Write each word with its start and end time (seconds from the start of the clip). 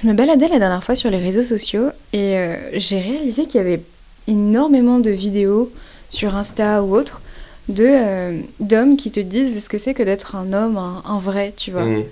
je 0.00 0.06
me 0.06 0.14
baladais 0.14 0.48
la 0.48 0.58
dernière 0.58 0.82
fois 0.82 0.94
sur 0.94 1.10
les 1.10 1.18
réseaux 1.18 1.42
sociaux 1.42 1.88
et 2.12 2.38
euh, 2.38 2.56
j'ai 2.74 3.00
réalisé 3.00 3.46
qu'il 3.46 3.58
y 3.58 3.60
avait 3.60 3.82
énormément 4.28 4.98
de 4.98 5.10
vidéos 5.10 5.70
sur 6.08 6.34
Insta 6.36 6.82
ou 6.82 6.96
autre 6.96 7.20
de 7.68 7.84
euh, 7.86 8.40
d'hommes 8.60 8.96
qui 8.96 9.10
te 9.10 9.20
disent 9.20 9.62
ce 9.62 9.68
que 9.68 9.78
c'est 9.78 9.94
que 9.94 10.02
d'être 10.02 10.36
un 10.36 10.52
homme, 10.52 10.76
un, 10.76 11.02
un 11.06 11.18
vrai, 11.18 11.52
tu 11.56 11.70
vois. 11.70 11.84
Mm. 11.84 12.04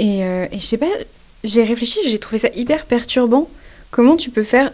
Et, 0.00 0.24
euh, 0.24 0.46
et 0.50 0.58
je 0.58 0.64
sais 0.64 0.76
pas, 0.76 0.86
j'ai 1.44 1.62
réfléchi, 1.62 1.98
j'ai 2.04 2.18
trouvé 2.18 2.38
ça 2.38 2.48
hyper 2.54 2.84
perturbant. 2.84 3.48
Comment 3.90 4.16
tu 4.16 4.30
peux 4.30 4.42
faire 4.42 4.72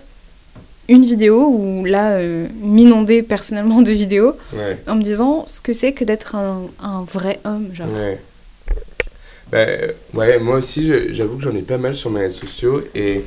une 0.89 1.05
vidéo 1.05 1.47
ou 1.47 1.85
là 1.85 2.19
m'inonder 2.61 3.23
personnellement 3.23 3.81
de 3.83 3.93
vidéos 3.93 4.33
Ouais. 4.53 4.77
en 4.87 4.97
me 4.97 5.03
disant 5.03 5.45
ce 5.47 5.61
que 5.61 5.73
c'est 5.73 5.93
que 5.93 6.05
d'être 6.05 6.35
un, 6.35 6.63
un 6.83 7.05
vrai 7.05 7.39
homme, 7.45 7.69
genre. 7.73 7.89
Ouais. 7.93 8.21
Bah, 9.55 9.67
ouais, 10.15 10.41
moi 10.41 10.57
aussi, 10.57 10.91
j'avoue 11.15 11.37
que 11.37 11.45
j'en 11.45 11.55
ai 11.55 11.63
pas 11.63 11.79
mal 11.79 11.95
sur 11.95 12.11
mes 12.11 12.19
réseaux 12.23 12.41
sociaux 12.41 12.83
et 12.93 13.21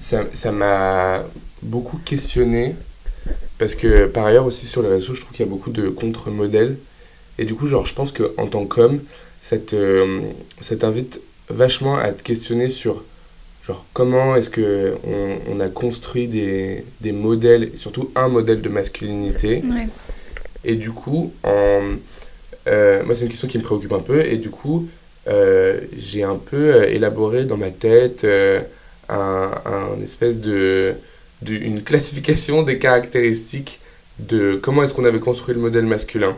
ça 0.00 0.24
ça 0.32 0.50
m'a 0.50 1.22
beaucoup 1.62 1.98
questionné 2.04 2.74
parce 3.58 3.76
que 3.76 4.06
par 4.06 4.26
ailleurs 4.26 4.46
aussi 4.46 4.66
sur 4.66 4.82
les 4.82 4.88
réseaux, 4.88 5.14
je 5.14 5.20
trouve 5.20 5.32
qu'il 5.36 5.46
y 5.46 5.48
a 5.48 5.50
beaucoup 5.52 5.70
de 5.70 5.88
contre-modèles 5.88 6.78
et 7.38 7.44
du 7.44 7.54
coup, 7.54 7.68
genre, 7.68 7.86
je 7.86 7.94
pense 7.94 8.10
qu'en 8.10 8.48
tant 8.48 8.64
qu'homme, 8.66 8.98
ça 9.40 9.56
te, 9.56 10.04
ça 10.60 10.76
t'invite 10.76 11.20
vachement 11.48 11.96
à 11.96 12.10
te 12.10 12.24
questionner 12.24 12.70
sur 12.70 13.04
genre 13.64 13.86
comment 13.92 14.34
est-ce 14.34 14.50
que 14.50 14.96
on, 15.06 15.36
on 15.56 15.60
a 15.60 15.68
construit 15.68 16.26
des, 16.26 16.84
des 17.00 17.12
modèles, 17.12 17.70
surtout 17.76 18.10
un 18.16 18.26
modèle 18.26 18.62
de 18.62 18.68
masculinité 18.68 19.62
Ouais. 19.64 19.86
et 20.64 20.74
du 20.74 20.90
coup, 20.90 21.32
en, 21.44 21.82
euh, 22.66 23.04
moi, 23.04 23.14
c'est 23.14 23.22
une 23.22 23.28
question 23.28 23.46
qui 23.46 23.58
me 23.58 23.62
préoccupe 23.62 23.92
un 23.92 24.00
peu. 24.00 24.26
Et 24.26 24.36
du 24.38 24.50
coup, 24.50 24.88
j'ai 25.98 26.22
un 26.22 26.36
peu 26.36 26.74
euh, 26.74 26.88
élaboré 26.90 27.44
dans 27.44 27.56
ma 27.56 27.70
tête 27.70 28.24
euh, 28.24 28.60
un, 29.08 29.50
un 29.66 30.02
espèce 30.02 30.36
de, 30.38 30.94
de- 31.42 31.54
une 31.54 31.82
classification 31.82 32.62
des 32.62 32.78
caractéristiques 32.78 33.80
de 34.18 34.58
comment 34.62 34.82
est-ce 34.82 34.94
qu'on 34.94 35.04
avait 35.04 35.20
construit 35.20 35.54
le 35.54 35.60
modèle 35.60 35.86
masculin. 35.86 36.34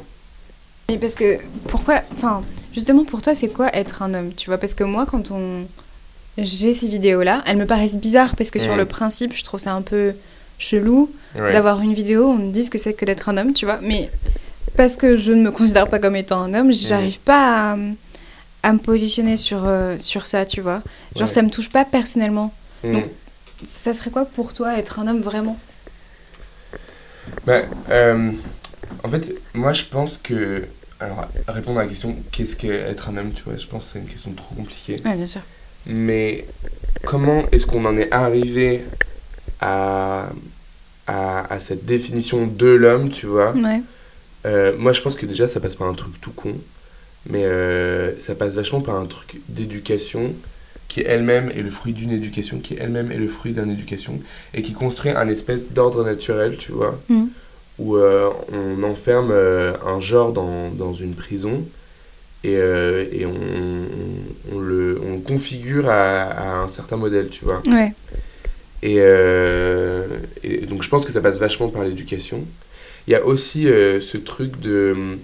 Mais 0.88 0.98
parce 0.98 1.14
que, 1.14 1.38
pourquoi, 1.68 2.02
enfin, 2.12 2.42
justement 2.74 3.05
pour 3.05 3.22
toi, 3.22 3.34
c'est 3.34 3.48
quoi 3.48 3.68
être 3.74 4.02
un 4.02 4.12
homme, 4.14 4.33
tu 4.34 4.50
vois? 4.50 4.58
Parce 4.58 4.74
que 4.74 4.84
moi, 4.84 5.06
quand 5.06 5.30
on. 5.30 5.66
J'ai 6.38 6.74
ces 6.74 6.86
vidéos-là, 6.88 7.42
elles 7.46 7.56
me 7.56 7.66
paraissent 7.66 7.96
bizarres 7.98 8.34
parce 8.36 8.50
que 8.50 8.58
sur 8.58 8.72
Mhm. 8.72 8.78
le 8.78 8.84
principe, 8.86 9.34
je 9.36 9.42
trouve 9.44 9.61
ça 9.61 9.72
un 9.74 9.83
peu 9.83 10.12
chelou 10.58 11.11
Ouais. 11.38 11.52
d'avoir 11.52 11.80
une 11.80 11.92
vidéo 11.94 12.24
où 12.27 12.30
on 12.30 12.36
me 12.38 12.50
dit 12.52 12.64
ce 12.64 12.70
que 12.70 12.78
c'est 12.78 12.92
que 12.94 13.05
d'être 13.05 13.28
un 13.28 13.36
homme, 13.36 13.52
tu 13.52 13.66
vois? 13.66 13.78
Mais 13.83 14.11
parce 14.77 14.96
que 14.96 15.16
je 15.16 15.33
ne 15.33 15.42
me 15.42 15.50
considère 15.50 15.88
pas 15.88 15.98
comme 15.98 16.16
étant 16.16 16.41
un 16.42 16.55
homme, 16.55 16.72
j'arrive 16.72 17.18
pas 17.20 17.72
à, 17.72 17.77
à 18.62 18.72
me 18.72 18.78
positionner 18.78 19.36
sur, 19.36 19.64
euh, 19.64 19.97
sur 19.98 20.27
ça, 20.27 20.44
tu 20.47 20.61
vois. 20.61 20.83
Genre, 21.16 21.28
Ouais. 21.28 21.34
ça 21.34 21.42
me 21.42 21.50
touche 21.50 21.70
pas 21.70 21.84
personnellement. 21.84 22.53
Mm. 22.84 22.92
Donc, 22.92 23.05
Ça 23.62 23.92
serait 23.92 24.11
quoi 24.11 24.25
pour 24.25 24.52
toi 24.55 24.78
être 24.78 24.98
un 25.00 25.06
homme 25.08 25.20
vraiment? 25.20 25.58
Bah, 27.47 27.62
euh, 27.91 28.33
en 29.05 29.08
fait, 29.08 29.34
moi, 29.55 29.72
je 29.72 29.84
pense 29.84 30.19
que. 30.22 30.64
Alors, 30.98 31.27
répondre 31.48 31.78
à 31.78 31.83
la 31.84 31.89
question 31.89 32.14
qu'est-ce 32.30 32.56
qu'être 32.56 33.08
un 33.08 33.17
homme, 33.17 33.33
tu 33.33 33.42
vois, 33.42 33.56
je 33.56 33.67
pense 33.67 33.86
que 33.86 33.92
c'est 33.94 33.98
une 34.00 34.06
question 34.06 34.33
trop 34.33 34.55
compliquée. 34.55 34.95
Ouais, 35.05 35.14
bien 35.14 35.24
sûr. 35.27 35.41
Mais 35.86 36.47
comment 37.06 37.45
est-ce 37.52 37.64
qu'on 37.64 37.84
en 37.86 37.97
est 37.97 38.12
arrivé 38.12 38.84
à, 39.61 40.28
à, 41.06 41.52
à 41.55 41.61
cette 41.61 41.86
définition 41.86 42.47
de 42.47 42.67
l'homme, 42.67 43.11
tu 43.11 43.24
vois? 43.27 43.52
Ouais. 43.52 43.80
Euh, 44.47 44.74
Moi, 44.78 44.92
je 44.92 45.00
pense 45.00 45.14
que 45.17 45.24
déjà, 45.24 45.48
ça 45.48 45.58
passe 45.61 45.74
par 45.74 45.89
un 45.89 45.95
truc 45.95 46.20
tout 46.20 46.33
con, 46.33 46.55
mais 47.28 47.44
euh, 47.44 48.18
ça 48.18 48.34
passe 48.34 48.54
vachement 48.54 48.80
par 48.80 48.96
un 48.96 49.06
truc 49.06 49.40
d'éducation 49.48 50.32
qui 50.89 51.02
elle-même 51.02 51.50
est 51.55 51.62
le 51.62 51.70
fruit 51.70 51.92
d'une 51.92 52.11
éducation, 52.11 52.58
qui 52.58 52.74
elle-même 52.78 53.12
est 53.12 53.17
le 53.18 53.28
fruit 53.28 53.52
d'une 53.52 53.70
éducation, 53.70 54.18
et 54.55 54.62
qui 54.62 54.72
construit 54.72 55.12
un 55.12 55.28
espèce 55.28 55.67
d'ordre 55.70 56.05
naturel, 56.05 56.56
tu 56.58 56.72
vois, 56.72 56.98
Mhm. 57.08 57.28
où 57.78 57.96
euh, 57.96 58.28
on 58.52 58.83
enferme 58.83 59.30
euh, 59.30 59.72
un 59.86 60.00
genre 60.00 60.33
dans, 60.33 60.70
dans 60.70 60.92
une 60.95 61.14
prison, 61.14 61.64
et, 62.42 62.55
et 62.55 63.27
on, 63.27 63.30
on, 63.30 64.56
on 64.56 64.58
le, 64.58 64.98
on 65.05 65.12
le 65.14 65.20
configure 65.20 65.89
à, 65.90 66.22
à 66.22 66.56
un 66.62 66.68
certain 66.68 66.96
modèle, 66.96 67.28
tu 67.28 67.45
vois. 67.45 67.62
Ouais. 67.68 67.92
Et, 68.83 68.96
et 70.42 70.66
donc 70.66 70.83
je 70.83 70.89
pense 70.89 71.05
que 71.05 71.12
ça 71.12 71.20
passe 71.20 71.39
vachement 71.39 71.68
par 71.68 71.84
l'éducation. 71.84 72.45
Il 73.06 73.12
y 73.12 73.14
a 73.14 73.24
aussi 73.24 73.64
ce 73.64 74.16
truc 74.16 74.58
de- 74.61 75.18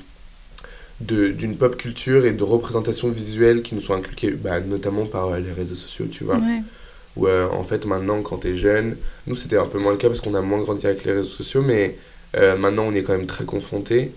d'une 1.01 1.57
pop 1.57 1.77
culture 1.77 2.25
et 2.25 2.33
de 2.33 2.43
représentation 2.43 3.09
visuelle 3.11 3.63
qui 3.63 3.75
nous 3.75 3.81
sont 3.83 3.95
inculquées, 3.95 4.31
bah, 4.31 4.61
notamment 4.61 5.05
par 5.07 5.29
euh, 5.29 5.39
les 5.41 5.53
réseaux 5.53 5.75
sociaux, 5.75 6.07
tu 6.11 6.25
vois. 6.25 6.37
Ouais. 6.37 6.63
Où 7.17 7.27
euh, 7.27 7.49
en 7.51 7.65
fait 7.65 7.85
maintenant 7.87 8.23
quand 8.23 8.39
t'es 8.39 8.57
jeune, 8.57 8.97
nous 9.27 9.37
c'était 9.37 9.57
un 9.57 9.67
peu 9.67 9.79
moins 9.79 9.93
le 9.93 9.99
cas 9.99 10.09
parce 10.09 10.21
qu'on 10.21 10.35
a 10.35 10.41
moins 10.43 10.61
grandi 10.61 10.87
avec 10.87 11.05
les 11.05 11.13
réseaux 11.13 11.29
sociaux, 11.29 11.63
mais 11.63 11.97
euh, 12.37 12.57
maintenant 12.57 12.85
on 12.87 12.95
est 12.95 13.03
quand 13.03 13.17
même 13.17 13.27
très 13.27 13.45
confrontés. 13.45 14.13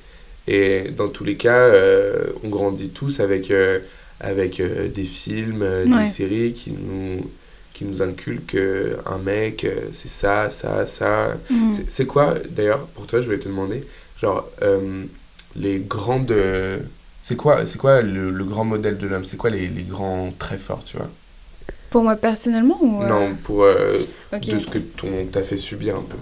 Et 0.47 0.85
dans 0.97 1.09
tous 1.09 1.23
les 1.23 1.35
cas, 1.35 1.69
on 2.43 2.49
grandit 2.49 2.89
tous 2.89 3.19
avec, 3.19 3.53
avec 4.19 4.59
des 4.61 5.03
films, 5.03 5.61
Ouais. 5.61 5.85
des 6.03 6.07
séries 6.09 6.53
qui 6.53 6.71
nous, 6.71 7.29
qui 7.73 7.85
nous 7.85 8.01
inculquent 8.01 8.57
un 9.05 9.17
mec, 9.19 9.67
c'est 9.91 10.09
ça, 10.09 10.49
ça, 10.49 10.87
ça. 10.87 11.37
Mhm. 11.51 11.73
C'est- 11.87 12.05
quoi, 12.07 12.33
d'ailleurs, 12.49 12.79
pour 12.95 13.05
toi, 13.05 13.21
je 13.21 13.25
voulais 13.27 13.37
te 13.37 13.47
demander, 13.47 13.83
genre, 14.19 14.49
les 15.55 15.79
grandes... 15.79 16.31
euh, 16.31 16.79
c'est 17.23 17.35
quoi, 17.35 17.65
c'est 17.67 17.77
quoi 17.77 18.01
le, 18.01 18.31
le 18.31 18.43
grand 18.45 18.65
modèle 18.65 18.97
de 18.97 19.07
l'homme? 19.07 19.25
C'est 19.25 19.37
quoi 19.37 19.49
les, 19.49 19.67
les 19.67 19.83
grands 19.83 20.31
traits 20.39 20.59
forts, 20.61 20.83
tu 20.85 20.97
vois? 20.97 21.09
Pour 21.89 22.03
moi 22.03 22.15
personnellement 22.15 22.77
ou. 22.81 23.01
euh, 23.03 23.07
Non, 23.07 23.35
pour... 23.43 23.63
euh, 23.63 23.97
ok. 24.33 24.45
de 24.45 24.59
ce 24.59 24.67
que 24.67 24.77
ton 24.79 25.25
t'a 25.31 25.43
fait 25.43 25.57
subir 25.57 25.95
un 25.95 26.01
peu. 26.03 26.17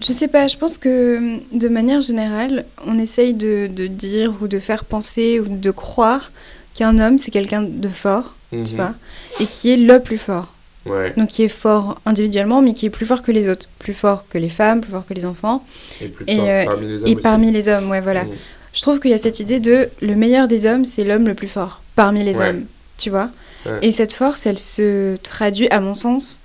Je 0.00 0.12
sais 0.12 0.28
pas, 0.28 0.46
je 0.46 0.56
pense 0.56 0.78
que 0.78 1.40
de 1.52 1.68
manière 1.68 2.00
générale, 2.02 2.64
on 2.86 2.98
essaye 2.98 3.34
de, 3.34 3.66
de 3.66 3.88
dire 3.88 4.32
ou 4.40 4.46
de 4.46 4.60
faire 4.60 4.84
penser 4.84 5.40
ou 5.40 5.48
de 5.48 5.70
croire 5.72 6.30
qu'un 6.74 7.00
homme, 7.00 7.18
c'est 7.18 7.32
quelqu'un 7.32 7.62
de 7.62 7.88
fort, 7.88 8.36
tu 8.50 8.56
Mhm. 8.58 8.66
vois, 8.76 8.94
et 9.40 9.46
qui 9.46 9.70
est 9.70 9.76
le 9.76 10.00
plus 10.00 10.18
fort. 10.18 10.54
Ouais, 10.86 11.12
Donc 11.16 11.28
qui 11.28 11.42
est 11.42 11.48
fort 11.48 12.00
individuellement, 12.06 12.62
mais 12.62 12.72
qui 12.72 12.86
est 12.86 12.90
plus 12.90 13.04
fort 13.04 13.20
que 13.22 13.30
les 13.32 13.48
autres. 13.48 13.66
Plus 13.78 13.92
fort 13.94 14.24
que 14.30 14.38
les 14.38 14.48
femmes, 14.48 14.80
plus 14.80 14.90
fort 14.92 15.04
que 15.04 15.12
les 15.14 15.26
enfants, 15.26 15.64
et 16.00 16.06
plus 16.08 16.24
Et, 16.28 16.36
fort 16.36 16.46
euh, 16.48 16.64
parmi 16.64 16.86
les 16.86 16.94
hommes 16.96 17.00
et 17.06 17.12
aussi. 17.14 17.22
parmi 17.22 17.50
les 17.50 17.68
hommes, 17.68 17.90
ouais, 17.90 18.00
voilà. 18.00 18.24
Mhm. 18.24 18.30
Je 18.72 18.80
trouve 18.82 19.00
qu'il 19.00 19.10
y 19.10 19.14
a 19.14 19.18
cette 19.18 19.40
idée 19.40 19.60
de 19.60 19.88
le 20.00 20.14
meilleur 20.14 20.48
des 20.48 20.64
hommes, 20.66 20.84
c'est 20.84 21.04
l'homme 21.04 21.26
le 21.26 21.34
plus 21.34 21.48
fort 21.48 21.82
parmi 21.96 22.22
les 22.24 22.38
Ouais. 22.38 22.50
hommes, 22.50 22.64
tu 22.96 23.10
vois. 23.10 23.30
Ouais. 23.66 23.78
Et 23.82 23.92
cette 23.92 24.12
force, 24.12 24.46
elle 24.46 24.58
se 24.58 25.16
traduit, 25.16 25.68
à 25.70 25.80
mon 25.80 25.94
sens, 25.94 26.38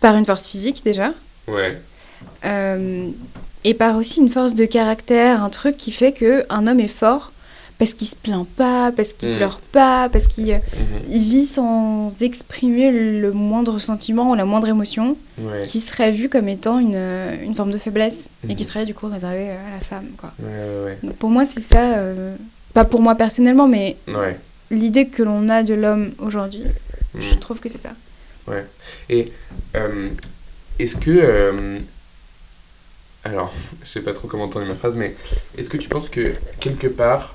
par 0.00 0.16
une 0.16 0.26
force 0.26 0.48
physique 0.48 0.82
déjà, 0.84 1.12
Ouais, 1.48 1.80
euh, 2.44 3.08
et 3.64 3.74
par 3.74 3.96
aussi 3.96 4.20
une 4.20 4.28
force 4.28 4.54
de 4.54 4.64
caractère, 4.66 5.42
un 5.42 5.50
truc 5.50 5.76
qui 5.76 5.92
fait 5.92 6.12
que 6.12 6.44
un 6.50 6.66
homme 6.66 6.80
est 6.80 6.88
fort 6.88 7.32
parce 7.78 7.94
qu'il 7.94 8.06
se 8.06 8.14
plaint 8.14 8.46
pas, 8.46 8.92
parce 8.92 9.12
qu'il 9.12 9.30
Mm. 9.30 9.36
pleure 9.36 9.60
pas, 9.60 10.08
parce 10.08 10.28
qu'il 10.28 10.50
euh, 10.52 10.56
mhm, 10.58 11.00
il 11.10 11.20
vit 11.20 11.44
sans 11.44 12.08
exprimer 12.22 12.90
le 12.92 13.32
moindre 13.32 13.78
sentiment 13.78 14.30
ou 14.30 14.34
la 14.34 14.44
moindre 14.44 14.68
émotion, 14.68 15.16
ouais, 15.38 15.62
qui 15.64 15.80
serait 15.80 16.12
vu 16.12 16.28
comme 16.28 16.48
étant 16.48 16.78
une, 16.78 16.94
euh, 16.94 17.36
une 17.42 17.54
forme 17.54 17.72
de 17.72 17.78
faiblesse 17.78 18.30
et 18.48 18.54
qui 18.54 18.62
Mhm. 18.64 18.68
serait 18.68 18.86
du 18.86 18.94
coup 18.94 19.08
réservée 19.08 19.50
euh, 19.50 19.68
à 19.68 19.70
la 19.74 19.80
femme, 19.80 20.06
quoi. 20.16 20.32
ouais, 20.40 20.98
ouais, 21.02 21.12
pour 21.18 21.30
moi, 21.30 21.44
c'est 21.44 21.60
ça, 21.60 21.96
euh, 21.98 22.36
pas 22.74 22.84
pour 22.84 23.00
moi 23.02 23.14
personnellement, 23.16 23.66
mais 23.68 23.96
ouais, 24.08 24.14
ouais. 24.14 24.40
l'idée 24.70 25.08
que 25.08 25.22
l'on 25.22 25.48
a 25.48 25.62
de 25.62 25.74
l'homme 25.74 26.12
aujourd'hui, 26.18 26.64
je 27.18 27.32
Mhm. 27.34 27.40
trouve 27.40 27.58
que 27.60 27.68
c'est 27.68 27.78
ça. 27.78 27.90
Et 29.08 29.32
euh, 29.76 30.08
est-ce 30.78 30.96
que... 30.96 31.10
euh, 31.10 31.78
alors, 33.24 33.52
je 33.82 33.88
sais 33.88 34.00
pas 34.02 34.12
trop 34.12 34.28
comment 34.28 34.48
tourner 34.48 34.66
ma 34.66 34.74
phrase, 34.74 34.96
mais 34.96 35.14
est-ce 35.56 35.68
que 35.68 35.76
tu 35.76 35.88
penses 35.88 36.08
que 36.08 36.34
quelque 36.60 36.86
part, 36.88 37.34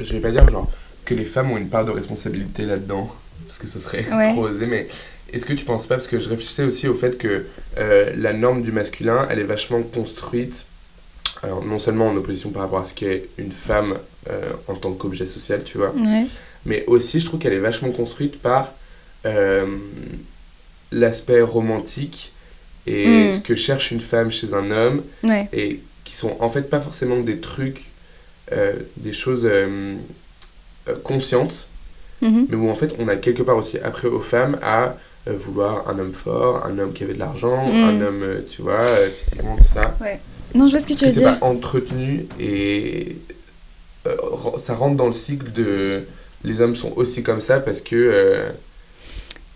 je 0.00 0.12
vais 0.12 0.20
pas 0.20 0.30
dire 0.30 0.48
genre 0.50 0.70
que 1.04 1.14
les 1.14 1.24
femmes 1.24 1.50
ont 1.50 1.56
une 1.58 1.68
part 1.68 1.84
de 1.84 1.90
responsabilité 1.90 2.62
là-dedans, 2.64 3.12
parce 3.46 3.58
que 3.58 3.66
ce 3.66 3.78
serait 3.78 4.04
Ouais. 4.12 4.32
trop 4.32 4.44
osé, 4.46 4.66
mais 4.66 4.88
est-ce 5.32 5.44
que 5.46 5.52
tu 5.52 5.64
penses 5.64 5.86
pas, 5.86 5.96
parce 5.96 6.06
que 6.06 6.18
je 6.18 6.28
réfléchissais 6.28 6.64
aussi 6.64 6.88
au 6.88 6.94
fait 6.94 7.18
que 7.18 7.46
euh, 7.78 8.12
la 8.16 8.32
norme 8.32 8.62
du 8.62 8.70
masculin, 8.72 9.26
elle 9.30 9.38
est 9.38 9.44
vachement 9.44 9.82
construite, 9.82 10.66
alors 11.42 11.64
non 11.64 11.78
seulement 11.78 12.08
en 12.08 12.16
opposition 12.16 12.50
par 12.50 12.62
rapport 12.62 12.80
à 12.80 12.84
ce 12.84 12.94
qu'est 12.94 13.24
une 13.38 13.50
femme 13.52 13.96
euh, 14.30 14.50
en 14.68 14.74
tant 14.74 14.92
qu'objet 14.92 15.26
social, 15.26 15.62
tu 15.64 15.78
vois, 15.78 15.92
Ouais. 15.94 16.26
mais 16.66 16.84
aussi 16.86 17.18
je 17.20 17.26
trouve 17.26 17.40
qu'elle 17.40 17.54
est 17.54 17.58
vachement 17.58 17.90
construite 17.90 18.40
par 18.40 18.72
euh, 19.26 19.66
l'aspect 20.90 21.40
romantique 21.42 22.32
et 22.86 23.06
Mm. 23.06 23.32
ce 23.34 23.38
que 23.40 23.54
cherche 23.54 23.90
une 23.90 24.00
femme 24.00 24.30
chez 24.30 24.54
un 24.54 24.70
homme 24.70 25.02
Ouais. 25.22 25.48
et 25.52 25.80
qui 26.04 26.14
sont 26.16 26.36
en 26.40 26.50
fait 26.50 26.68
pas 26.68 26.80
forcément 26.80 27.20
des 27.20 27.38
trucs, 27.38 27.84
des 28.96 29.12
choses 29.12 29.42
euh, 29.44 29.94
euh, 30.88 30.94
conscientes, 31.02 31.68
Mhm. 32.20 32.46
mais 32.48 32.56
où 32.56 32.70
en 32.70 32.74
fait 32.74 32.94
on 33.00 33.08
a 33.08 33.16
quelque 33.16 33.42
part 33.42 33.56
aussi 33.56 33.78
appris 33.78 34.06
aux 34.08 34.20
femmes 34.20 34.56
à 34.62 34.96
euh, 35.28 35.32
vouloir 35.36 35.88
un 35.88 35.98
homme 35.98 36.12
fort, 36.12 36.64
un 36.66 36.78
homme 36.78 36.92
qui 36.92 37.02
avait 37.04 37.14
de 37.14 37.18
l'argent, 37.18 37.66
Mm. 37.68 37.84
un 37.84 38.00
homme, 38.00 38.22
euh, 38.22 38.40
tu 38.48 38.62
vois, 38.62 38.80
euh, 38.80 39.08
physiquement 39.10 39.56
tout 39.56 39.64
ça. 39.64 39.96
Non, 40.54 40.66
je 40.66 40.72
vois 40.72 40.80
ce 40.80 40.86
que 40.86 40.92
tu 40.94 41.06
veux 41.06 41.12
dire. 41.12 41.38
pas 41.38 41.46
entretenu 41.46 42.26
et 42.38 43.16
euh, 44.06 44.16
ça 44.58 44.74
rentre 44.74 44.96
dans 44.96 45.06
le 45.06 45.12
cycle 45.12 45.50
de 45.52 46.02
les 46.44 46.60
hommes 46.60 46.74
sont 46.76 46.92
aussi 46.96 47.22
comme 47.22 47.40
ça 47.40 47.60
parce 47.60 47.80
que 47.80 47.94
euh, 47.96 48.50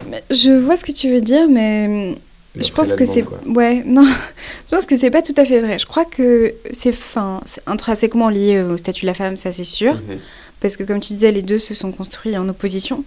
Mais 0.09 0.23
Je 0.31 0.51
vois 0.53 0.77
ce 0.77 0.85
que 0.85 0.93
tu 0.93 1.11
veux 1.13 1.21
dire, 1.21 1.49
mais 1.49 2.17
je 2.65 2.71
pense 2.73 2.93
que 2.95 3.05
c'est 3.05 3.25
ouais 3.47 3.83
non, 3.87 4.03
je 4.05 4.75
pense 4.75 4.87
que 4.87 4.97
c'est 4.97 5.11
pas 5.11 5.23
tout 5.23 5.35
à 5.37 5.45
fait 5.45 5.61
vrai. 5.61 5.79
Je 5.79 5.87
crois 5.87 6.05
que 6.05 6.55
c'est 6.73 6.93
fin, 6.93 7.41
c'est 7.47 7.63
intrinsèquement 7.67 8.29
lié 8.29 8.63
au 8.63 8.77
statut 8.77 9.03
de 9.03 9.07
la 9.07 9.15
femme, 9.15 9.37
ça 9.37 9.53
c'est 9.53 9.65
sûr, 9.65 9.95
Mhm. 9.95 10.19
parce 10.61 10.77
que 10.77 10.85
comme 10.85 11.01
tu 11.01 11.13
disais, 11.15 11.33
les 11.33 11.43
deux 11.43 11.59
se 11.59 11.75
sont 11.75 11.93
construits 11.93 12.37
en 12.37 12.49
opposition. 12.49 13.05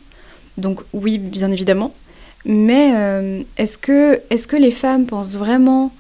Donc 0.57 0.81
oui, 0.93 1.17
bien 1.17 1.51
évidemment. 1.51 1.93
Mais 2.45 2.93
euh, 2.95 3.41
est-ce 3.57 3.77
que 3.77 4.19
est-ce 4.29 4.47
que 4.47 4.55
les 4.55 4.71
femmes 4.71 5.05
pensent 5.05 5.35
vraiment 5.35 5.91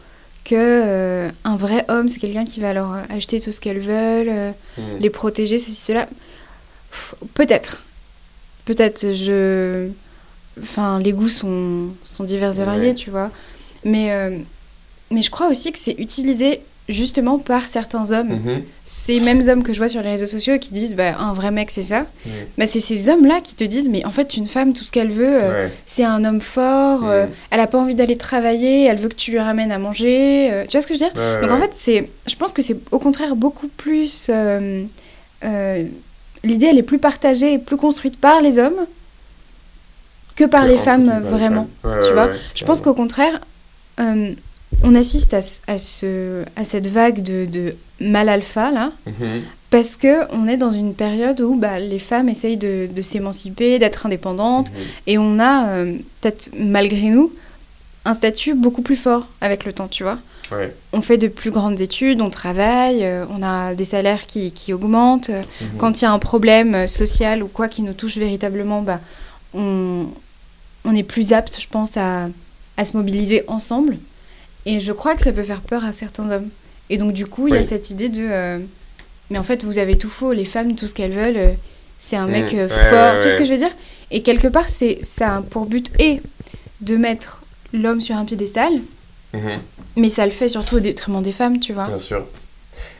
que 0.45 0.55
euh, 0.55 1.29
un 1.43 1.57
vrai 1.57 1.85
homme 1.89 2.07
c'est 2.07 2.17
quelqu'un 2.19 2.45
qui 2.45 2.59
va 2.59 2.73
leur 2.73 2.97
acheter 3.09 3.39
tout 3.41 3.51
ce 3.51 3.59
qu'elles 3.61 3.79
veulent, 3.79 4.29
euh, 4.29 4.51
Mhm. 4.77 4.99
les 5.01 5.09
protéger, 5.09 5.59
ceci, 5.59 5.75
cela? 5.75 6.07
Peut-être. 7.33 7.83
Peut-être. 8.65 9.13
Je. 9.13 9.89
Enfin, 10.61 10.99
les 10.99 11.11
goûts 11.13 11.29
sont, 11.29 11.87
sont 12.03 12.23
divers 12.23 12.59
et 12.59 12.63
variés, 12.63 12.89
Ouais. 12.89 12.95
tu 12.95 13.09
vois. 13.09 13.31
Mais, 13.85 14.11
euh, 14.11 14.37
mais 15.11 15.21
je 15.21 15.29
crois 15.31 15.47
aussi 15.49 15.71
que 15.71 15.77
c'est 15.77 15.95
utilisé 15.99 16.61
justement 16.89 17.37
par 17.37 17.63
certains 17.69 18.11
hommes. 18.11 18.29
Mhm. 18.29 18.63
Ces 18.83 19.19
mêmes 19.19 19.47
hommes 19.47 19.61
que 19.61 19.73
je 19.73 19.77
vois 19.77 19.87
sur 19.87 20.01
les 20.01 20.09
réseaux 20.09 20.25
sociaux 20.25 20.57
qui 20.57 20.71
disent 20.73 20.95
bah, 20.95 21.15
un 21.19 21.33
vrai 21.33 21.51
mec, 21.51 21.69
c'est 21.69 21.83
ça. 21.83 22.07
Bah, 22.57 22.65
c'est 22.65 22.79
ces 22.79 23.09
hommes-là 23.09 23.41
qui 23.41 23.53
te 23.53 23.63
disent 23.63 23.87
mais 23.89 24.03
en 24.05 24.11
fait, 24.11 24.35
une 24.37 24.47
femme, 24.47 24.73
tout 24.73 24.83
ce 24.83 24.91
qu'elle 24.91 25.11
veut, 25.11 25.35
euh, 25.43 25.65
Ouais. 25.67 25.71
c'est 25.85 26.03
un 26.03 26.25
homme 26.25 26.41
fort, 26.41 27.07
euh, 27.07 27.27
elle 27.51 27.59
a 27.59 27.67
pas 27.67 27.77
envie 27.77 27.93
d'aller 27.93 28.17
travailler, 28.17 28.85
elle 28.85 28.97
veut 28.97 29.07
que 29.09 29.13
tu 29.15 29.29
lui 29.31 29.39
ramènes 29.39 29.71
à 29.71 29.77
manger. 29.77 30.49
euh, 30.51 30.65
tu 30.67 30.71
vois 30.77 30.81
ce 30.81 30.87
que 30.87 30.95
je 30.95 30.99
veux 30.99 31.05
dire? 31.11 31.15
Ouais, 31.15 31.41
donc 31.41 31.51
en 31.51 31.59
fait, 31.59 31.71
c'est, 31.75 32.09
je 32.27 32.35
pense 32.35 32.53
que 32.53 32.63
c'est 32.63 32.75
au 32.91 32.97
contraire 32.97 33.35
beaucoup 33.35 33.67
plus. 33.67 34.29
L'idée, 36.43 36.67
elle 36.67 36.77
est 36.77 36.83
plus 36.83 36.99
partagée 36.99 37.53
et 37.53 37.59
plus 37.59 37.77
construite 37.77 38.17
par 38.17 38.41
les 38.41 38.57
hommes 38.59 38.85
que 40.39 40.45
par 40.45 40.65
les 40.65 40.77
femmes, 40.77 41.05
les 41.23 41.29
vraiment. 41.29 41.67
femmes. 41.81 41.91
Ouais, 41.93 41.99
tu 42.07 42.13
vois 42.13 42.29
Je 42.55 42.65
pense 42.65 42.81
qu'au 42.81 42.93
contraire, 42.93 43.39
euh, 43.99 44.33
on 44.83 44.95
assiste 44.95 45.33
à, 45.33 45.41
ce- 45.41 45.61
à, 45.67 45.77
ce, 45.77 46.43
à 46.55 46.63
cette 46.65 46.87
vague 46.87 47.21
de, 47.21 47.45
de 47.45 47.75
mal 47.99 48.29
alpha, 48.29 48.71
là, 48.71 48.91
Mhm. 49.05 49.41
parce 49.69 49.97
que 49.97 50.31
on 50.33 50.47
est 50.47 50.57
dans 50.57 50.71
une 50.71 50.93
période 50.93 51.41
où 51.41 51.55
bah, 51.55 51.79
les 51.79 51.99
femmes 51.99 52.29
essayent 52.29 52.57
de, 52.57 52.87
de 52.93 53.01
s'émanciper, 53.01 53.77
d'être 53.79 54.05
indépendantes, 54.05 54.71
Mhm. 54.71 54.77
et 55.07 55.17
on 55.17 55.39
a, 55.39 55.67
euh, 55.69 55.93
peut-être 56.21 56.51
malgré 56.57 57.09
nous, 57.09 57.33
un 58.05 58.13
statut 58.13 58.53
beaucoup 58.53 58.81
plus 58.81 58.95
fort 58.95 59.27
avec 59.41 59.65
le 59.65 59.73
temps, 59.73 59.87
tu 59.89 60.03
vois 60.03 60.17
Ouais. 60.51 60.73
on 60.93 61.01
fait 61.01 61.17
de 61.19 61.27
plus 61.27 61.51
grandes 61.51 61.79
études, 61.81 62.21
on 62.21 62.31
travaille, 62.31 63.03
euh, 63.03 63.25
on 63.29 63.43
a 63.43 63.75
des 63.75 63.85
salaires 63.85 64.25
qui, 64.25 64.51
qui 64.51 64.73
augmentent. 64.73 65.29
Mhm. 65.29 65.77
Quand 65.77 65.99
il 66.01 66.05
y 66.05 66.07
a 66.07 66.11
un 66.11 66.17
problème 66.19 66.87
social 66.87 67.43
ou 67.43 67.47
quoi 67.47 67.67
qui 67.67 67.81
nous 67.83 67.93
touche 67.93 68.17
véritablement, 68.17 68.81
bah, 68.81 68.99
on, 69.53 70.05
on 70.85 70.95
est 70.95 71.03
plus 71.03 71.33
apte, 71.33 71.59
je 71.59 71.67
pense, 71.67 71.95
à, 71.97 72.29
à 72.77 72.85
se 72.85 72.95
mobiliser 72.95 73.43
ensemble. 73.47 73.97
Et 74.65 74.79
je 74.79 74.91
crois 74.91 75.15
que 75.15 75.23
ça 75.23 75.31
peut 75.31 75.43
faire 75.43 75.61
peur 75.61 75.83
à 75.85 75.93
certains 75.93 76.29
hommes. 76.31 76.49
Et 76.89 76.97
donc, 76.97 77.13
du 77.13 77.25
coup, 77.25 77.47
il 77.47 77.53
y 77.53 77.57
a 77.57 77.63
cette 77.63 77.89
idée 77.89 78.09
de. 78.09 78.25
euh, 78.29 78.59
mais 79.29 79.37
en 79.37 79.43
fait, 79.43 79.63
vous 79.63 79.77
avez 79.77 79.97
tout 79.97 80.09
faux, 80.09 80.33
les 80.33 80.45
femmes, 80.45 80.75
tout 80.75 80.87
ce 80.87 80.93
qu'elles 80.93 81.11
veulent, 81.11 81.37
euh, 81.37 81.51
c'est 81.99 82.15
un 82.15 82.27
mec 82.27 82.53
Mm. 82.53 82.57
euh, 82.59 82.67
Ouais, 82.67 82.89
fort. 82.89 83.13
ouais, 83.13 83.19
Tu 83.19 83.27
vois 83.27 83.33
ce 83.33 83.37
que 83.37 83.45
je 83.45 83.51
veux 83.51 83.57
dire? 83.59 83.71
Et 84.11 84.21
quelque 84.23 84.47
part, 84.47 84.67
c'est 84.69 84.99
ça 85.03 85.35
a 85.37 85.41
pour 85.41 85.65
but 85.67 85.91
et 85.99 86.21
de 86.81 86.97
mettre 86.97 87.43
l'homme 87.73 88.01
sur 88.01 88.15
un 88.15 88.25
piédestal, 88.25 88.73
Mhm. 89.33 89.59
mais 89.97 90.09
ça 90.09 90.25
le 90.25 90.31
fait 90.31 90.47
surtout 90.47 90.77
au 90.77 90.79
détriment 90.79 91.21
des 91.21 91.31
femmes, 91.31 91.59
tu 91.59 91.73
vois. 91.73 91.85
Bien 91.87 91.99
sûr. 91.99 92.25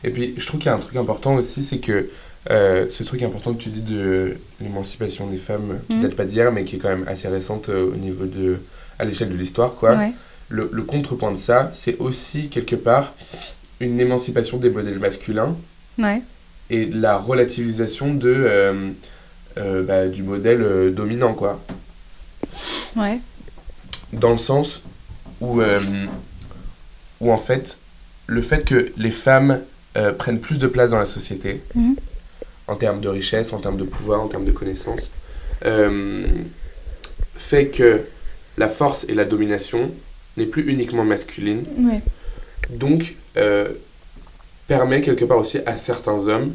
Et 0.04 0.10
puis, 0.10 0.34
je 0.36 0.46
trouve 0.46 0.60
qu'il 0.60 0.66
y 0.68 0.72
a 0.72 0.76
un 0.76 0.78
truc 0.78 0.94
important 0.96 1.34
aussi, 1.34 1.64
c'est 1.64 1.78
que 1.78 2.08
euh, 2.50 2.86
ce 2.88 3.02
truc 3.02 3.22
important 3.22 3.52
que 3.52 3.62
tu 3.62 3.68
dis 3.68 3.82
de 3.82 4.36
l'émancipation 4.62 5.26
des 5.26 5.36
femmes, 5.36 5.78
qui 5.88 5.94
Mhm. 5.94 6.02
date 6.02 6.14
pas 6.14 6.24
d'hier, 6.24 6.50
mais 6.52 6.64
qui 6.64 6.76
est 6.76 6.78
quand 6.78 6.88
même 6.88 7.04
assez 7.06 7.28
récente 7.28 7.68
euh, 7.68 7.84
au 7.92 7.96
niveau 7.96 8.24
de. 8.24 8.58
à 8.98 9.04
l'échelle 9.04 9.30
de 9.30 9.36
l'histoire, 9.36 9.74
quoi. 9.74 9.94
Ouais. 9.96 10.12
Le, 10.48 10.68
le 10.72 10.82
contrepoint 10.82 11.32
de 11.32 11.38
ça, 11.38 11.70
c'est 11.74 11.96
aussi, 11.98 12.48
quelque 12.48 12.76
part, 12.76 13.14
une 13.80 13.98
émancipation 14.00 14.58
des 14.58 14.68
modèles 14.70 14.98
masculins 14.98 15.56
Ouais. 15.98 16.20
et 16.70 16.86
la 16.86 17.16
relativisation 17.18 18.12
de, 18.14 18.34
euh, 18.36 19.82
bah, 19.84 20.06
du 20.08 20.22
modèle 20.22 20.92
dominant, 20.94 21.34
quoi. 21.34 21.60
Ouais. 22.96 23.20
dans 24.12 24.32
le 24.32 24.38
sens 24.38 24.80
où, 25.40 25.62
où 27.20 27.30
en 27.32 27.38
fait, 27.38 27.78
le 28.26 28.42
fait 28.42 28.64
que 28.64 28.92
les 28.96 29.10
femmes 29.10 29.60
prennent 30.18 30.40
plus 30.40 30.58
de 30.58 30.66
place 30.66 30.90
dans 30.90 30.98
la 30.98 31.06
société, 31.06 31.60
Mhm. 31.74 31.96
En 32.70 32.76
termes 32.76 33.00
de 33.00 33.08
richesse, 33.08 33.52
en 33.52 33.58
termes 33.58 33.76
de 33.76 33.84
pouvoir, 33.84 34.22
en 34.22 34.28
termes 34.28 34.44
de 34.44 34.52
connaissances, 34.52 35.10
euh, 35.66 36.24
fait 37.36 37.66
que 37.66 38.02
la 38.56 38.68
force 38.68 39.04
et 39.08 39.14
la 39.14 39.24
domination 39.24 39.90
n'est 40.36 40.46
plus 40.46 40.62
uniquement 40.70 41.04
masculine, 41.04 41.64
Ouais. 41.78 42.00
donc 42.70 43.16
euh, 43.36 43.68
permet 44.68 45.00
quelque 45.02 45.24
part 45.24 45.38
aussi 45.38 45.58
à 45.66 45.76
certains 45.76 46.28
hommes 46.28 46.54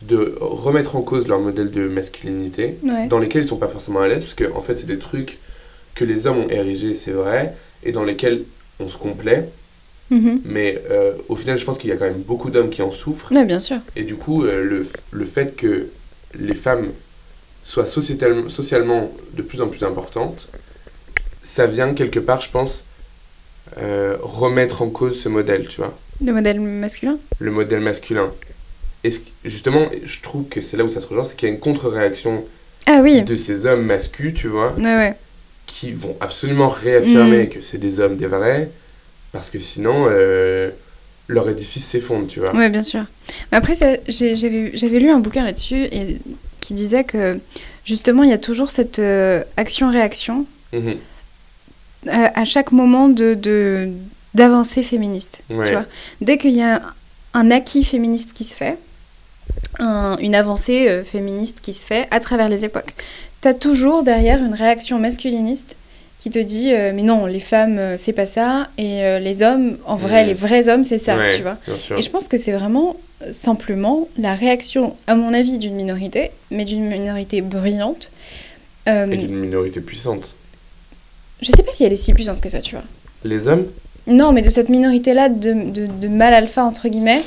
de 0.00 0.36
remettre 0.40 0.96
en 0.96 1.02
cause 1.02 1.28
leur 1.28 1.38
modèle 1.38 1.70
de 1.70 1.86
masculinité, 1.86 2.76
Ouais. 2.82 3.06
dans 3.08 3.18
lesquels 3.18 3.42
ils 3.42 3.46
sont 3.48 3.56
pas 3.58 3.68
forcément 3.68 4.00
à 4.00 4.08
l'aise, 4.08 4.22
parce 4.24 4.34
que 4.34 4.50
en 4.54 4.62
fait 4.62 4.76
c'est 4.78 4.86
des 4.86 4.98
trucs 4.98 5.38
que 5.94 6.04
les 6.04 6.26
hommes 6.26 6.38
ont 6.38 6.48
érigés, 6.48 6.94
c'est 6.94 7.12
vrai, 7.12 7.54
et 7.84 7.92
dans 7.92 8.04
lesquels 8.04 8.42
on 8.80 8.88
se 8.88 8.96
complaît, 8.96 9.48
Mhm. 10.12 10.40
mais 10.44 10.80
euh, 10.90 11.12
au 11.28 11.36
final 11.36 11.56
je 11.58 11.64
pense 11.64 11.78
qu'il 11.78 11.88
y 11.90 11.92
a 11.92 11.96
quand 11.96 12.04
même 12.04 12.20
beaucoup 12.32 12.50
d'hommes 12.50 12.68
qui 12.70 12.82
en 12.82 12.90
souffrent, 12.90 13.32
Ouais, 13.32 13.44
bien 13.44 13.58
sûr. 13.58 13.78
et 13.96 14.02
du 14.02 14.14
coup 14.14 14.44
euh, 14.44 14.62
le, 14.62 14.86
le 15.10 15.24
fait 15.24 15.56
que 15.56 15.86
les 16.38 16.54
femmes 16.54 16.88
soient 17.64 17.86
sociétalement, 17.86 18.48
socialement 18.48 19.10
de 19.34 19.42
plus 19.42 19.60
en 19.62 19.68
plus 19.68 19.82
importantes, 19.84 20.48
ça 21.42 21.66
vient 21.66 21.94
quelque 21.94 22.18
part, 22.20 22.40
je 22.40 22.50
pense, 22.50 22.84
euh, 23.78 24.16
remettre 24.20 24.82
en 24.82 24.90
cause 24.90 25.18
ce 25.20 25.28
modèle, 25.28 25.66
tu 25.68 25.78
vois 25.80 25.96
Le 26.24 26.32
modèle 26.32 26.60
masculin? 26.60 27.18
Le 27.38 27.50
modèle 27.50 27.80
masculin. 27.80 28.30
Et 29.04 29.10
ce 29.10 29.20
justement, 29.44 29.86
je 30.04 30.20
trouve 30.20 30.44
que 30.48 30.60
c'est 30.60 30.76
là 30.76 30.84
où 30.84 30.88
ça 30.88 31.00
se 31.00 31.06
rejoint, 31.06 31.24
c'est 31.24 31.36
qu'il 31.36 31.48
y 31.48 31.52
a 31.52 31.54
une 31.54 31.60
contre-réaction 31.60 32.44
Ah 32.86 33.00
oui. 33.02 33.22
de 33.22 33.34
ces 33.36 33.66
hommes 33.66 33.84
masculins, 33.86 34.32
tu 34.34 34.48
vois, 34.48 34.72
Ouais, 34.76 34.84
ouais. 34.96 35.14
qui 35.66 35.92
vont 35.92 36.16
absolument 36.20 36.68
réaffirmer 36.68 37.44
Mm. 37.44 37.48
que 37.48 37.60
c'est 37.60 37.78
des 37.78 37.98
hommes 38.00 38.16
des 38.16 38.26
vrais, 38.26 38.70
parce 39.32 39.50
que 39.50 39.58
sinon, 39.58 40.06
euh, 40.08 40.70
leur 41.28 41.48
édifice 41.48 41.84
s'effondre, 41.86 42.26
tu 42.26 42.40
vois. 42.40 42.54
Ouais, 42.54 42.68
bien 42.70 42.82
sûr. 42.82 43.04
Mais 43.50 43.58
après, 43.58 43.74
j'avais 44.08 44.98
lu 44.98 45.10
un 45.10 45.18
bouquin 45.20 45.44
là-dessus 45.44 45.88
qui 46.60 46.74
disait 46.74 47.04
que 47.04 47.38
justement, 47.84 48.22
il 48.22 48.30
y 48.30 48.34
a 48.34 48.38
toujours 48.38 48.70
cette 48.70 48.98
euh, 48.98 49.42
action-réaction 49.56 50.46
Mhm. 50.72 50.96
à, 52.08 52.40
à 52.40 52.44
chaque 52.44 52.72
moment 52.72 53.08
de 53.08 53.34
de- 53.34 53.90
d'avancée 54.34 54.82
féministe. 54.82 55.42
Ouais. 55.50 55.64
Tu 55.66 55.72
vois 55.72 55.84
Dès 56.20 56.38
qu'il 56.38 56.52
y 56.56 56.62
a 56.62 56.76
un, 56.76 56.82
un 57.34 57.50
acquis 57.50 57.84
féministe 57.84 58.32
qui 58.32 58.44
se 58.44 58.54
fait, 58.54 58.78
un- 59.78 60.16
une 60.18 60.34
avancée 60.34 60.88
euh, 60.88 61.04
féministe 61.04 61.58
qui 61.62 61.74
se 61.74 61.84
fait 61.84 62.06
à 62.10 62.20
travers 62.20 62.48
les 62.48 62.64
époques, 62.64 62.94
tu 63.42 63.48
as 63.48 63.54
toujours 63.54 64.02
derrière 64.04 64.38
une 64.42 64.54
réaction 64.54 64.98
masculiniste 64.98 65.76
qui 66.22 66.30
te 66.30 66.38
dit 66.38 66.72
euh, 66.72 66.92
mais 66.94 67.02
non, 67.02 67.26
les 67.26 67.40
femmes, 67.40 67.78
euh, 67.78 67.96
c'est 67.96 68.12
pas 68.12 68.26
ça, 68.26 68.68
et 68.78 69.02
euh, 69.02 69.18
les 69.18 69.42
hommes, 69.42 69.76
en 69.86 69.96
vrai, 69.96 70.22
Mm. 70.22 70.26
les 70.28 70.34
vrais 70.34 70.68
hommes, 70.68 70.84
c'est 70.84 70.98
ça, 70.98 71.16
Ouais, 71.16 71.34
tu 71.34 71.42
vois. 71.42 71.58
Et 71.98 72.02
je 72.02 72.08
pense 72.10 72.28
que 72.28 72.36
c'est 72.36 72.52
vraiment 72.52 72.94
simplement 73.32 74.06
la 74.16 74.32
réaction, 74.34 74.94
à 75.08 75.16
mon 75.16 75.34
avis, 75.34 75.58
d'une 75.58 75.74
minorité, 75.74 76.30
mais 76.52 76.64
d'une 76.64 76.84
minorité 76.88 77.42
brillante. 77.42 78.12
Et 78.86 79.16
d'une 79.16 79.34
minorité 79.34 79.80
puissante. 79.80 80.34
je 81.40 81.50
sais 81.50 81.62
pas 81.64 81.72
si 81.72 81.82
elle 81.84 81.92
est 81.92 81.96
si 81.96 82.12
puissante 82.14 82.40
que 82.40 82.48
ça, 82.48 82.60
tu 82.60 82.76
vois. 82.76 82.84
Les 83.24 83.48
hommes? 83.48 83.66
Non, 84.06 84.30
mais 84.32 84.42
de 84.42 84.50
cette 84.50 84.68
minorité-là 84.68 85.28
de, 85.28 85.70
de, 85.72 85.86
de 85.86 86.08
mal 86.08 86.34
alpha, 86.34 86.64
entre 86.64 86.88
guillemets, 86.88 87.22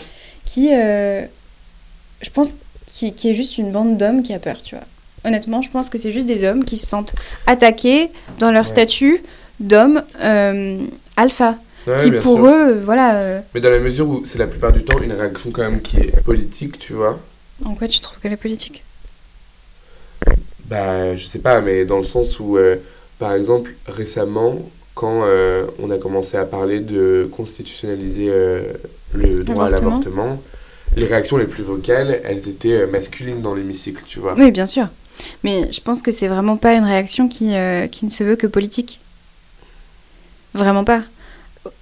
qui, 0.45 0.69
je 0.69 2.29
pense, 2.33 2.55
qui, 2.85 3.11
qui 3.13 3.29
est 3.29 3.33
juste 3.33 3.57
une 3.57 3.71
bande 3.71 3.97
d'hommes 3.97 4.21
qui 4.23 4.33
a 4.33 4.39
peur, 4.39 4.61
tu 4.61 4.75
vois. 4.75 4.85
Honnêtement, 5.25 5.61
je 5.61 5.69
pense 5.71 5.89
que 5.89 5.97
c'est 5.97 6.11
juste 6.11 6.27
des 6.27 6.47
hommes 6.47 6.63
qui 6.63 6.77
se 6.77 6.85
sentent 6.85 7.15
attaqués 7.47 8.09
dans 8.39 8.51
leur 8.51 8.63
Ouais. 8.63 8.69
statut 8.69 9.21
d'homme 9.59 10.03
euh, 10.21 10.77
alpha, 11.17 11.55
Ouais, 11.87 11.97
qui 11.97 12.11
pour 12.11 12.37
sûr. 12.37 12.45
eux, 12.47 12.79
voilà... 12.83 13.15
euh, 13.17 13.39
Mais 13.53 13.61
dans 13.61 13.69
la 13.69 13.79
mesure 13.79 14.07
où 14.07 14.25
c'est 14.25 14.39
la 14.39 14.47
plupart 14.47 14.71
du 14.71 14.83
temps 14.83 14.99
une 15.01 15.11
réaction 15.13 15.51
quand 15.51 15.63
même 15.63 15.81
qui 15.81 15.97
est 15.97 16.21
politique, 16.23 16.79
tu 16.79 16.93
vois. 16.93 17.19
En 17.63 17.73
quoi 17.75 17.87
tu 17.87 17.99
trouves 18.01 18.19
que 18.19 18.27
la 18.27 18.37
politique? 18.37 18.83
Bah, 20.65 21.15
je 21.15 21.25
sais 21.25 21.39
pas, 21.39 21.61
mais 21.61 21.85
dans 21.85 21.97
le 21.99 22.03
sens 22.03 22.39
où, 22.39 22.57
euh, 22.57 22.77
par 23.19 23.33
exemple, 23.33 23.73
récemment, 23.87 24.57
quand 24.95 25.21
euh, 25.25 25.65
on 25.81 25.91
a 25.91 25.97
commencé 25.97 26.37
à 26.37 26.45
parler 26.45 26.79
de 26.79 27.29
constitutionnaliser 27.35 28.27
euh, 28.29 28.61
le 29.13 29.43
droit 29.43 29.67
à 29.67 29.69
L'avortement. 29.69 30.41
les 30.95 31.05
réactions 31.05 31.37
les 31.37 31.45
plus 31.45 31.63
vocales, 31.63 32.19
elles 32.23 32.47
étaient 32.49 32.87
masculines 32.87 33.41
dans 33.41 33.53
l'hémicycle, 33.53 34.03
tu 34.07 34.19
vois. 34.19 34.33
Oui, 34.37 34.49
bien 34.51 34.65
sûr. 34.65 34.87
Mais 35.43 35.71
je 35.71 35.79
pense 35.81 36.01
que 36.01 36.11
c'est 36.11 36.27
vraiment 36.27 36.57
pas 36.57 36.73
une 36.73 36.83
réaction 36.83 37.27
qui, 37.27 37.55
euh, 37.55 37.87
qui 37.87 38.05
ne 38.05 38.09
se 38.09 38.23
veut 38.23 38.35
que 38.35 38.47
politique. 38.47 38.99
Vraiment 40.53 40.83
pas. 40.83 41.01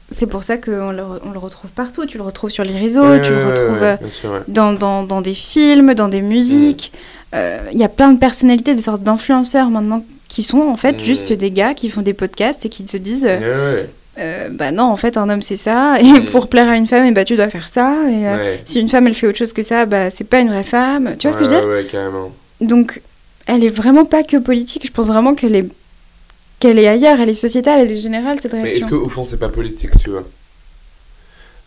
C'est 0.10 0.28
pour 0.28 0.44
ça 0.44 0.58
qu'on 0.58 0.92
le, 0.92 1.04
on 1.26 1.32
le 1.32 1.40
retrouve 1.40 1.72
partout. 1.72 2.06
Tu 2.06 2.18
le 2.18 2.24
retrouves 2.24 2.50
sur 2.50 2.64
les 2.64 2.78
réseaux, 2.78 3.02
Ouais, 3.08 3.22
tu 3.22 3.32
le 3.34 3.46
retrouves 3.48 3.82
ouais, 3.82 3.98
sûr, 4.10 4.42
dans, 4.48 4.74
dans, 4.74 5.04
dans 5.04 5.22
des 5.22 5.34
films, 5.34 5.94
dans 5.96 6.08
des 6.08 6.22
musiques. 6.22 6.92
Euh, 7.36 7.60
Il 7.72 7.80
y 7.80 7.84
a 7.84 7.90
plein 7.90 8.12
de 8.14 8.20
personnalités, 8.20 8.76
des 8.76 8.82
sortes 8.82 9.02
d'influenceurs 9.04 9.70
maintenant 9.70 10.04
qui 10.28 10.44
sont 10.44 10.62
en 10.62 10.78
fait 10.78 10.94
Mm. 10.98 11.04
juste 11.04 11.34
des 11.34 11.52
gars 11.52 11.74
qui 11.74 11.90
font 11.90 12.02
des 12.02 12.14
podcasts 12.14 12.66
et 12.66 12.70
qui 12.70 12.88
se 12.88 12.98
disent 12.98 13.26
euh, 13.28 13.84
euh, 14.20 14.50
bah 14.52 14.72
non, 14.72 14.84
en 14.84 14.96
fait, 14.98 15.18
un 15.18 15.30
homme 15.30 15.42
c'est 15.42 15.58
ça, 15.58 16.00
et 16.00 16.04
Mm. 16.12 16.26
pour 16.26 16.48
plaire 16.48 16.70
à 16.70 16.76
une 16.76 16.88
femme, 16.88 17.06
et 17.06 17.12
bah 17.12 17.24
tu 17.24 17.36
dois 17.36 17.50
faire 17.50 17.68
ça, 17.68 17.96
et 18.10 18.28
euh, 18.28 18.38
Ouais. 18.38 18.62
si 18.66 18.80
une 18.80 18.90
femme 18.90 19.08
elle 19.08 19.14
fait 19.16 19.28
autre 19.28 19.38
chose 19.38 19.54
que 19.54 19.62
ça, 19.64 19.86
bah 19.86 20.10
c'est 20.12 20.24
pas 20.24 20.40
une 20.40 20.50
vraie 20.50 20.64
femme. 20.64 21.16
Tu 21.18 21.28
vois 21.28 21.34
ce 21.34 21.38
que 21.40 21.46
je 21.46 21.50
veux 21.52 21.56
dire 21.60 21.68
ouais, 21.68 21.86
carrément. 21.86 22.32
Donc, 22.62 23.02
elle 23.46 23.64
est 23.64 23.70
vraiment 23.70 24.06
pas 24.06 24.24
que 24.24 24.38
politique, 24.38 24.86
je 24.86 24.92
pense 24.92 25.08
vraiment 25.08 25.36
qu'elle 25.36 25.56
est 25.56 25.68
qu'elle 26.60 26.80
est 26.80 26.88
ailleurs, 26.88 27.20
elle 27.20 27.30
est 27.30 27.34
sociétale, 27.34 27.82
elle 27.82 27.92
est 27.92 27.98
générale 27.98 28.40
cette 28.40 28.54
Mais 28.54 28.60
est-ce 28.70 28.78
réaction. 28.80 28.88
qu'au 29.02 29.10
fond, 29.10 29.24
c'est 29.24 29.38
pas 29.38 29.50
politique, 29.50 29.92
tu 30.00 30.12
vois? 30.12 30.24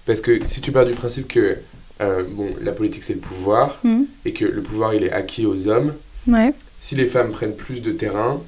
Parce 0.06 0.21
que 0.23 0.47
si 0.47 0.61
tu 0.62 0.73
pars 0.73 0.87
du 0.87 0.95
principe 0.95 1.28
que 1.28 1.59
euh, 2.00 2.23
bon, 2.28 2.49
la 2.62 2.73
politique, 2.73 3.04
c'est 3.04 3.14
le 3.14 3.21
pouvoir, 3.21 3.78
Mhm. 3.85 4.06
et 4.26 4.33
que 4.33 4.45
le 4.45 4.62
pouvoir, 4.62 4.95
il 4.95 5.02
est 5.04 5.11
acquis 5.12 5.47
aux 5.47 5.66
hommes, 5.68 5.95
Ouais. 6.26 6.52
si 6.80 6.95
les 6.95 7.06
femmes 7.06 7.30
prennent 7.33 7.56
plus 7.56 7.80
de 7.83 7.90
terrain, 7.92 8.40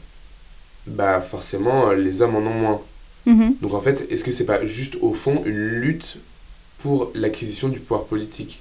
bah 0.87 1.21
forcément, 1.21 1.89
euh, 1.91 1.95
les 1.97 2.21
hommes 2.23 2.37
en 2.37 2.41
ont 2.41 2.55
moins. 2.55 2.81
Mhm. 3.27 3.55
Donc 3.63 3.75
en 3.75 3.81
fait, 3.81 4.07
est-ce 4.11 4.23
que 4.25 4.31
c'est 4.31 4.45
pas 4.47 4.67
juste 4.67 4.97
au 5.03 5.13
fond 5.15 5.43
une 5.47 5.57
lutte 5.81 6.17
pour 6.81 7.11
l'acquisition 7.15 7.69
du 7.69 7.79
pouvoir 7.81 8.05
politique? 8.05 8.61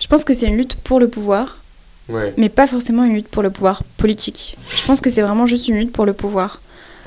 Je 0.00 0.06
pense 0.08 0.24
que 0.24 0.34
c'est 0.34 0.46
une 0.46 0.56
lutte 0.56 0.76
pour 0.76 0.98
le 1.00 1.08
pouvoir, 1.08 1.62
Ouais. 2.08 2.34
mais 2.36 2.48
pas 2.50 2.66
forcément 2.66 3.04
une 3.04 3.14
lutte 3.14 3.28
pour 3.28 3.42
le 3.42 3.50
pouvoir 3.50 3.82
politique. 3.96 4.56
Je 4.76 4.84
pense 4.84 5.00
que 5.00 5.08
c'est 5.08 5.22
vraiment 5.22 5.46
juste 5.46 5.68
une 5.68 5.76
lutte 5.76 5.92
pour 5.92 6.04
le 6.04 6.12
pouvoir. 6.12 6.60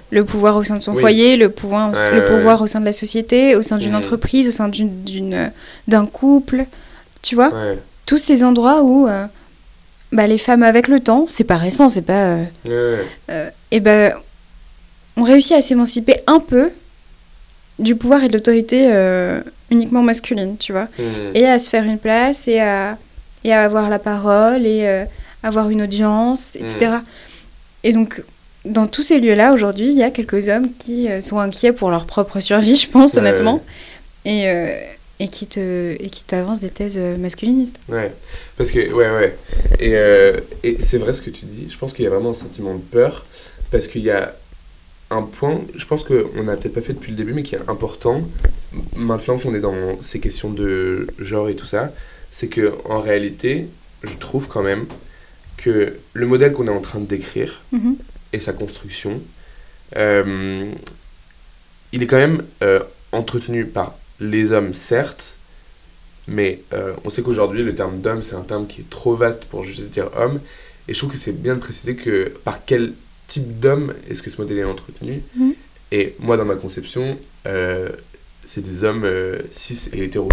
Le 0.10 0.24
pouvoir 0.24 0.56
au 0.56 0.64
sein 0.64 0.78
de 0.78 0.84
son 0.84 0.94
Oui. 0.94 1.02
foyer, 1.02 1.36
le 1.38 1.50
pouvoir, 1.50 1.92
Ouais, 1.94 2.12
le 2.14 2.20
ouais, 2.20 2.26
pouvoir 2.26 2.62
au 2.62 2.68
sein 2.68 2.80
de 2.80 2.86
la 2.86 2.94
société, 2.94 3.56
au 3.56 3.62
sein 3.62 3.78
d'une 3.78 3.92
Mhm. 3.92 3.98
entreprise, 3.98 4.48
au 4.48 4.52
sein 4.52 4.70
d'une- 4.70 5.52
d'un 5.88 6.06
couple. 6.06 6.66
Tu 7.22 7.36
vois? 7.36 7.52
Tous 8.06 8.18
ces 8.18 8.44
endroits 8.44 8.84
où 8.84 9.06
euh, 9.08 9.26
bah, 10.14 10.26
les 10.28 10.38
femmes, 10.38 10.64
avec 10.64 10.88
le 10.88 11.02
temps, 11.02 11.26
c'est 11.28 11.44
pas 11.44 11.58
récent, 11.58 11.90
c'est 11.90 12.02
pas. 12.02 12.38
euh, 12.68 13.04
euh, 13.30 13.50
et 13.72 13.80
ben, 13.82 14.14
on 15.18 15.24
réussit 15.24 15.52
à 15.58 15.62
s'émanciper 15.62 16.16
un 16.26 16.40
peu 16.40 16.70
du 17.80 17.96
pouvoir 17.96 18.24
et 18.24 18.30
de 18.30 18.34
l'autorité 18.34 18.88
euh, 18.92 19.42
uniquement 19.70 20.02
masculine, 20.02 20.58
tu 20.58 20.72
vois? 20.72 20.88
Hmm. 20.98 21.32
et 21.36 21.46
à 21.46 21.60
se 21.60 21.70
faire 21.70 21.84
une 21.84 22.00
place 22.00 22.48
et 22.48 22.60
à, 22.62 22.98
et 23.44 23.54
à 23.54 23.64
avoir 23.64 23.90
la 23.90 24.00
parole 24.00 24.66
et 24.66 24.88
euh, 24.88 25.06
avoir 25.44 25.70
une 25.70 25.82
audience, 25.82 26.56
etc. 26.56 26.98
Et 27.84 27.94
donc, 27.94 28.22
dans 28.66 28.88
tous 28.88 29.04
ces 29.04 29.20
lieux-là, 29.20 29.54
aujourd'hui, 29.54 29.90
il 29.90 29.98
y 29.98 30.04
a 30.04 30.12
quelques 30.12 30.50
hommes 30.50 30.70
qui 30.78 31.10
euh, 31.10 31.22
sont 31.22 31.40
inquiets 31.40 31.72
pour 31.72 31.90
leur 31.90 32.06
propre 32.06 32.40
survie, 32.40 32.76
je 32.84 32.90
pense, 32.90 33.14
Ouais, 33.14 33.20
honnêtement, 33.20 33.64
et, 34.26 34.50
euh, 34.50 34.76
et 35.20 35.28
qui 35.30 35.48
te 35.48 35.94
et 35.94 36.10
qui 36.10 36.24
t'avancent 36.24 36.62
des 36.62 36.70
thèses 36.70 36.98
euh, 36.98 37.18
masculinistes. 37.18 37.78
Ouais, 37.90 38.12
parce 38.58 38.72
que, 38.72 38.92
ouais, 38.92 39.10
ouais. 39.12 39.38
Et, 39.80 39.94
et 40.68 40.78
c'est 40.82 40.98
vrai 40.98 41.14
ce 41.14 41.22
que 41.22 41.30
tu 41.30 41.46
dis. 41.46 41.68
Je 41.70 41.78
pense 41.78 41.94
qu'il 41.94 42.04
y 42.04 42.08
a 42.08 42.12
vraiment 42.12 42.32
un 42.32 42.36
sentiment 42.36 42.74
de 42.74 42.82
peur. 42.82 43.26
Parce 43.70 43.88
qu'il 43.88 44.02
y 44.02 44.12
a 44.12 44.34
un 45.10 45.24
point, 45.24 45.60
je 45.76 45.86
pense 45.86 46.04
qu'on 46.04 46.44
n'a 46.44 46.56
peut-être 46.56 46.74
pas 46.74 46.82
fait 46.82 46.94
depuis 46.94 47.12
le 47.12 47.18
début, 47.18 47.34
mais 47.34 47.44
qui 47.44 47.56
est 47.56 47.70
important, 47.70 48.22
maintenant 48.96 49.38
qu'on 49.38 49.54
est 49.54 49.60
dans 49.60 50.02
ces 50.02 50.20
questions 50.20 50.50
de 50.50 51.08
genre 51.20 51.50
et 51.50 51.56
tout 51.56 51.66
ça, 51.66 51.92
c'est 52.38 52.50
que 52.50 52.72
en 52.86 53.02
réalité, 53.02 53.66
je 54.04 54.16
trouve 54.18 54.48
quand 54.48 54.62
même 54.62 54.86
que 55.58 55.98
le 56.14 56.28
modèle 56.28 56.54
qu'on 56.54 56.68
est 56.68 56.78
en 56.82 56.82
train 56.82 57.00
de 57.00 57.08
décrire 57.08 57.62
Mhm. 57.72 57.96
et 58.32 58.38
sa 58.40 58.54
construction, 58.54 59.20
euh, 59.96 60.72
il 61.94 62.04
est 62.04 62.06
quand 62.06 62.18
même 62.28 62.44
euh, 62.62 62.80
entretenu 63.12 63.66
par 63.66 63.96
les 64.20 64.52
hommes, 64.52 64.76
certes, 64.76 65.36
mais 66.28 66.62
euh, 66.74 66.94
on 67.06 67.10
sait 67.10 67.24
qu'aujourd'hui, 67.24 67.64
le 67.64 67.74
terme 67.74 68.02
d'homme, 68.02 68.22
c'est 68.22 68.36
un 68.36 68.42
terme 68.42 68.68
qui 68.68 68.82
est 68.82 68.90
trop 68.92 69.16
vaste 69.16 69.46
pour 69.46 69.64
juste 69.64 69.90
dire 69.90 70.12
homme. 70.16 70.40
Et 70.88 70.94
je 70.94 71.00
trouve 71.00 71.12
que 71.12 71.18
c'est 71.18 71.32
bien 71.32 71.56
de 71.56 71.60
préciser 71.60 71.96
que 71.96 72.30
par 72.44 72.66
quel 72.66 72.94
type 73.26 73.60
d'homme 73.60 73.96
est-ce 74.10 74.22
que 74.22 74.30
ce 74.30 74.40
modèle 74.40 74.60
est 74.60 74.64
entretenu. 74.64 75.24
Mhm. 75.36 75.54
Et 75.92 76.14
moi, 76.20 76.38
dans 76.38 76.46
ma 76.46 76.56
conception, 76.56 77.18
c'est 78.46 78.62
des 78.62 78.84
hommes 78.84 79.08
cis 79.52 79.90
et 79.94 80.04
hétéros. 80.04 80.30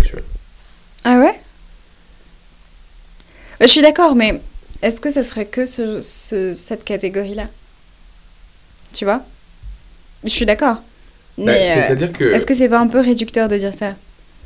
Ah 1.04 1.18
ouais? 1.20 1.33
Je 3.64 3.68
suis 3.68 3.82
d'accord, 3.82 4.14
mais 4.14 4.40
est-ce 4.82 5.00
que 5.00 5.10
ça 5.10 5.22
serait 5.22 5.46
que 5.46 5.64
ce- 5.64 6.00
ce- 6.00 6.54
cette 6.54 6.84
catégorie-là? 6.84 7.48
Tu 8.92 9.04
vois? 9.04 9.22
Je 10.22 10.28
suis 10.28 10.46
d'accord. 10.46 10.76
Bah, 11.38 11.44
Mais 11.46 11.70
euh, 11.70 11.74
C'est-à-dire 11.86 12.12
que... 12.12 12.24
est-ce 12.24 12.46
que 12.46 12.54
c'est 12.54 12.68
pas 12.68 12.78
un 12.78 12.86
peu 12.88 13.00
réducteur 13.00 13.48
de 13.48 13.56
dire 13.56 13.72
ça? 13.74 13.94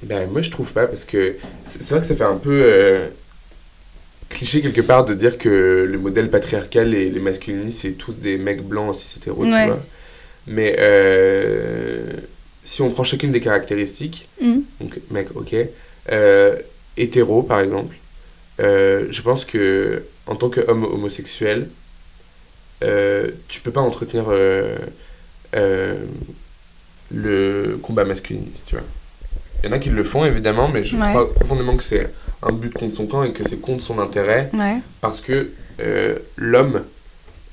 Ben, 0.04 0.28
moi, 0.30 0.42
je 0.42 0.50
trouve 0.50 0.70
pas, 0.72 0.86
parce 0.86 1.04
que 1.04 1.36
c'est 1.66 1.90
vrai 1.90 2.00
que 2.00 2.06
ça 2.06 2.14
fait 2.14 2.24
un 2.24 2.36
peu 2.36 2.60
euh, 2.64 3.08
cliché 4.28 4.62
quelque 4.62 4.80
part 4.80 5.04
de 5.04 5.14
dire 5.14 5.36
que 5.36 5.86
le 5.90 5.98
modèle 5.98 6.30
patriarcal 6.30 6.94
et 6.94 7.10
les 7.10 7.20
masculinistes, 7.20 7.80
c'est 7.82 7.92
tous 7.92 8.12
des 8.14 8.38
mecs 8.38 8.62
blancs 8.62 8.94
cis 8.94 9.18
hétéros, 9.18 9.44
Ouais. 9.44 9.62
tu 9.64 9.68
vois. 9.70 9.80
Mais 10.46 10.76
euh, 10.78 12.04
si 12.64 12.80
on 12.82 12.90
prend 12.90 13.04
chacune 13.04 13.32
des 13.32 13.40
caractéristiques, 13.40 14.28
Mhm. 14.40 14.62
donc 14.80 14.98
mec, 15.10 15.28
ok, 15.34 15.54
euh, 16.12 16.56
hétéro 16.96 17.42
par 17.42 17.60
exemple, 17.60 17.94
euh, 18.60 19.06
je 19.10 19.22
pense 19.22 19.44
que 19.44 20.02
en 20.26 20.34
tant 20.36 20.50
qu'homme 20.50 20.84
homosexuel, 20.84 21.68
euh, 22.84 23.30
tu 23.48 23.60
peux 23.60 23.70
pas 23.72 23.80
entretenir 23.80 24.24
euh, 24.28 24.76
euh, 25.56 25.94
le 27.10 27.78
combat 27.82 28.04
masculiniste, 28.04 28.62
tu 28.66 28.76
vois. 28.76 28.84
Il 29.62 29.66
y 29.66 29.72
en 29.72 29.76
a 29.76 29.78
qui 29.80 29.88
le 29.88 30.04
font 30.04 30.24
évidemment, 30.24 30.68
mais 30.68 30.84
je 30.84 30.96
Ouais. 30.96 31.08
crois 31.08 31.32
profondément 31.34 31.76
que 31.76 31.82
c'est 31.82 32.12
un 32.42 32.52
but 32.52 32.72
contre 32.72 32.96
son 32.96 33.06
camp 33.06 33.24
et 33.24 33.32
que 33.32 33.42
c'est 33.48 33.60
contre 33.60 33.82
son 33.82 33.98
intérêt 33.98 34.50
Ouais. 34.54 34.76
parce 35.00 35.20
que 35.20 35.50
l'homme, 36.36 36.84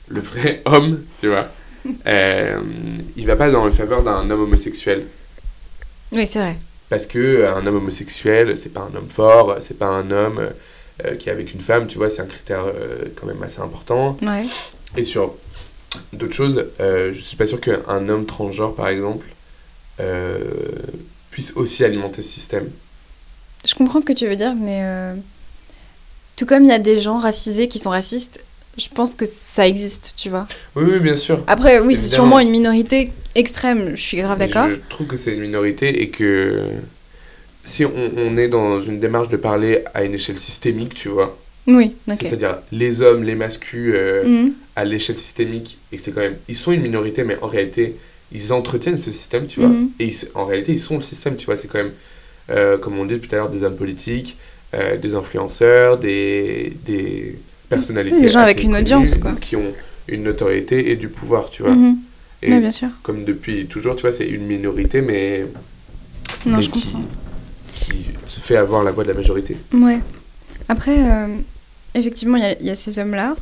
le 0.10 0.20
vrai 0.20 0.62
homme, 0.66 1.04
tu 1.20 1.30
vois, 1.30 1.48
il 1.86 3.26
va 3.26 3.36
pas 3.36 3.50
dans 3.50 3.66
le 3.66 3.72
faveur 3.72 4.04
d'un 4.04 4.30
homme 4.30 4.42
homosexuel. 4.42 5.06
Oui, 6.12 6.28
c'est 6.28 6.40
vrai. 6.40 6.56
Parce 6.90 7.08
que 7.08 7.46
un 7.46 7.66
homme 7.66 7.78
homosexuel, 7.78 8.58
c'est 8.58 8.70
pas 8.74 8.82
un 8.92 8.96
homme 8.96 9.10
fort, 9.10 9.58
c'est 9.62 9.78
pas 9.80 9.88
un 9.88 10.12
homme 10.12 10.50
qui 11.20 11.30
est 11.30 11.32
avec 11.32 11.54
une 11.54 11.60
femme, 11.60 11.88
tu 11.88 11.98
vois, 11.98 12.10
c'est 12.10 12.22
un 12.22 12.26
critère 12.26 12.66
euh, 12.66 13.06
quand 13.16 13.28
même 13.28 13.42
assez 13.44 13.60
important. 13.60 14.18
Ouais. 14.22 14.46
Et 14.98 15.04
sur 15.04 15.36
d'autres 16.14 16.34
choses, 16.34 16.66
euh, 16.80 17.14
je 17.14 17.20
suis 17.20 17.38
pas 17.38 17.48
sûr 17.48 17.60
qu'un 17.60 18.10
homme 18.10 18.26
transgenre, 18.26 18.74
par 18.76 18.88
exemple, 18.88 19.26
euh, 20.00 20.40
puisse 21.32 21.54
aussi 21.56 21.84
alimenter 21.84 22.22
ce 22.22 22.30
système. 22.30 22.70
Je 23.66 23.74
comprends 23.74 24.00
ce 24.00 24.06
que 24.06 24.14
tu 24.14 24.28
veux 24.28 24.36
dire, 24.36 24.56
mais 24.56 24.82
euh, 24.84 25.16
tout 26.36 26.46
comme 26.46 26.64
il 26.64 26.70
y 26.70 26.74
a 26.74 26.80
des 26.80 27.00
gens 27.00 27.18
racisés 27.18 27.68
qui 27.68 27.80
sont 27.80 27.90
racistes, 27.90 28.40
je 28.78 28.90
pense 28.94 29.16
que 29.16 29.26
ça 29.26 29.68
existe, 29.68 30.14
tu 30.18 30.30
vois. 30.30 30.48
Oui, 30.76 30.84
oui, 30.86 31.00
bien 31.00 31.16
sûr. 31.16 31.44
Après, 31.48 31.80
oui, 31.80 31.96
c'est 31.96 32.10
sûrement 32.10 32.40
une 32.40 32.50
minorité 32.50 33.12
extrême, 33.34 33.96
je 33.96 34.02
suis 34.02 34.18
grave 34.18 34.38
d'accord. 34.38 34.70
Je 34.70 34.76
trouve 34.90 35.08
que 35.08 35.18
c'est 35.18 35.34
une 35.34 35.42
minorité 35.42 36.02
et 36.02 36.10
que 36.10 36.62
si 37.66 37.84
on, 37.86 37.92
on 38.18 38.38
est 38.38 38.48
dans 38.48 38.82
une 38.82 39.00
démarche 39.00 39.30
de 39.30 39.38
parler 39.38 39.80
à 39.94 40.04
une 40.04 40.14
échelle 40.14 40.38
systémique, 40.38 40.94
tu 40.94 41.10
vois, 41.10 41.38
Oui, 41.68 41.94
ok. 42.08 42.16
c'est-à-dire 42.20 42.58
les 42.72 43.02
hommes, 43.02 43.24
les 43.24 43.36
mascus 43.36 43.94
euh, 43.96 44.24
Mhm. 44.26 44.52
à 44.76 44.86
l'échelle 44.86 45.16
systémique, 45.16 45.78
et 45.92 45.98
c'est 45.98 46.12
quand 46.12 46.22
même. 46.22 46.36
Ils 46.48 46.56
sont 46.56 46.72
une 46.72 46.82
minorité, 46.82 47.24
mais 47.24 47.38
en 47.42 47.48
réalité, 47.48 47.96
ils 48.32 48.52
entretiennent 48.54 48.98
ce 48.98 49.12
système, 49.12 49.48
tu 49.48 49.60
vois. 49.62 49.70
Mhm. 49.70 49.90
Et 50.00 50.06
ils- 50.08 50.28
en 50.36 50.46
réalité, 50.46 50.74
ils 50.74 50.80
sont 50.80 50.96
le 50.98 51.02
système, 51.02 51.36
tu 51.38 51.46
vois. 51.46 51.56
C'est 51.58 51.68
quand 51.68 51.80
même, 51.80 51.94
euh, 52.52 52.78
comme 52.78 52.98
on 53.00 53.06
dit 53.06 53.20
tout 53.20 53.34
à 53.34 53.38
l'heure, 53.38 53.50
des 53.50 53.64
hommes 53.64 53.76
politiques, 53.78 54.38
euh, 54.74 54.98
des 54.98 55.16
influenceurs, 55.16 55.98
des, 55.98 56.74
des 56.86 57.38
personnalités. 57.70 58.20
Des 58.22 58.28
gens 58.28 58.40
avec 58.42 58.62
une 58.64 58.76
audience, 58.76 59.18
quoi. 59.18 59.34
Qui 59.40 59.56
ont 59.56 59.74
une 60.08 60.24
notoriété 60.24 60.92
et 60.92 60.96
du 60.96 61.08
pouvoir, 61.08 61.50
tu 61.50 61.64
vois. 61.64 61.72
Mhm. 61.72 61.98
Et 62.44 62.52
Ouais, 62.52 62.60
bien 62.60 62.70
sûr. 62.72 62.90
comme 63.02 63.24
depuis 63.24 63.66
toujours, 63.66 63.96
tu 63.96 64.02
vois, 64.02 64.12
c'est 64.12 64.28
une 64.28 64.46
minorité, 64.46 65.02
mais, 65.02 65.46
Non, 66.46 66.58
mais 66.58 66.62
je 66.64 66.70
qui, 66.70 66.82
comprends. 66.84 67.02
Qui 67.86 68.06
se 68.28 68.40
fait 68.40 68.58
avoir 68.58 68.84
la 68.84 68.92
voix 68.92 69.04
de 69.04 69.10
la 69.10 69.16
majorité. 69.16 69.58
Ouais. 69.74 70.00
Après, 70.68 70.98
euh, 70.98 71.28
effectivement, 71.94 72.38
il 72.38 72.44
y 72.44 72.46
a- 72.48 72.60
il 72.60 72.66
y, 72.66 72.70
a 72.72 72.76
ces 72.76 72.98
hommes-là. 73.00 73.36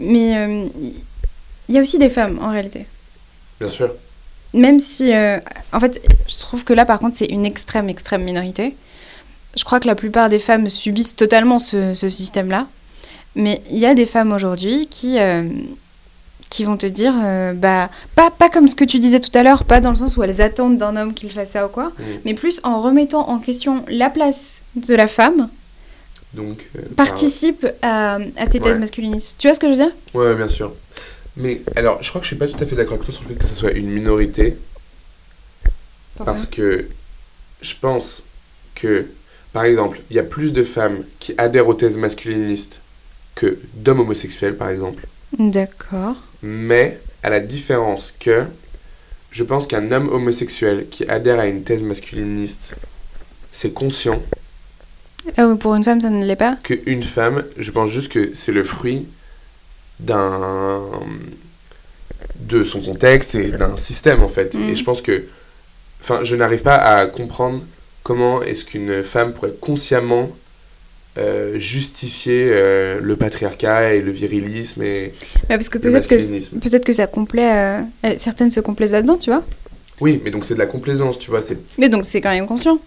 Mais 0.00 0.36
euh, 0.36 0.66
il 1.68 1.74
y 1.74 1.78
a 1.78 1.80
aussi 1.80 1.98
des 1.98 2.10
femmes, 2.10 2.38
en 2.42 2.50
réalité. 2.50 2.86
Bien 3.60 3.68
sûr. 3.70 3.90
Même 4.54 4.78
si. 4.78 5.12
euh, 5.14 5.38
en 5.72 5.80
fait, 5.80 6.00
je 6.28 6.36
trouve 6.38 6.64
que 6.64 6.72
là, 6.72 6.84
par 6.84 6.98
contre, 6.98 7.16
c'est 7.16 7.26
une 7.26 7.44
extrême, 7.46 7.88
extrême 7.88 8.22
minorité. 8.22 8.74
Je 9.56 9.64
crois 9.64 9.80
que 9.80 9.86
la 9.86 9.94
plupart 9.94 10.28
des 10.28 10.38
femmes 10.38 10.68
subissent 10.70 11.16
totalement 11.16 11.58
ce, 11.58 11.94
ce 11.94 12.08
système-là. 12.08 12.66
Mais 13.34 13.60
il 13.70 13.78
y 13.78 13.86
a 13.86 13.94
des 13.94 14.06
femmes 14.06 14.32
aujourd'hui 14.32 14.86
qui. 14.90 15.18
Qui 16.50 16.64
vont 16.64 16.76
te 16.76 16.86
dire, 16.86 17.12
euh, 17.24 17.52
bah, 17.52 17.90
pas, 18.14 18.30
pas 18.30 18.48
comme 18.48 18.68
ce 18.68 18.74
que 18.74 18.84
tu 18.84 18.98
disais 18.98 19.20
tout 19.20 19.36
à 19.36 19.42
l'heure, 19.42 19.64
pas 19.64 19.80
dans 19.80 19.90
le 19.90 19.96
sens 19.96 20.16
où 20.16 20.22
elles 20.22 20.40
attendent 20.40 20.78
d'un 20.78 20.96
homme 20.96 21.12
qu'il 21.14 21.30
fasse 21.30 21.50
ça 21.50 21.66
ou 21.66 21.68
quoi, 21.68 21.92
Mm. 21.98 22.02
mais 22.24 22.34
plus 22.34 22.60
en 22.62 22.80
remettant 22.80 23.28
en 23.28 23.38
question 23.38 23.84
la 23.88 24.08
place 24.10 24.60
de 24.76 24.94
la 24.94 25.06
femme, 25.06 25.48
Donc, 26.34 26.66
euh, 26.76 26.82
participe 26.96 27.66
à, 27.82 28.16
à 28.36 28.46
ces 28.50 28.60
thèses 28.60 28.74
Ouais. 28.74 28.78
masculinistes. 28.80 29.36
Tu 29.38 29.46
vois 29.48 29.54
ce 29.54 29.60
que 29.60 29.66
je 29.66 29.72
veux 29.72 29.78
dire? 29.84 29.92
Ouais, 30.14 30.34
bien 30.34 30.48
sûr. 30.48 30.72
Mais 31.36 31.62
alors, 31.76 32.02
je 32.02 32.08
crois 32.08 32.20
que 32.20 32.24
je 32.26 32.28
suis 32.28 32.36
pas 32.36 32.46
tout 32.48 32.62
à 32.62 32.66
fait 32.66 32.76
d'accord 32.76 32.94
avec 32.94 33.04
toi 33.06 33.14
sur 33.14 33.22
le 33.22 33.28
fait 33.28 33.40
que 33.40 33.46
ce 33.46 33.54
soit 33.54 33.72
une 33.72 33.88
minorité, 33.90 34.56
parce 36.24 36.46
que 36.46 36.88
je 37.62 37.74
pense 37.80 38.22
que, 38.74 39.06
par 39.52 39.64
exemple, 39.64 40.00
il 40.10 40.16
y 40.16 40.18
a 40.18 40.22
plus 40.24 40.52
de 40.52 40.64
femmes 40.64 41.04
qui 41.20 41.34
adhèrent 41.38 41.68
aux 41.68 41.74
thèses 41.74 41.96
masculinistes 41.96 42.80
que 43.34 43.58
d'hommes 43.74 44.00
homosexuels, 44.00 44.56
par 44.56 44.68
exemple. 44.68 45.06
D'accord. 45.38 46.16
Mais, 46.42 46.98
à 47.22 47.30
la 47.30 47.40
différence 47.40 48.14
que 48.18 48.44
je 49.30 49.44
pense 49.44 49.66
qu'un 49.66 49.92
homme 49.92 50.08
homosexuel 50.08 50.86
qui 50.90 51.06
adhère 51.08 51.38
à 51.38 51.46
une 51.46 51.62
thèse 51.62 51.82
masculiniste, 51.82 52.76
c'est 53.52 53.72
conscient 53.72 54.22
Ah, 55.36 55.48
pour 55.58 55.74
une 55.74 55.84
femme, 55.84 56.00
ça 56.00 56.10
ne 56.10 56.24
l'est 56.24 56.36
pas 56.36 56.56
qu'une 56.62 57.02
femme, 57.02 57.44
je 57.56 57.70
pense 57.70 57.90
juste 57.90 58.10
que 58.10 58.30
c'est 58.34 58.52
le 58.52 58.64
fruit 58.64 59.06
d'un 60.00 60.82
de 62.40 62.64
son 62.64 62.80
contexte 62.80 63.34
et 63.34 63.48
d'un 63.50 63.76
système 63.76 64.22
en 64.22 64.28
fait. 64.28 64.54
Mm. 64.54 64.70
Et 64.70 64.76
je 64.76 64.84
pense 64.84 65.02
que, 65.02 65.24
enfin, 66.00 66.24
je 66.24 66.36
n'arrive 66.36 66.62
pas 66.62 66.76
à 66.76 67.06
comprendre 67.06 67.62
comment 68.02 68.42
est-ce 68.42 68.64
qu'une 68.64 69.02
femme 69.02 69.32
pourrait 69.32 69.54
consciemment 69.60 70.30
euh, 71.18 71.58
justifier 71.58 72.48
euh, 72.52 73.00
le 73.02 73.16
patriarcat 73.16 73.94
et 73.94 74.00
le 74.00 74.10
virilisme 74.12 74.82
et 74.82 75.12
Ouais, 75.50 75.56
Parce 75.56 75.68
que 75.68 75.78
Le 75.78 75.90
peut-être 75.90 76.06
que, 76.06 76.14
masculinisme. 76.14 76.58
peut 76.60 76.78
que 76.78 76.92
ça 76.92 77.06
complaît. 77.06 77.82
euh, 78.04 78.14
certaines 78.16 78.50
se 78.50 78.60
complaisent 78.60 78.92
là-dedans, 78.92 79.16
tu 79.16 79.30
vois. 79.30 79.42
oui, 80.00 80.20
mais 80.24 80.30
donc 80.30 80.44
c'est 80.44 80.54
de 80.54 80.58
la 80.58 80.66
complaisance, 80.66 81.18
tu 81.18 81.30
vois. 81.30 81.42
C'est 81.42 81.58
Mais 81.78 81.88
donc 81.88 82.04
c'est 82.04 82.20
quand 82.20 82.30
même 82.30 82.46
conscient. 82.46 82.78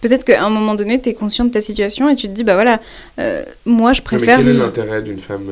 Peut-être 0.00 0.24
qu'à 0.24 0.44
un 0.44 0.50
moment 0.50 0.74
donné, 0.74 1.00
tu 1.00 1.08
es 1.08 1.14
conscient 1.14 1.44
de 1.44 1.50
ta 1.50 1.60
situation 1.60 2.08
et 2.08 2.16
tu 2.16 2.28
te 2.28 2.32
dis, 2.32 2.44
bah 2.44 2.54
voilà, 2.54 2.80
moi 3.64 3.92
je 3.92 4.00
Non, 4.02 4.04
mais 4.12 4.18
préfère 4.18 4.38
quel 4.38 4.48
est 4.48 4.54
l'intérêt 4.54 5.02
d'une 5.02 5.18
femme 5.18 5.50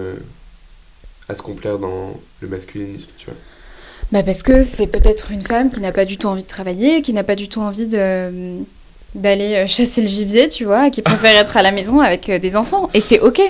à 1.29 1.35
se 1.35 1.43
complaire 1.43 1.79
dans 1.79 2.21
le 2.41 2.49
masculinisme, 2.49 3.11
tu 3.17 3.27
vois? 3.27 3.35
Bah 4.13 4.23
parce 4.23 4.43
que 4.43 4.63
c'est 4.63 4.87
peut-être 4.87 5.31
une 5.33 5.41
femme 5.41 5.71
qui 5.71 5.81
n'a 5.81 5.91
pas 5.91 6.05
du 6.05 6.19
tout 6.19 6.27
envie 6.27 6.43
de 6.43 6.47
travailler, 6.49 7.01
qui 7.01 7.13
n'a 7.15 7.25
pas 7.25 7.35
du 7.35 7.49
tout 7.49 7.61
envie 7.61 7.87
de 7.89 8.59
d'aller 9.15 9.55
euh, 9.55 9.67
chasser 9.67 10.03
le 10.03 10.09
gibier, 10.09 10.49
tu 10.49 10.65
vois, 10.65 10.91
qui 10.91 11.03
préfère 11.03 11.37
être 11.41 11.57
à 11.57 11.63
la 11.63 11.71
maison 11.71 12.01
avec 12.01 12.29
euh, 12.29 12.39
des 12.39 12.57
enfants. 12.57 12.91
Et 12.95 13.01
c'est 13.01 13.21
ok. 13.21 13.41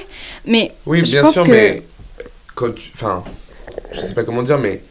Mais 0.47 0.73
Oui, 0.87 0.99
Je 1.05 1.13
bien 1.13 1.23
pense 1.23 1.33
sûr, 1.33 1.45
que- 1.45 1.51
mais 1.51 1.83
quand 2.55 2.75
tu, 2.75 2.91
enfin, 2.95 3.25
je 3.93 4.01
sais 4.01 4.15
pas 4.15 4.25
comment 4.25 4.43
dire, 4.43 4.59
mais 4.59 4.83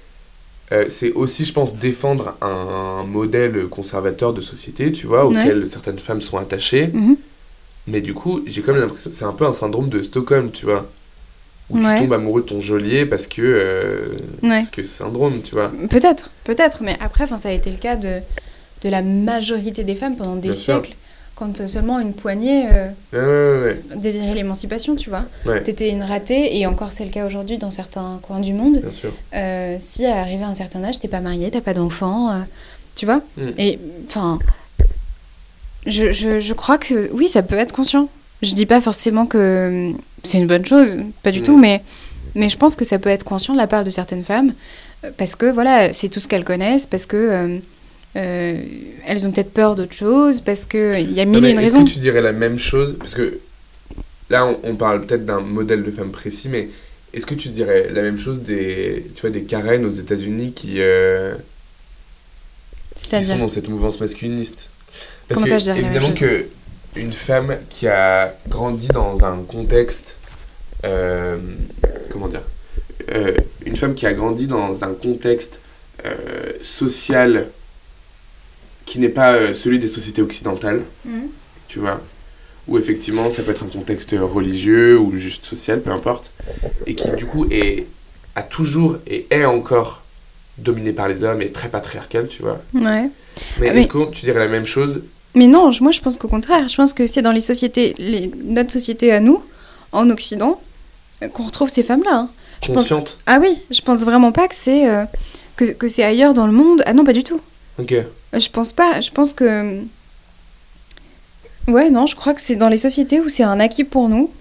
euh, 0.72 0.86
c'est 0.90 1.12
aussi, 1.14 1.46
je 1.46 1.54
pense, 1.54 1.76
défendre 1.76 2.36
un, 2.42 3.04
modèle 3.04 3.68
conservateur 3.68 4.34
de 4.34 4.42
société, 4.42 4.92
tu 4.92 5.06
vois, 5.08 5.26
auquel 5.26 5.68
certaines 5.68 6.00
femmes 6.00 6.22
sont 6.22 6.38
attachées. 6.38 6.88
Mhm. 6.92 7.18
Mais 7.86 8.00
du 8.02 8.14
coup, 8.14 8.42
j'ai 8.48 8.62
comme 8.62 8.78
l'impression, 8.78 9.12
c'est 9.14 9.26
un 9.26 9.34
peu 9.34 9.46
un 9.46 9.54
syndrome 9.54 9.90
de 9.90 10.02
Stockholm, 10.02 10.52
tu 10.52 10.66
vois, 10.66 10.88
où 11.70 11.78
Ouais. 11.78 11.96
tu 11.98 12.04
tombes 12.04 12.14
amoureux 12.14 12.42
de 12.42 12.48
ton 12.48 12.62
geôlier 12.62 13.06
parce 13.06 13.28
que, 13.28 13.42
euh, 13.42 14.08
ouais. 14.42 14.50
parce 14.50 14.70
que 14.70 14.84
c'est 14.84 15.04
syndrome, 15.04 15.42
tu 15.44 15.54
vois. 15.54 15.70
Peut-être, 15.90 16.32
peut-être, 16.46 16.82
mais 16.82 16.96
après, 17.02 17.28
ça 17.28 17.50
a 17.50 17.52
été 17.52 17.70
le 17.70 17.78
cas 17.78 17.98
de, 17.98 18.20
de 18.84 18.90
la 18.90 19.02
majorité 19.02 19.84
des 19.84 19.96
femmes 19.96 20.16
pendant 20.16 20.36
des 20.36 20.50
Bien 20.50 20.54
sûr. 20.54 20.74
siècles, 20.76 20.96
quand 21.36 21.68
seulement 21.68 22.00
une 22.00 22.14
poignée 22.14 22.68
euh, 22.72 22.90
Ouais, 23.14 23.20
ouais, 23.20 23.66
ouais, 23.92 23.98
désirait 23.98 24.36
l'émancipation, 24.36 24.96
tu 24.96 25.10
vois. 25.10 25.24
ouais, 25.46 25.64
T'étais 25.64 25.90
une 25.90 26.04
ratée, 26.04 26.58
et 26.58 26.66
encore 26.68 26.94
c'est 26.94 27.06
le 27.06 27.12
cas 27.12 27.26
aujourd'hui 27.26 27.58
dans 27.58 27.72
certains 27.72 28.20
coins 28.22 28.40
du 28.40 28.54
monde. 28.54 28.80
bien 28.82 28.92
sûr. 28.92 29.12
Euh, 29.36 29.78
si 29.80 30.06
arrivé 30.06 30.44
à 30.44 30.48
un 30.48 30.56
certain 30.56 30.84
âge, 30.84 31.00
t'es 31.00 31.08
pas 31.08 31.22
marié, 31.22 31.50
t'as 31.50 31.62
pas 31.62 31.74
d'enfant, 31.74 32.30
euh, 32.32 32.40
tu 32.96 33.06
vois. 33.06 33.22
Mm. 33.38 33.50
Et 33.58 33.80
enfin, 34.08 34.38
je, 35.86 36.12
je, 36.12 36.40
je 36.40 36.54
crois 36.54 36.78
que 36.78 37.12
oui, 37.14 37.28
ça 37.28 37.42
peut 37.42 37.58
être 37.58 37.74
conscient. 37.74 38.10
Je 38.42 38.54
dis 38.54 38.66
pas 38.66 38.82
forcément 38.82 39.26
que 39.26 39.90
hum, 39.92 39.98
c'est 40.24 40.38
une 40.38 40.48
bonne 40.48 40.66
chose, 40.66 41.00
pas 41.24 41.32
du 41.32 41.40
Mm. 41.40 41.44
tout, 41.44 41.58
mais, 41.58 41.82
mais 42.36 42.50
je 42.50 42.58
pense 42.58 42.76
que 42.76 42.86
ça 42.86 43.00
peut 43.00 43.10
être 43.10 43.24
conscient 43.24 43.54
de 43.54 43.60
la 43.60 43.68
part 43.68 43.84
de 43.84 43.90
certaines 43.90 44.24
femmes, 44.24 44.54
euh, 45.04 45.12
parce 45.18 45.36
que 45.36 45.46
voilà, 45.48 45.92
c'est 45.94 46.10
tout 46.10 46.20
ce 46.20 46.28
qu'elles 46.28 46.46
connaissent, 46.46 46.86
parce 46.86 47.06
que 47.06 47.60
euh, 48.16 48.20
euh, 48.22 48.64
elles 49.06 49.28
ont 49.28 49.32
peut-être 49.32 49.54
peur 49.54 49.76
d'autre 49.76 49.94
chose, 49.94 50.42
parce 50.42 50.68
qu'il 50.68 51.12
y 51.12 51.20
a 51.20 51.26
mille 51.26 51.46
et 51.46 51.52
une 51.52 51.60
Est-ce 51.60 51.78
raisons. 51.78 51.86
que 51.86 51.90
tu 51.92 52.00
dirais 52.00 52.22
la 52.22 52.32
même 52.34 52.60
chose? 52.60 52.96
Parce 53.00 53.14
que 53.16 53.40
là, 54.30 54.46
on, 54.46 54.60
on 54.64 54.76
parle 54.76 55.06
peut-être 55.06 55.26
d'un 55.26 55.42
modèle 55.42 55.84
de 55.84 55.92
femme 55.92 56.12
précis, 56.12 56.50
mais 56.50 56.70
est-ce 57.14 57.26
que 57.26 57.36
tu 57.36 57.50
dirais 57.50 57.90
la 57.92 58.02
même 58.02 58.18
chose 58.18 58.42
des, 58.42 59.06
tu 59.16 59.22
vois, 59.22 59.30
des 59.30 59.44
Karen 59.44 59.86
aux 59.86 59.92
États-Unis 59.92 60.54
qui, 60.54 60.76
euh, 60.80 61.36
qui 62.96 63.24
sont 63.26 63.38
dans 63.38 63.48
cette 63.48 63.70
mouvance 63.70 64.00
masculiniste? 64.00 64.70
Parce 65.28 65.36
Comment 65.36 65.44
que, 65.46 65.50
ça, 65.50 65.58
je 65.58 65.64
dirais 65.64 65.82
la 65.82 65.82
même 65.90 65.92
évidemment 65.96 66.16
chose? 66.16 66.30
que 66.30 66.46
une 67.00 67.14
femme 67.14 67.58
qui 67.70 67.88
a 67.88 68.36
grandi 68.48 68.88
dans 68.88 69.26
un 69.26 69.38
contexte, 69.44 70.18
euh, 70.86 71.38
comment 72.12 72.28
dire, 72.28 72.44
euh, 73.12 73.34
une 73.66 73.76
femme 73.78 73.96
qui 73.96 74.06
a 74.06 74.14
grandi 74.14 74.48
dans 74.48 74.84
un 74.84 74.94
contexte 74.94 75.60
euh, 76.06 76.14
social 76.62 77.48
qui 78.86 79.00
n'est 79.00 79.10
pas 79.10 79.34
euh, 79.34 79.54
celui 79.54 79.80
des 79.80 79.88
sociétés 79.88 80.22
occidentales 80.22 80.82
Mhm. 81.06 81.28
tu 81.68 81.80
vois, 81.80 82.02
où 82.68 82.78
effectivement 82.78 83.30
ça 83.30 83.42
peut 83.44 83.52
être 83.52 83.64
un 83.64 83.68
contexte 83.68 84.14
religieux 84.20 84.98
ou 85.00 85.16
juste 85.18 85.46
social, 85.46 85.82
peu 85.82 85.92
importe, 85.92 86.32
et 86.86 86.96
qui 86.96 87.10
du 87.18 87.26
coup 87.26 87.46
est, 87.52 87.88
a 88.36 88.42
toujours 88.44 88.98
et 89.08 89.28
est 89.32 89.46
encore 89.46 90.02
dominé 90.58 90.92
par 90.94 91.08
les 91.08 91.24
hommes 91.24 91.42
et 91.42 91.52
très 91.52 91.70
patriarcal, 91.70 92.28
tu 92.28 92.42
vois. 92.44 92.62
ouais. 92.76 93.10
Mais 93.60 93.70
Ah, 93.70 93.74
mais- 93.74 93.80
est-ce 93.82 93.88
que 93.88 94.12
tu 94.12 94.26
dirais 94.26 94.40
la 94.40 94.48
même 94.48 94.66
chose? 94.66 95.02
Mais 95.36 95.48
non, 95.48 95.72
moi 95.82 95.92
je 95.92 96.00
pense 96.00 96.18
qu'au 96.20 96.28
contraire, 96.28 96.68
je 96.68 96.76
pense 96.76 96.94
que 96.94 97.08
c'est 97.08 97.24
dans 97.24 97.32
les 97.32 97.42
sociétés, 97.42 97.96
les, 97.98 98.30
notre 98.44 98.72
société 98.72 99.12
à 99.12 99.20
nous, 99.20 99.44
en 99.92 100.10
Occident, 100.12 100.62
euh, 101.24 101.28
qu'on 101.28 101.44
retrouve 101.44 101.70
ces 101.70 101.82
femmes-là. 101.84 102.16
hein. 102.16 102.30
Je 102.62 102.68
pense- 102.68 102.76
Consciente 102.84 103.18
Ah 103.26 103.40
oui, 103.42 103.58
je 103.72 103.82
pense 103.82 104.06
vraiment 104.06 104.32
pas 104.32 104.48
que 104.48 104.56
c'est 104.56 104.88
euh, 104.90 105.06
que, 105.58 105.66
que 105.66 105.88
c'est 105.88 106.04
ailleurs 106.04 106.34
dans 106.36 106.46
le 106.46 106.54
monde. 106.54 106.84
Ah 106.86 106.94
non, 106.94 107.04
pas 107.04 107.14
du 107.14 107.24
tout. 107.24 107.42
Ok. 107.80 107.94
Euh, 108.34 108.40
Je 108.40 108.50
pense 108.50 108.72
pas. 108.74 109.02
Je 109.02 109.12
pense 109.12 109.34
que 109.34 109.82
ouais, 111.68 111.90
non, 111.90 112.08
je 112.08 112.16
crois 112.16 112.34
que 112.34 112.42
c'est 112.42 112.56
dans 112.56 112.70
les 112.70 112.78
sociétés 112.78 113.20
où 113.20 113.30
c'est 113.30 113.44
un 113.44 113.60
acquis 113.60 113.84
pour 113.84 114.10
nous. 114.10 114.32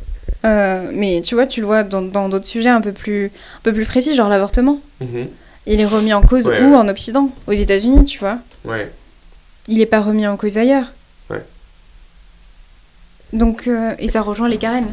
Euh, 0.45 0.91
mais 0.93 1.21
tu 1.23 1.35
vois, 1.35 1.47
tu 1.47 1.61
le 1.61 1.67
vois 1.67 1.83
dans 1.85 2.03
dans 2.03 2.29
d'autres 2.29 2.47
sujets 2.47 2.69
un 2.69 2.81
peu 2.81 2.93
plus 2.93 3.27
un 3.27 3.61
peu 3.63 3.73
plus 3.73 3.85
précis, 3.87 4.15
genre 4.15 4.29
l'avortement. 4.29 4.79
Mhm. 5.01 5.29
Il 5.67 5.81
est 5.81 5.87
remis 5.87 6.13
en 6.13 6.23
cause 6.23 6.49
Ouais, 6.49 6.61
où 6.65 6.71
ouais. 6.71 6.77
en 6.77 6.89
Occident, 6.89 7.31
aux 7.47 7.53
États-Unis, 7.53 8.05
tu 8.05 8.19
vois. 8.19 8.39
Ouais. 8.65 8.91
Il 9.69 9.79
n'est 9.79 9.87
pas 9.87 10.01
remis 10.01 10.27
en 10.27 10.37
cause 10.37 10.59
ailleurs. 10.59 10.93
Ouais. 11.31 11.43
Donc, 13.33 13.69
euh, 13.69 13.95
et 14.01 14.09
ça 14.09 14.23
rejoint 14.23 14.49
les 14.49 14.59
Karen. 14.59 14.93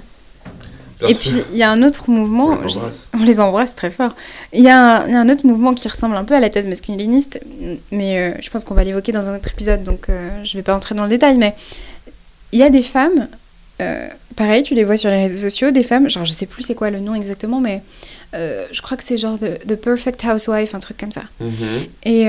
Et 1.08 1.14
puis, 1.14 1.32
il 1.52 1.58
y 1.58 1.64
a 1.64 1.72
un 1.72 1.82
autre 1.82 2.10
mouvement. 2.10 2.48
On 2.48 2.62
les 2.66 2.70
sais- 2.70 2.80
embrasse. 2.80 3.10
on 3.20 3.24
les 3.24 3.40
embrasse 3.40 3.76
très 3.76 3.90
fort. 3.92 4.16
Il 4.52 4.62
y, 4.62 4.68
a 4.70 5.02
un- 5.04 5.08
il 5.08 5.14
y 5.14 5.16
a 5.16 5.20
un 5.22 5.30
autre 5.30 5.46
mouvement 5.46 5.74
qui 5.74 5.88
ressemble 5.88 6.16
un 6.18 6.26
peu 6.26 6.34
à 6.36 6.40
la 6.42 6.50
thèse 6.50 6.68
masculiniste, 6.68 7.40
mais 7.92 8.20
euh, 8.20 8.38
je 8.42 8.50
pense 8.50 8.66
qu'on 8.66 8.74
va 8.74 8.84
l'évoquer 8.84 9.12
dans 9.14 9.30
un 9.30 9.36
autre 9.38 9.50
épisode, 9.50 9.84
donc 9.84 10.10
euh, 10.10 10.30
je 10.44 10.58
vais 10.58 10.64
pas 10.64 10.76
entrer 10.76 10.96
dans 10.96 11.04
le 11.04 11.10
détail. 11.10 11.38
Mais 11.38 11.56
il 12.52 12.60
y 12.60 12.64
a 12.64 12.70
des 12.70 12.82
femmes, 12.82 13.28
euh, 13.82 14.08
pareil, 14.36 14.64
tu 14.64 14.76
les 14.76 14.84
vois 14.84 14.98
sur 14.98 15.10
les 15.10 15.22
réseaux 15.22 15.50
sociaux, 15.50 15.72
des 15.72 15.84
femmes, 15.84 16.10
genre 16.10 16.26
je 16.26 16.32
sais 16.34 16.46
plus 16.48 16.64
c'est 16.64 16.76
quoi 16.76 16.90
le 16.90 17.00
nom 17.00 17.16
exactement, 17.16 17.62
mais 17.62 17.82
je 18.34 18.82
crois 18.82 18.96
que 18.98 19.04
c'est 19.04 19.18
genre 19.18 19.40
the, 19.40 19.66
the 19.68 19.76
Perfect 19.76 20.24
Housewife, 20.26 20.76
un 20.76 20.80
truc 20.80 20.98
comme 20.98 21.12
ça. 21.12 21.24
Mhm. 21.40 21.86
Et, 22.04 22.26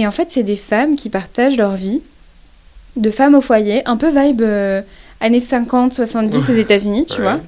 et 0.00 0.06
en 0.06 0.10
fait, 0.10 0.30
c'est 0.30 0.42
des 0.44 0.56
femmes 0.56 0.94
qui 0.96 1.10
partagent 1.10 1.56
leur 1.56 1.74
vie 1.74 2.00
de 2.96 3.10
femmes 3.10 3.34
au 3.34 3.40
foyer, 3.40 3.82
un 3.86 3.96
peu 3.96 4.08
vibe 4.08 4.42
années 5.20 5.40
50, 5.40 5.92
70 5.92 6.48
aux 6.50 6.54
États-Unis, 6.54 7.04
tu 7.06 7.16
Ouais. 7.16 7.22
vois, 7.22 7.40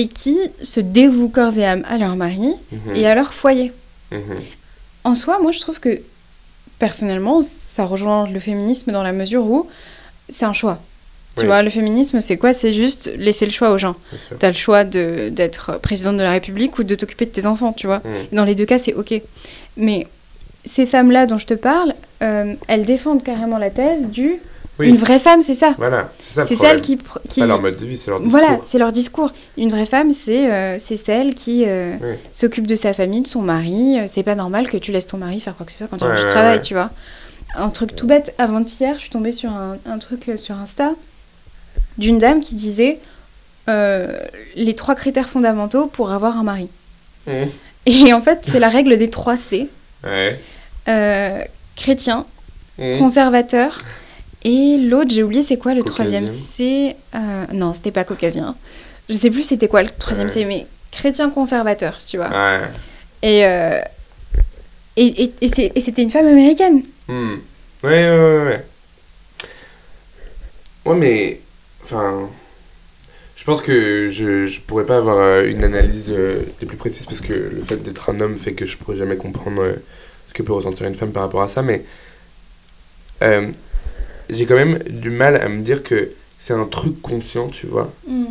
et 0.00 0.08
qui 0.08 0.38
se 0.62 0.80
dévouent 0.80 1.28
corps 1.28 1.56
et 1.58 1.64
âme 1.66 1.84
à 1.88 1.98
leur 1.98 2.16
mari 2.16 2.54
Mhm. 2.72 2.94
et 2.94 3.06
à 3.06 3.14
leur 3.14 3.32
foyer. 3.34 3.72
Mhm. 4.10 4.36
En 5.04 5.14
soi, 5.14 5.38
moi, 5.42 5.52
je 5.52 5.60
trouve 5.60 5.78
que 5.80 6.00
personnellement, 6.78 7.40
ça 7.42 7.84
rejoint 7.84 8.28
le 8.28 8.40
féminisme 8.40 8.92
dans 8.92 9.02
la 9.02 9.12
mesure 9.12 9.44
où 9.44 9.66
c'est 10.28 10.44
un 10.46 10.52
choix. 10.52 10.78
Tu 11.36 11.42
Oui. 11.42 11.46
vois, 11.46 11.62
le 11.62 11.70
féminisme, 11.70 12.20
c'est 12.20 12.36
quoi? 12.36 12.52
C'est 12.52 12.72
juste 12.74 13.10
laisser 13.16 13.44
le 13.46 13.52
choix 13.52 13.70
aux 13.70 13.78
gens. 13.78 13.94
Sûr. 14.28 14.36
T'as 14.38 14.48
le 14.48 14.54
choix 14.56 14.84
d'être 14.84 15.78
présidente 15.80 16.16
de 16.16 16.22
la 16.22 16.32
République 16.32 16.78
ou 16.78 16.82
de 16.82 16.94
t'occuper 16.94 17.26
de 17.26 17.30
tes 17.30 17.46
enfants, 17.46 17.72
tu 17.72 17.86
vois. 17.86 17.98
Mhm. 18.04 18.36
Dans 18.36 18.44
les 18.44 18.54
deux 18.54 18.64
cas, 18.66 18.78
c'est 18.78 18.94
OK. 18.94 19.12
Mais 19.76 20.06
ces 20.64 20.86
femmes-là 20.86 21.26
dont 21.26 21.38
je 21.38 21.46
te 21.46 21.54
parle, 21.54 21.94
euh, 22.22 22.54
elles 22.68 22.84
défendent 22.84 23.22
carrément 23.22 23.58
la 23.58 23.70
thèse 23.70 24.08
du... 24.08 24.40
Oui. 24.80 24.88
Une 24.88 24.96
vraie 24.96 25.18
femme, 25.18 25.42
c'est 25.42 25.54
ça. 25.54 25.74
Voilà, 25.78 26.10
c'est 26.26 26.54
celle 26.56 26.80
qui... 26.80 26.98
qui... 27.28 27.40
Pas 27.40 27.46
leur 27.46 27.60
mode 27.60 27.78
de 27.78 27.84
vie, 27.86 27.98
c'est 27.98 28.10
leur 28.10 28.18
discours. 28.20 28.40
Voilà, 28.40 28.58
c'est 28.64 28.78
leur 28.78 28.92
discours. 28.92 29.30
Une 29.58 29.68
vraie 29.70 29.84
femme, 29.86 30.12
c'est 30.12 30.50
euh, 30.50 30.78
celle 30.78 31.34
qui 31.34 31.64
euh, 31.66 31.94
Oui. 32.02 32.14
s'occupe 32.32 32.66
de 32.66 32.74
sa 32.74 32.92
famille, 32.94 33.20
de 33.20 33.26
son 33.28 33.42
mari. 33.42 33.98
Euh, 34.00 34.04
C'est 34.08 34.22
pas 34.22 34.34
normal 34.34 34.68
que 34.70 34.76
tu 34.78 34.90
laisses 34.90 35.06
ton 35.06 35.18
mari 35.18 35.38
faire 35.38 35.54
quoi 35.54 35.66
que 35.66 35.72
ce 35.72 35.78
soit 35.78 35.86
quand 35.88 35.98
tu 35.98 36.04
Ouais, 36.04 36.10
rentres 36.10 36.22
du 36.22 36.26
ouais, 36.28 36.32
travail, 36.34 36.54
ouais. 36.56 36.60
tu 36.62 36.74
vois. 36.74 36.90
Un 37.56 37.68
truc 37.68 37.94
tout 37.94 38.06
bête, 38.06 38.34
avant-hier, 38.38 38.94
je 38.96 39.00
suis 39.00 39.10
tombée 39.10 39.32
sur 39.32 39.50
un, 39.50 39.76
un 39.86 39.98
truc 39.98 40.28
euh, 40.30 40.36
sur 40.36 40.54
Insta 40.56 40.92
d'une 41.98 42.18
dame 42.18 42.40
qui 42.40 42.54
disait 42.54 42.98
les 44.56 44.74
trois 44.74 44.94
critères 44.96 45.28
fondamentaux 45.28 45.86
pour 45.86 46.10
avoir 46.10 46.36
un 46.38 46.42
mari. 46.42 46.68
Mhm. 47.28 47.48
Et 47.86 48.12
en 48.12 48.20
fait, 48.20 48.40
c'est 48.42 48.58
la 48.58 48.68
règle 48.68 48.96
des 48.96 49.10
trois 49.10 49.36
C. 49.36 49.68
Chrétien, 51.76 52.26
Mhm. 52.78 52.98
conservateur, 52.98 53.78
et 54.44 54.78
l'autre, 54.78 55.10
j'ai 55.10 55.22
oublié 55.22 55.42
c'est 55.42 55.56
quoi 55.58 55.74
le 55.74 55.82
troisième 55.82 56.24
Caucasien. 56.26 56.42
C 56.44 56.96
euh, 57.14 57.44
Non, 57.52 57.72
c'était 57.72 57.90
pas 57.90 58.04
caucasien. 58.04 58.56
Je 59.08 59.14
sais 59.16 59.30
plus 59.30 59.42
c'était 59.42 59.68
quoi 59.68 59.82
le 59.82 59.90
troisième 59.90 60.28
Ouais. 60.28 60.32
C, 60.32 60.44
mais 60.44 60.66
chrétien 60.90 61.30
conservateur, 61.30 61.98
tu 62.06 62.16
vois. 62.16 62.28
Ouais. 62.30 62.60
Et, 63.22 63.44
euh, 63.46 63.80
et, 64.96 65.32
et, 65.40 65.48
c'est- 65.48 65.72
c'était 65.80 66.02
une 66.02 66.10
femme 66.10 66.26
américaine. 66.26 66.82
Hmm. 67.08 67.34
Ouais, 67.82 67.90
ouais, 67.90 68.18
ouais, 68.18 68.44
ouais. 68.44 68.64
Ouais, 70.86 70.96
mais. 70.96 71.40
Enfin. 71.84 72.28
Je 73.36 73.44
pense 73.46 73.62
que 73.62 74.10
je, 74.10 74.44
je 74.44 74.60
pourrais 74.60 74.84
pas 74.84 74.98
avoir 74.98 75.16
euh, 75.16 75.44
une 75.48 75.64
analyse 75.64 76.08
euh, 76.10 76.42
des 76.60 76.66
plus 76.66 76.76
précise 76.76 77.06
parce 77.06 77.22
que 77.22 77.32
le 77.32 77.62
fait 77.66 77.76
d'être 77.82 78.10
un 78.10 78.20
homme 78.20 78.36
fait 78.36 78.52
que 78.52 78.66
je 78.66 78.76
pourrais 78.76 78.98
jamais 78.98 79.16
comprendre 79.16 79.62
euh, 79.62 79.72
ce 80.28 80.34
que 80.34 80.42
peut 80.42 80.52
ressentir 80.52 80.86
une 80.86 80.94
femme 80.94 81.10
par 81.10 81.22
rapport 81.22 81.40
à 81.40 81.48
ça, 81.48 81.62
mais 81.62 81.82
euh, 83.22 83.48
j'ai 84.30 84.46
quand 84.46 84.54
même 84.56 84.78
du 84.88 85.10
mal 85.10 85.36
à 85.36 85.48
me 85.48 85.62
dire 85.62 85.82
que 85.82 86.10
c'est 86.38 86.54
un 86.54 86.64
truc 86.66 87.00
conscient, 87.02 87.48
tu 87.48 87.66
vois, 87.66 87.92
Mm. 88.06 88.24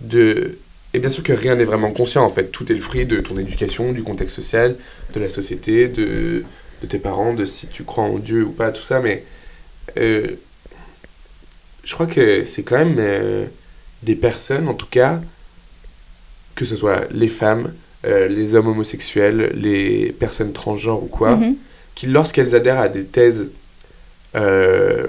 de... 0.00 0.58
Et 0.92 1.00
bien 1.00 1.08
sûr 1.10 1.24
que 1.24 1.32
rien 1.32 1.56
n'est 1.56 1.64
vraiment 1.64 1.90
conscient, 1.90 2.22
en 2.24 2.30
fait. 2.30 2.52
Tout 2.52 2.70
est 2.70 2.74
le 2.74 2.80
fruit 2.80 3.04
de 3.04 3.20
ton 3.20 3.36
éducation, 3.36 3.90
du 3.92 4.04
contexte 4.04 4.36
social, 4.36 4.76
de 5.12 5.18
la 5.20 5.28
société, 5.28 5.88
de, 5.88 6.44
de 6.82 6.86
tes 6.86 6.98
parents, 7.00 7.34
de 7.34 7.44
si 7.44 7.66
tu 7.66 7.82
crois 7.82 8.04
en 8.04 8.18
Dieu 8.18 8.44
ou 8.44 8.50
pas, 8.52 8.70
tout 8.70 8.82
ça, 8.82 9.00
mais... 9.00 9.24
euh, 9.96 10.28
je 11.82 11.92
crois 11.94 12.06
que 12.06 12.44
c'est 12.44 12.62
quand 12.62 12.78
même 12.78 12.96
euh, 12.98 13.44
des 14.02 14.14
personnes, 14.14 14.68
en 14.68 14.74
tout 14.74 14.86
cas, 14.90 15.20
que 16.54 16.64
ce 16.64 16.76
soit 16.76 17.06
les 17.10 17.28
femmes, 17.28 17.74
euh, 18.06 18.28
les 18.28 18.54
hommes 18.54 18.68
homosexuels, 18.68 19.52
les 19.54 20.12
personnes 20.12 20.52
transgenres 20.52 21.02
ou 21.02 21.06
quoi, 21.06 21.36
Mhm. 21.36 21.56
qui, 21.94 22.06
lorsqu'elles 22.06 22.54
adhèrent 22.54 22.78
à 22.80 22.88
des 22.88 23.04
thèses 23.04 23.48
euh, 24.36 25.06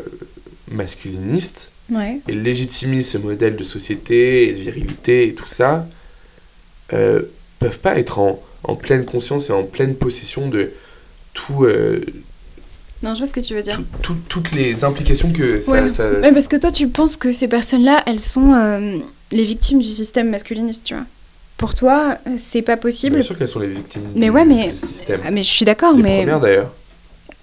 masculinistes, 0.70 1.72
Ouais. 1.92 2.20
et 2.28 2.34
légitimisent 2.34 3.10
ce 3.10 3.18
modèle 3.20 3.56
de 3.56 3.64
société, 3.64 4.50
et 4.50 4.54
de 4.54 4.58
virilité 4.58 5.28
et 5.28 5.34
tout 5.36 5.48
ça, 5.48 5.88
euh, 6.94 7.22
peuvent 7.60 7.80
pas 7.80 7.98
être 8.00 8.18
en, 8.20 8.42
en 8.64 8.76
pleine 8.76 9.06
conscience 9.06 9.50
et 9.50 9.54
en 9.54 9.64
pleine 9.64 9.96
possession 9.96 10.48
de 10.50 10.72
tout, 11.34 11.66
euh, 11.66 12.02
Non, 13.04 13.14
je 13.14 13.20
vois 13.20 13.28
ce 13.28 13.34
que 13.34 13.40
tu 13.40 13.54
veux 13.54 13.62
dire. 13.62 13.76
tout- 13.76 13.86
tout- 14.02 14.18
toutes 14.30 14.52
les 14.54 14.84
implications 14.84 15.32
que 15.32 15.60
ça... 15.60 15.72
Ouais. 15.74 15.90
ça- 15.90 16.10
parce 16.34 16.48
que 16.48 16.56
toi, 16.56 16.72
tu 16.72 16.88
penses 16.88 17.18
que 17.18 17.32
ces 17.32 17.48
personnes-là, 17.48 18.02
elles 18.08 18.20
sont 18.20 18.54
euh, 18.54 18.98
les 19.32 19.44
victimes 19.44 19.80
du 19.80 19.90
système 19.90 20.30
masculiniste, 20.30 20.84
tu 20.86 20.96
vois. 20.96 21.04
Pour 21.58 21.76
toi, 21.76 22.18
c'est 22.38 22.62
pas 22.64 22.78
possible. 22.78 23.16
Bien 23.18 23.24
sûr 23.24 23.38
qu'elles 23.38 23.48
sont 23.48 23.60
les 23.60 23.68
victimes 23.68 24.02
Mais 24.16 24.26
du, 24.26 24.32
ouais, 24.32 24.44
mais- 24.46 24.70
du 24.72 24.76
système. 24.76 25.22
Ah, 25.24 25.30
mais 25.32 25.44
je 25.44 25.50
suis 25.50 25.66
d'accord, 25.66 25.96
les 25.96 26.02
mais, 26.04 26.18
premières 26.20 26.40
d'ailleurs. 26.40 26.74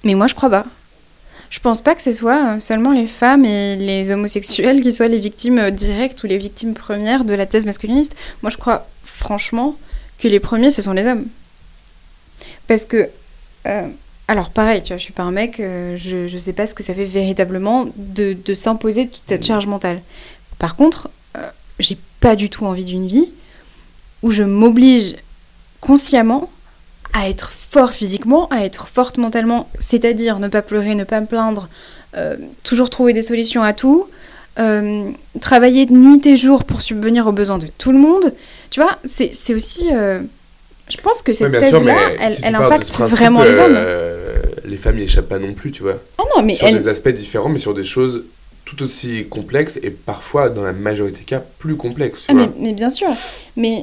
mais 0.05 0.15
moi, 0.15 0.27
je 0.27 0.35
crois 0.35 0.51
pas. 0.51 0.67
Je 1.53 1.61
pense 1.61 1.83
pas 1.83 1.95
que 1.95 2.01
ce 2.01 2.13
soit 2.13 2.55
euh, 2.55 2.61
seulement 2.61 2.93
les 2.93 3.07
femmes 3.07 3.45
et 3.45 3.77
les 3.77 4.11
homosexuels 4.11 4.81
qui 4.83 4.91
soient 4.91 5.09
les 5.09 5.19
victimes 5.19 5.59
euh, 5.59 5.71
directes 5.71 6.25
ou 6.25 6.27
les 6.27 6.39
victimes 6.39 6.73
premières 6.73 7.25
de 7.25 7.35
la 7.35 7.45
thèse 7.45 7.67
masculiniste. 7.67 8.17
Moi, 8.43 8.49
je 8.49 8.57
crois 8.57 8.89
franchement 9.05 9.77
que 10.19 10.29
les 10.29 10.41
premiers, 10.41 10.71
ce 10.71 10.81
sont 10.81 10.95
les 10.95 11.07
hommes. 11.07 11.27
Parce 12.67 12.87
que. 12.87 13.11
euh, 13.67 13.87
alors, 14.29 14.49
pareil, 14.49 14.81
tu 14.81 14.89
vois, 14.89 14.97
je 14.97 15.03
suis 15.03 15.13
pas 15.13 15.25
un 15.25 15.31
mec, 15.31 15.57
je, 15.59 16.27
je 16.27 16.39
sais 16.39 16.55
pas 16.55 16.67
ce 16.67 16.75
que 16.75 16.83
ça 16.83 16.95
fait 16.95 17.05
véritablement 17.05 17.87
de, 17.97 18.33
de 18.33 18.55
s'imposer 18.55 19.09
toute 19.09 19.21
cette 19.27 19.45
charge 19.45 19.67
mentale. 19.67 20.01
Par 20.59 20.77
contre, 20.77 21.11
euh, 21.37 21.51
j'ai 21.81 21.99
pas 22.21 22.35
du 22.35 22.49
tout 22.49 22.65
envie 22.65 22.85
d'une 22.85 23.07
vie 23.07 23.31
où 24.23 24.31
je 24.31 24.45
m'oblige 24.45 25.17
consciemment 25.81 26.49
à 27.13 27.29
être 27.29 27.51
fort 27.73 27.93
physiquement, 27.93 28.49
à 28.51 28.65
être 28.67 28.87
forte 28.87 29.17
mentalement, 29.17 29.67
c'est-à-dire 29.79 30.39
ne 30.39 30.49
pas 30.49 30.61
pleurer, 30.61 30.95
ne 30.95 31.05
pas 31.05 31.21
me 31.21 31.27
plaindre, 31.27 31.71
euh, 32.17 32.37
toujours 32.65 32.91
trouver 32.91 33.15
des 33.15 33.23
solutions 33.23 33.63
à 33.63 33.73
tout, 33.73 34.09
euh, 34.59 35.11
travailler 35.41 35.87
de 35.87 35.95
nuit 35.95 36.27
et 36.27 36.37
jour 36.37 36.65
pour 36.65 36.83
subvenir 36.83 37.27
aux 37.27 37.33
besoins 37.33 37.57
de 37.57 37.67
tout 37.79 37.91
le 37.91 37.99
monde. 37.99 38.35
Tu 38.69 38.81
vois, 38.81 38.99
c'est 39.05 39.31
c'est 39.35 39.55
aussi... 39.55 39.89
euh, 39.91 40.21
je 40.91 40.99
pense 40.99 41.23
que 41.23 41.33
cette 41.33 41.51
sûr, 41.51 41.61
thèse-là, 41.61 41.97
elle, 42.21 42.33
si 42.33 42.45
impacte 42.45 42.93
principe, 42.93 43.17
vraiment 43.17 43.43
les 43.43 43.59
hommes. 43.59 43.73
euh, 43.75 44.43
les 44.67 44.77
femmes 44.77 44.97
n'y 44.97 45.05
échappent 45.05 45.31
pas 45.31 45.39
non 45.39 45.55
plus, 45.55 45.73
tu 45.73 45.83
vois. 45.83 45.99
Ah 46.19 46.25
non, 46.37 46.43
mais 46.43 46.57
sur 46.57 46.67
elle... 46.67 46.75
des 46.75 46.89
aspects 46.89 47.09
différents, 47.09 47.49
mais 47.49 47.59
sur 47.59 47.73
des 47.73 47.85
choses 47.85 48.25
tout 48.67 48.83
aussi 48.83 49.25
complexes 49.31 49.79
et 49.83 49.91
parfois, 49.91 50.51
dans 50.51 50.63
la 50.63 50.75
majorité 50.75 51.21
des 51.21 51.25
cas, 51.25 51.43
plus 51.59 51.77
complexes, 51.77 52.25
tu 52.27 52.33
Ah, 52.33 52.35
mais, 52.35 52.51
mais 52.59 52.73
bien 52.75 52.91
sûr, 52.91 53.09
mais 53.57 53.83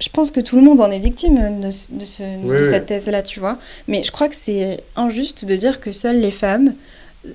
je 0.00 0.08
pense 0.08 0.30
que 0.30 0.40
tout 0.40 0.56
le 0.56 0.62
monde 0.62 0.80
en 0.80 0.90
est 0.90 0.98
victime 0.98 1.60
de, 1.60 1.70
ce- 1.70 1.88
de, 1.92 2.04
ce- 2.04 2.22
Oui, 2.42 2.56
de 2.56 2.62
oui. 2.62 2.66
cette 2.66 2.86
thèse-là, 2.86 3.22
tu 3.22 3.38
vois. 3.40 3.58
Mais 3.88 4.02
je 4.02 4.10
crois 4.10 4.28
que 4.28 4.34
c'est 4.36 4.78
injuste 4.96 5.44
de 5.44 5.56
dire 5.56 5.78
que 5.80 5.92
seules 5.92 6.20
les 6.20 6.30
femmes 6.30 6.74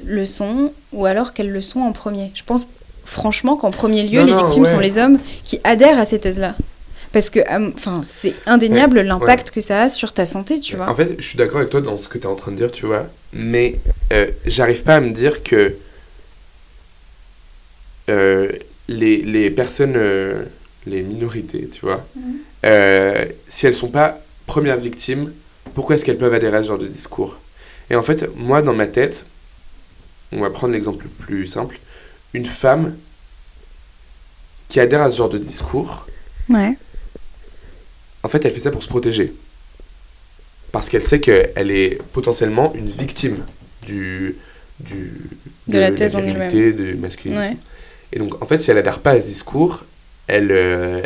le 0.03 0.25
sont, 0.25 0.71
ou 0.93 1.05
alors 1.05 1.33
qu'elles 1.33 1.51
le 1.51 1.61
sont 1.61 1.81
en 1.81 1.91
premier. 1.91 2.31
Je 2.33 2.43
pense 2.43 2.67
franchement 3.03 3.55
qu'en 3.55 3.69
premier 3.71 4.01
lieu, 4.03 4.19
Non, 4.21 4.25
les 4.25 4.31
non, 4.33 4.39
victimes 4.45 4.63
ouais. 4.63 4.69
sont 4.69 4.79
les 4.79 4.97
hommes 4.97 5.19
qui 5.43 5.59
adhèrent 5.63 5.99
à 5.99 6.05
ces 6.05 6.19
thèses-là. 6.19 6.55
Parce 7.11 7.29
que, 7.29 7.39
euh, 7.39 7.71
enfin, 7.75 8.01
c'est 8.03 8.33
indéniable 8.47 8.99
l'impact 9.01 9.51
que 9.51 9.61
ça 9.61 9.83
a 9.83 9.89
sur 9.89 10.11
ta 10.11 10.25
santé, 10.25 10.59
tu 10.59 10.75
vois. 10.75 10.89
En 10.89 10.95
fait, 10.95 11.15
je 11.19 11.23
suis 11.25 11.37
d'accord 11.37 11.57
avec 11.59 11.69
toi 11.69 11.81
dans 11.81 11.97
ce 11.99 12.09
que 12.09 12.17
tu 12.17 12.23
es 12.23 12.27
en 12.29 12.35
train 12.35 12.51
de 12.51 12.57
dire, 12.57 12.71
tu 12.71 12.85
vois, 12.87 13.05
mais 13.31 13.75
euh, 14.11 14.27
j'arrive 14.45 14.81
pas 14.83 14.95
à 14.95 14.99
me 14.99 15.11
dire 15.11 15.43
que 15.43 15.75
euh, 18.09 18.51
les, 18.87 19.21
les 19.21 19.49
personnes, 19.49 19.93
euh, 19.95 20.43
les 20.85 21.01
minorités, 21.01 21.67
tu 21.71 21.81
vois, 21.81 22.05
Mhm. 22.15 22.37
Euh, 22.65 23.25
si 23.47 23.67
elles 23.67 23.75
sont 23.75 23.89
pas 23.89 24.19
premières 24.47 24.77
victimes, 24.77 25.31
pourquoi 25.73 25.95
est-ce 25.95 26.05
qu'elles 26.05 26.17
peuvent 26.17 26.33
adhérer 26.33 26.57
à 26.57 26.63
ce 26.63 26.67
genre 26.69 26.77
de 26.77 26.87
discours? 26.87 27.37
Et 27.89 27.95
en 27.95 28.03
fait, 28.03 28.29
moi, 28.35 28.61
dans 28.61 28.73
ma 28.73 28.87
tête, 28.87 29.25
on 30.31 30.41
va 30.41 30.49
prendre 30.49 30.73
l'exemple 30.73 31.03
le 31.05 31.09
plus 31.25 31.47
simple, 31.47 31.79
une 32.33 32.45
femme 32.45 32.95
qui 34.69 34.79
adhère 34.79 35.01
à 35.01 35.11
ce 35.11 35.17
genre 35.17 35.29
de 35.29 35.37
discours, 35.37 36.07
Ouais. 36.49 36.75
en 38.23 38.29
fait, 38.29 38.43
elle 38.45 38.51
fait 38.51 38.59
ça 38.59 38.71
pour 38.71 38.83
se 38.83 38.87
protéger. 38.87 39.33
Parce 40.71 40.89
qu'elle 40.89 41.03
sait 41.03 41.19
qu'elle 41.19 41.71
est 41.71 42.01
potentiellement 42.11 42.73
une 42.75 42.89
victime 42.89 43.37
du, 43.83 44.35
du, 44.79 45.11
De 45.67 45.79
la 45.79 45.91
thèse 45.91 46.15
en 46.15 46.21
virilité, 46.21 46.73
du 46.73 46.95
masculinisme. 46.95 47.41
Ouais. 47.53 47.57
Et 48.11 48.19
donc, 48.19 48.41
en 48.41 48.45
fait, 48.45 48.59
si 48.59 48.71
elle 48.71 48.77
adhère 48.77 48.99
pas 48.99 49.11
à 49.11 49.21
ce 49.21 49.25
discours, 49.27 49.85
elle, 50.27 50.51
euh, 50.51 51.01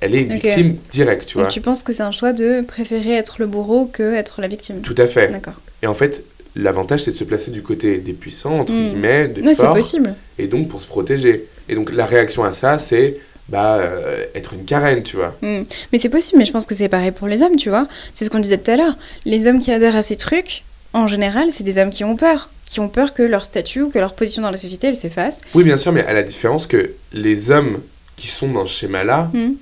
elle 0.00 0.14
est 0.14 0.22
une 0.22 0.34
Ok. 0.34 0.42
victime 0.42 0.76
directe, 0.90 1.26
tu 1.26 1.34
vois. 1.34 1.44
Donc 1.44 1.52
tu 1.52 1.60
penses 1.60 1.82
que 1.82 1.92
c'est 1.92 2.02
un 2.02 2.10
choix 2.12 2.32
de 2.32 2.60
préférer 2.62 3.12
être 3.14 3.36
le 3.38 3.46
bourreau 3.46 3.86
que 3.86 4.14
être 4.14 4.40
la 4.40 4.48
victime. 4.48 4.80
Tout 4.82 4.94
à 4.98 5.06
fait. 5.06 5.28
D'accord. 5.28 5.60
Et 5.82 5.86
en 5.86 5.94
fait, 5.94 6.22
l'avantage, 6.54 7.04
c'est 7.04 7.12
de 7.12 7.16
se 7.16 7.24
placer 7.24 7.50
du 7.50 7.62
côté 7.62 7.98
des 7.98 8.12
puissants, 8.12 8.60
entre 8.60 8.72
Mm. 8.72 8.88
guillemets, 8.88 9.28
des 9.28 9.42
Ouais, 9.42 9.54
c'est 9.54 9.66
possible. 9.68 10.14
et 10.38 10.46
donc 10.46 10.68
pour 10.68 10.80
se 10.80 10.86
protéger. 10.86 11.46
Et 11.68 11.74
donc, 11.74 11.92
la 11.92 12.06
réaction 12.06 12.44
à 12.44 12.52
ça, 12.52 12.78
c'est 12.78 13.16
bah, 13.48 13.76
euh, 13.76 14.24
être 14.34 14.54
une 14.54 14.64
carène, 14.64 15.04
tu 15.04 15.14
vois. 15.16 15.36
Mm. 15.40 15.62
Mais 15.92 15.98
c'est 15.98 16.08
possible, 16.08 16.38
mais 16.40 16.44
je 16.44 16.50
pense 16.52 16.66
que 16.66 16.74
c'est 16.74 16.88
pareil 16.88 17.12
pour 17.12 17.28
les 17.28 17.42
hommes, 17.44 17.54
tu 17.56 17.68
vois. 17.68 17.86
C'est 18.12 18.24
ce 18.24 18.30
qu'on 18.30 18.40
disait 18.40 18.58
tout 18.58 18.70
à 18.72 18.76
l'heure. 18.76 18.96
Les 19.24 19.46
hommes 19.46 19.60
qui 19.60 19.70
adhèrent 19.70 19.94
à 19.94 20.02
ces 20.02 20.16
trucs, 20.16 20.64
en 20.92 21.06
général, 21.06 21.52
c'est 21.52 21.62
des 21.62 21.78
hommes 21.78 21.90
qui 21.90 22.02
ont 22.02 22.16
peur. 22.16 22.50
Qui 22.64 22.80
ont 22.80 22.88
peur 22.88 23.14
que 23.14 23.22
leur 23.22 23.44
statut 23.44 23.82
ou 23.82 23.88
que 23.90 24.00
leur 24.00 24.14
position 24.14 24.42
dans 24.42 24.50
la 24.50 24.56
société, 24.56 24.88
elle 24.88 24.96
s'efface. 24.96 25.40
Oui, 25.54 25.62
bien 25.62 25.76
sûr, 25.76 25.92
mais 25.92 26.04
à 26.04 26.12
la 26.12 26.24
différence 26.24 26.66
que 26.66 26.90
les 27.12 27.52
hommes 27.52 27.78
qui 28.16 28.26
sont 28.26 28.48
dans 28.48 28.66
ce 28.66 28.72
schéma-là, 28.80 29.30
Mm. 29.32 29.52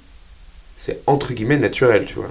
C'est 0.84 0.98
entre 1.06 1.32
guillemets 1.32 1.56
naturel, 1.56 2.04
tu 2.04 2.14
vois. 2.14 2.30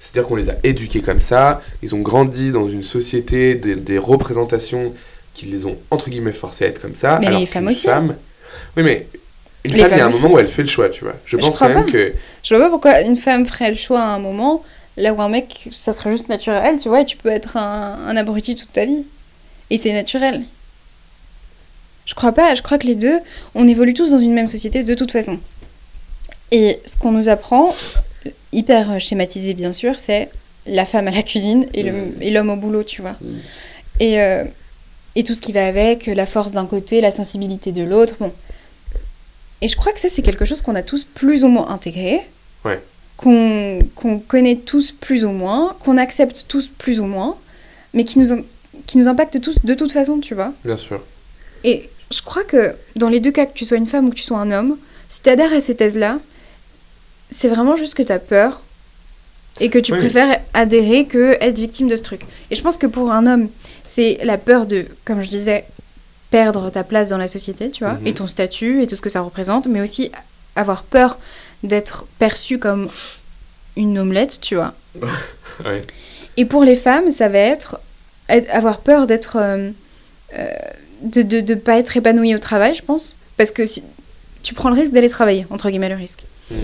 C'est-à-dire 0.00 0.28
qu'on 0.28 0.36
les 0.36 0.50
a 0.50 0.56
éduqués 0.64 1.00
comme 1.00 1.20
ça, 1.20 1.62
ils 1.82 1.94
ont 1.94 2.00
grandi 2.00 2.50
dans 2.50 2.68
une 2.68 2.82
société, 2.82 3.54
des, 3.54 3.74
des 3.76 3.98
représentations 3.98 4.92
qui 5.34 5.46
les 5.46 5.64
ont 5.64 5.76
entre 5.90 6.10
guillemets 6.10 6.32
forcés 6.32 6.64
à 6.64 6.68
être 6.68 6.80
comme 6.80 6.94
ça. 6.94 7.18
Mais 7.20 7.28
alors 7.28 7.40
les 7.40 7.46
femmes 7.46 7.68
aussi. 7.68 7.86
femme- 7.86 8.16
Oui, 8.76 8.82
mais 8.82 9.06
une 9.64 9.72
Les 9.72 9.78
femme, 9.80 9.90
il 9.92 9.98
y 9.98 10.00
a 10.00 10.06
un 10.06 10.10
moment 10.10 10.34
où 10.34 10.38
elle 10.38 10.48
fait 10.48 10.62
le 10.62 10.68
choix, 10.68 10.88
tu 10.88 11.04
vois. 11.04 11.14
Je 11.24 11.36
Je 11.36 11.42
pense 11.42 11.58
quand 11.58 11.68
même 11.68 11.84
pas. 11.84 11.92
que. 11.92 12.12
Je 12.42 12.54
vois 12.54 12.64
pas 12.64 12.70
pourquoi 12.70 13.00
une 13.02 13.16
femme 13.16 13.46
ferait 13.46 13.70
le 13.70 13.76
choix 13.76 14.00
à 14.00 14.14
un 14.14 14.18
moment, 14.18 14.62
là 14.96 15.12
où 15.12 15.20
un 15.22 15.28
mec, 15.28 15.68
ça 15.72 15.92
serait 15.92 16.10
juste 16.12 16.28
naturel, 16.28 16.78
tu 16.80 16.88
vois, 16.88 17.02
et 17.02 17.06
tu 17.06 17.16
peux 17.16 17.28
être 17.28 17.56
un, 17.56 17.98
un 18.06 18.16
abruti 18.16 18.56
toute 18.56 18.72
ta 18.72 18.84
vie. 18.86 19.04
Et 19.70 19.78
c'est 19.78 19.92
naturel. 19.92 20.42
Je 22.06 22.14
crois 22.14 22.32
pas, 22.32 22.54
je 22.54 22.62
crois 22.62 22.78
que 22.78 22.86
les 22.86 22.94
deux, 22.94 23.18
on 23.56 23.66
évolue 23.66 23.92
tous 23.94 24.12
dans 24.12 24.18
une 24.18 24.32
même 24.32 24.46
société 24.48 24.84
de 24.84 24.94
toute 24.94 25.10
façon. 25.10 25.38
Et 26.52 26.78
ce 26.84 26.96
qu'on 26.96 27.12
nous 27.12 27.28
apprend, 27.28 27.74
hyper 28.52 29.00
schématisé 29.00 29.54
bien 29.54 29.72
sûr, 29.72 29.98
c'est 29.98 30.30
la 30.66 30.84
femme 30.84 31.08
à 31.08 31.10
la 31.10 31.22
cuisine 31.22 31.66
et 31.74 31.84
Mm. 31.90 32.12
et 32.20 32.30
l'homme 32.30 32.50
au 32.50 32.56
boulot, 32.56 32.82
tu 32.84 33.02
vois. 33.02 33.16
Mm. 33.20 33.34
Et, 34.00 34.20
euh, 34.20 34.44
et 35.14 35.24
tout 35.24 35.34
ce 35.34 35.40
qui 35.40 35.52
va 35.52 35.66
avec, 35.66 36.06
la 36.06 36.26
force 36.26 36.52
d'un 36.52 36.66
côté, 36.66 37.00
la 37.00 37.10
sensibilité 37.10 37.72
de 37.72 37.82
l'autre, 37.82 38.14
bon. 38.20 38.32
Et 39.62 39.68
je 39.68 39.76
crois 39.76 39.92
que 39.92 40.00
ça, 40.00 40.08
c'est 40.08 40.22
quelque 40.22 40.44
chose 40.44 40.60
qu'on 40.62 40.74
a 40.74 40.82
tous 40.82 41.04
plus 41.04 41.42
ou 41.44 41.48
moins 41.48 41.68
intégré, 41.70 42.20
Ouais. 42.64 42.80
qu'on 43.16 43.80
connaît 44.28 44.56
tous 44.56 44.92
plus 44.92 45.24
ou 45.24 45.30
moins, 45.30 45.74
qu'on 45.80 45.96
accepte 45.96 46.44
tous 46.48 46.68
plus 46.68 47.00
ou 47.00 47.06
moins, 47.06 47.36
mais 47.94 48.04
qui 48.04 48.18
nous, 48.18 48.32
in- 48.32 48.42
qui 48.86 48.98
nous 48.98 49.08
impacte 49.08 49.40
tous 49.40 49.58
de 49.64 49.74
toute 49.74 49.92
façon, 49.92 50.18
tu 50.20 50.34
vois. 50.34 50.52
Bien 50.64 50.76
sûr. 50.76 51.00
Et 51.64 51.88
je 52.12 52.20
crois 52.20 52.44
que 52.44 52.74
dans 52.96 53.08
les 53.08 53.20
deux 53.20 53.30
cas, 53.32 53.46
que 53.46 53.54
tu 53.54 53.64
sois 53.64 53.78
une 53.78 53.86
femme 53.86 54.06
ou 54.06 54.10
que 54.10 54.16
tu 54.16 54.22
sois 54.22 54.38
un 54.38 54.50
homme, 54.52 54.76
si 55.08 55.22
tu 55.22 55.30
adhères 55.30 55.52
à 55.54 55.60
ces 55.62 55.74
thèses-là, 55.74 56.18
c'est 57.36 57.48
vraiment 57.48 57.76
juste 57.76 57.94
que 57.94 58.02
tu 58.02 58.12
as 58.12 58.18
peur 58.18 58.62
et 59.60 59.68
que 59.70 59.78
tu 59.78 59.92
Oui. 59.92 59.98
préfères 59.98 60.38
adhérer 60.54 61.06
que 61.06 61.36
être 61.40 61.58
victime 61.58 61.88
de 61.88 61.96
ce 61.96 62.02
truc. 62.02 62.22
Et 62.50 62.56
je 62.56 62.62
pense 62.62 62.76
que 62.78 62.86
pour 62.86 63.10
un 63.12 63.26
homme, 63.26 63.48
c'est 63.84 64.18
la 64.22 64.38
peur 64.38 64.66
de, 64.66 64.86
comme 65.04 65.22
je 65.22 65.28
disais, 65.28 65.64
perdre 66.30 66.70
ta 66.70 66.82
place 66.84 67.08
dans 67.10 67.18
la 67.18 67.28
société, 67.28 67.70
tu 67.70 67.84
vois, 67.84 67.94
Mhm. 67.94 68.06
et 68.06 68.14
ton 68.14 68.26
statut 68.26 68.82
et 68.82 68.86
tout 68.86 68.96
ce 68.96 69.02
que 69.02 69.08
ça 69.08 69.20
représente, 69.20 69.66
mais 69.66 69.80
aussi 69.80 70.10
avoir 70.56 70.82
peur 70.82 71.18
d'être 71.62 72.06
perçu 72.18 72.58
comme 72.58 72.88
une 73.76 73.98
omelette, 73.98 74.40
tu 74.40 74.54
vois. 74.56 74.74
Ouais. 75.64 75.80
Et 76.36 76.44
pour 76.44 76.64
les 76.64 76.76
femmes, 76.76 77.10
ça 77.10 77.28
va 77.30 77.38
être, 77.38 77.80
être- 78.28 78.50
avoir 78.54 78.80
peur 78.80 79.06
d'être. 79.06 79.36
euh, 79.40 79.70
euh, 80.38 80.46
de 81.02 81.20
ne 81.20 81.24
de, 81.24 81.40
de 81.40 81.54
pas 81.54 81.78
être 81.78 81.96
épanouie 81.96 82.34
au 82.34 82.38
travail, 82.38 82.74
je 82.74 82.82
pense. 82.82 83.16
Parce 83.36 83.50
que 83.50 83.64
si, 83.66 83.82
tu 84.42 84.52
prends 84.54 84.70
le 84.70 84.74
risque 84.76 84.92
d'aller 84.92 85.08
travailler, 85.10 85.46
entre 85.50 85.68
guillemets, 85.70 85.88
le 85.90 85.94
risque. 85.94 86.24
Mm. 86.50 86.54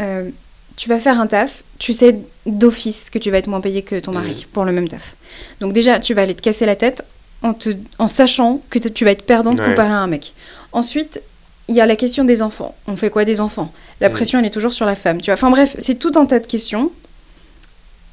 Euh, 0.00 0.30
tu 0.76 0.88
vas 0.88 1.00
faire 1.00 1.20
un 1.20 1.26
taf, 1.26 1.64
tu 1.78 1.92
sais 1.92 2.16
d'office 2.46 3.10
que 3.10 3.18
tu 3.18 3.30
vas 3.32 3.38
être 3.38 3.48
moins 3.48 3.60
payé 3.60 3.82
que 3.82 3.98
ton 3.98 4.12
mari 4.12 4.46
pour 4.52 4.64
le 4.64 4.70
même 4.72 4.86
taf. 4.86 5.16
Donc 5.60 5.72
déjà, 5.72 5.98
tu 5.98 6.14
vas 6.14 6.22
aller 6.22 6.34
te 6.36 6.42
casser 6.42 6.66
la 6.66 6.76
tête 6.76 7.02
en, 7.42 7.52
te, 7.52 7.70
en 7.98 8.06
sachant 8.06 8.62
que 8.70 8.78
tu 8.78 9.04
vas 9.04 9.10
être 9.10 9.24
perdante 9.26 9.58
Ouais. 9.60 9.66
comparé 9.66 9.88
à 9.90 9.96
un 9.98 10.06
mec. 10.06 10.34
Ensuite, 10.72 11.20
il 11.66 11.74
y 11.74 11.80
a 11.80 11.86
la 11.86 11.96
question 11.96 12.24
des 12.24 12.42
enfants. 12.42 12.76
On 12.86 12.94
fait 12.96 13.10
quoi 13.10 13.24
des 13.24 13.40
enfants? 13.40 13.72
La 14.00 14.08
Mm. 14.08 14.12
pression, 14.12 14.38
elle 14.38 14.46
est 14.46 14.50
toujours 14.50 14.72
sur 14.72 14.86
la 14.86 14.94
femme. 14.94 15.20
Tu 15.20 15.26
vois 15.26 15.34
enfin 15.34 15.50
bref, 15.50 15.74
c'est 15.78 15.96
tout 15.98 16.12
un 16.14 16.26
tas 16.26 16.38
de 16.38 16.46
questions 16.46 16.92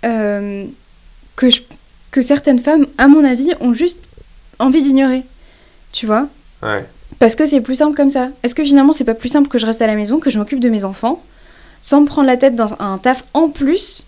euh, 0.06 0.66
que, 1.36 1.50
je- 1.50 1.62
que 2.12 2.22
certaines 2.22 2.60
femmes, 2.60 2.88
à 2.98 3.08
mon 3.08 3.24
avis, 3.24 3.52
ont 3.60 3.74
juste 3.74 4.00
envie 4.60 4.82
d'ignorer. 4.82 5.24
Tu 5.92 6.06
vois 6.06 6.28
Ouais. 6.64 6.84
parce 7.20 7.36
que 7.36 7.46
c'est 7.46 7.62
plus 7.62 7.76
simple 7.76 7.96
comme 7.96 8.10
ça. 8.10 8.30
Est-ce 8.44 8.56
que 8.56 8.64
finalement 8.64 8.92
c'est 8.94 9.04
pas 9.04 9.14
plus 9.14 9.30
simple 9.30 9.48
que 9.50 9.58
je 9.60 9.66
reste 9.66 9.82
à 9.82 9.88
la 9.88 9.96
maison, 9.96 10.20
que 10.20 10.30
je 10.30 10.38
m'occupe 10.40 10.60
de 10.60 10.70
mes 10.70 10.84
enfants, 10.86 11.22
sans 11.82 12.02
me 12.02 12.06
prendre 12.08 12.28
la 12.28 12.38
tête 12.38 12.56
dans 12.56 12.74
un 12.80 12.98
taf 12.98 13.24
en 13.34 13.50
plus 13.50 14.06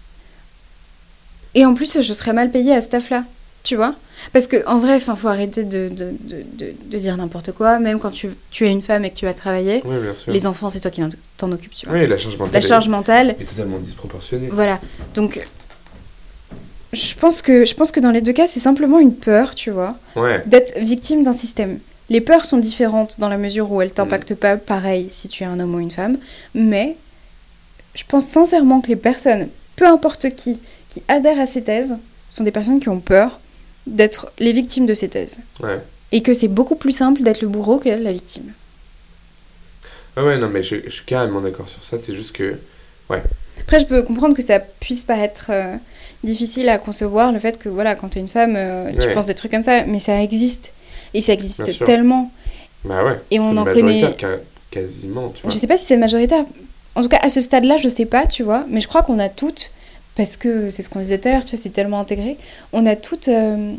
Et 1.55 1.65
en 1.65 1.73
plus, 1.73 2.01
je 2.01 2.13
serais 2.13 2.33
mal 2.33 2.51
payée 2.51 2.73
à 2.73 2.81
ce 2.81 2.89
taf-là. 2.89 3.23
Tu 3.63 3.75
vois 3.75 3.95
Parce 4.31 4.47
que 4.47 4.65
en 4.67 4.77
vrai, 4.77 4.97
il 4.97 5.01
faut 5.01 5.27
arrêter 5.27 5.63
de, 5.65 5.89
de, 5.89 6.13
de, 6.89 6.97
dire 6.97 7.17
n'importe 7.17 7.51
quoi. 7.51 7.79
Même 7.79 7.99
quand 7.99 8.11
tu, 8.11 8.29
tu 8.51 8.65
es 8.65 8.71
une 8.71 8.81
femme 8.81 9.03
et 9.03 9.09
que 9.09 9.15
tu 9.15 9.25
vas 9.25 9.33
travailler, 9.33 9.81
Oui, 9.83 9.95
les 10.27 10.47
enfants, 10.47 10.69
c'est 10.69 10.79
toi 10.79 10.91
qui 10.91 11.01
t'en 11.37 11.51
occupes. 11.51 11.73
Tu 11.73 11.85
vois 11.85 11.95
Oui, 11.97 12.07
la 12.07 12.17
charge 12.17 12.37
mentale. 12.37 12.53
la 12.53 12.61
charge 12.61 12.87
mentale, 12.89 13.29
est, 13.39 13.41
est 13.41 13.45
totalement 13.45 13.79
disproportionnée. 13.79 14.47
voilà. 14.51 14.79
Donc, 15.15 15.45
je 16.93 17.13
pense 17.15 17.41
que, 17.41 17.65
je 17.65 17.73
pense 17.75 17.91
que 17.91 17.99
dans 17.99 18.11
les 18.11 18.21
deux 18.21 18.31
cas, 18.33 18.47
c'est 18.47 18.61
simplement 18.61 18.99
une 18.99 19.13
peur, 19.13 19.53
tu 19.53 19.71
vois 19.71 19.95
Ouais. 20.15 20.41
d'être 20.45 20.77
victime 20.79 21.23
d'un 21.23 21.33
système. 21.33 21.79
Les 22.09 22.21
peurs 22.21 22.45
sont 22.45 22.57
différentes 22.57 23.19
dans 23.19 23.27
la 23.27 23.37
mesure 23.37 23.69
où 23.71 23.81
elles 23.81 23.91
t'impactent 23.91 24.35
pas 24.35 24.55
pareil 24.55 25.07
si 25.11 25.27
tu 25.27 25.43
es 25.43 25.45
un 25.45 25.59
homme 25.59 25.75
ou 25.75 25.79
une 25.81 25.91
femme, 25.91 26.17
mais 26.55 26.95
je 27.97 28.03
pense 28.07 28.25
sincèrement 28.27 28.79
que 28.79 28.87
les 28.87 28.95
personnes, 28.95 29.49
peu 29.75 29.85
importe 29.85 30.29
qui, 30.35 30.61
qui 30.87 31.03
adhèrent 31.09 31.39
à 31.41 31.47
ces 31.47 31.63
thèses, 31.63 31.95
sont 32.29 32.43
des 32.45 32.51
personnes 32.51 32.79
qui 32.79 32.87
ont 32.89 32.99
peur 33.01 33.39
d'être 33.87 34.31
les 34.39 34.53
victimes 34.53 34.85
de 34.85 34.93
ces 34.93 35.09
thèses. 35.09 35.39
Ouais. 35.61 35.79
Et 36.13 36.21
que 36.21 36.33
c'est 36.33 36.47
beaucoup 36.47 36.75
plus 36.75 36.91
simple 36.91 37.21
d'être 37.23 37.41
le 37.41 37.47
bourreau 37.49 37.79
que 37.79 37.85
d'être 37.85 38.03
la 38.03 38.11
victime. 38.13 38.53
Ouais, 40.15 40.23
ouais, 40.23 40.37
non, 40.37 40.47
mais 40.49 40.63
je, 40.63 40.75
je 40.85 40.89
suis 40.89 41.05
carrément 41.05 41.41
d'accord 41.41 41.67
sur 41.67 41.83
ça. 41.83 41.97
C'est 41.97 42.15
juste 42.15 42.31
que. 42.31 42.55
Après, 43.59 43.79
je 43.79 43.85
peux 43.85 44.01
comprendre 44.03 44.35
que 44.35 44.41
ça 44.43 44.59
puisse 44.59 45.01
paraître 45.03 45.47
euh, 45.49 45.75
difficile 46.23 46.69
à 46.69 46.77
concevoir, 46.77 47.31
le 47.31 47.39
fait 47.39 47.57
que, 47.57 47.69
voilà, 47.69 47.95
quand 47.95 48.09
tu 48.09 48.17
es 48.19 48.21
une 48.21 48.27
femme, 48.27 48.55
euh, 48.57 48.91
tu 48.91 49.07
Ouais. 49.07 49.13
penses 49.13 49.25
des 49.27 49.33
trucs 49.35 49.51
comme 49.51 49.63
ça, 49.63 49.83
mais 49.85 49.99
ça 49.99 50.21
existe. 50.21 50.73
Et 51.13 51.21
ça 51.21 51.33
existe 51.33 51.83
tellement. 51.85 52.31
Bah 52.83 53.03
ouais. 53.03 53.19
Et 53.31 53.39
on 53.39 53.55
en 53.57 53.63
connaît- 53.65 54.13
ca- 54.19 54.37
Quasiment, 54.69 55.29
tu 55.29 55.41
vois. 55.41 55.51
Je 55.51 55.57
sais 55.57 55.67
pas 55.67 55.77
si 55.77 55.85
c'est 55.85 55.95
majoritaire. 55.97 56.43
En 56.97 57.01
tout 57.03 57.09
cas, 57.09 57.19
à 57.21 57.29
ce 57.29 57.39
stade-là, 57.41 57.77
je 57.77 57.87
sais 57.89 58.05
pas, 58.05 58.25
tu 58.25 58.41
vois. 58.43 58.65
Mais 58.69 58.81
je 58.81 58.87
crois 58.87 59.03
qu'on 59.03 59.19
a 59.19 59.29
toutes, 59.29 59.71
parce 60.15 60.35
que 60.35 60.69
c'est 60.71 60.81
ce 60.81 60.89
qu'on 60.89 60.99
disait 60.99 61.19
tout 61.19 61.27
à 61.27 61.31
l'heure, 61.33 61.45
tu 61.45 61.55
vois, 61.55 61.61
c'est 61.61 61.69
tellement 61.69 61.99
intégré, 61.99 62.37
on 62.73 62.85
a 62.87 62.95
toutes 62.95 63.27
euh, 63.27 63.73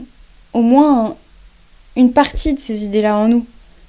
au 0.52 0.62
moins 0.62 1.06
un- 1.06 1.14
une 1.96 2.12
partie 2.12 2.54
de 2.54 2.60
ces 2.60 2.84
idées-là 2.84 3.16
en 3.16 3.26
nous, 3.28 3.44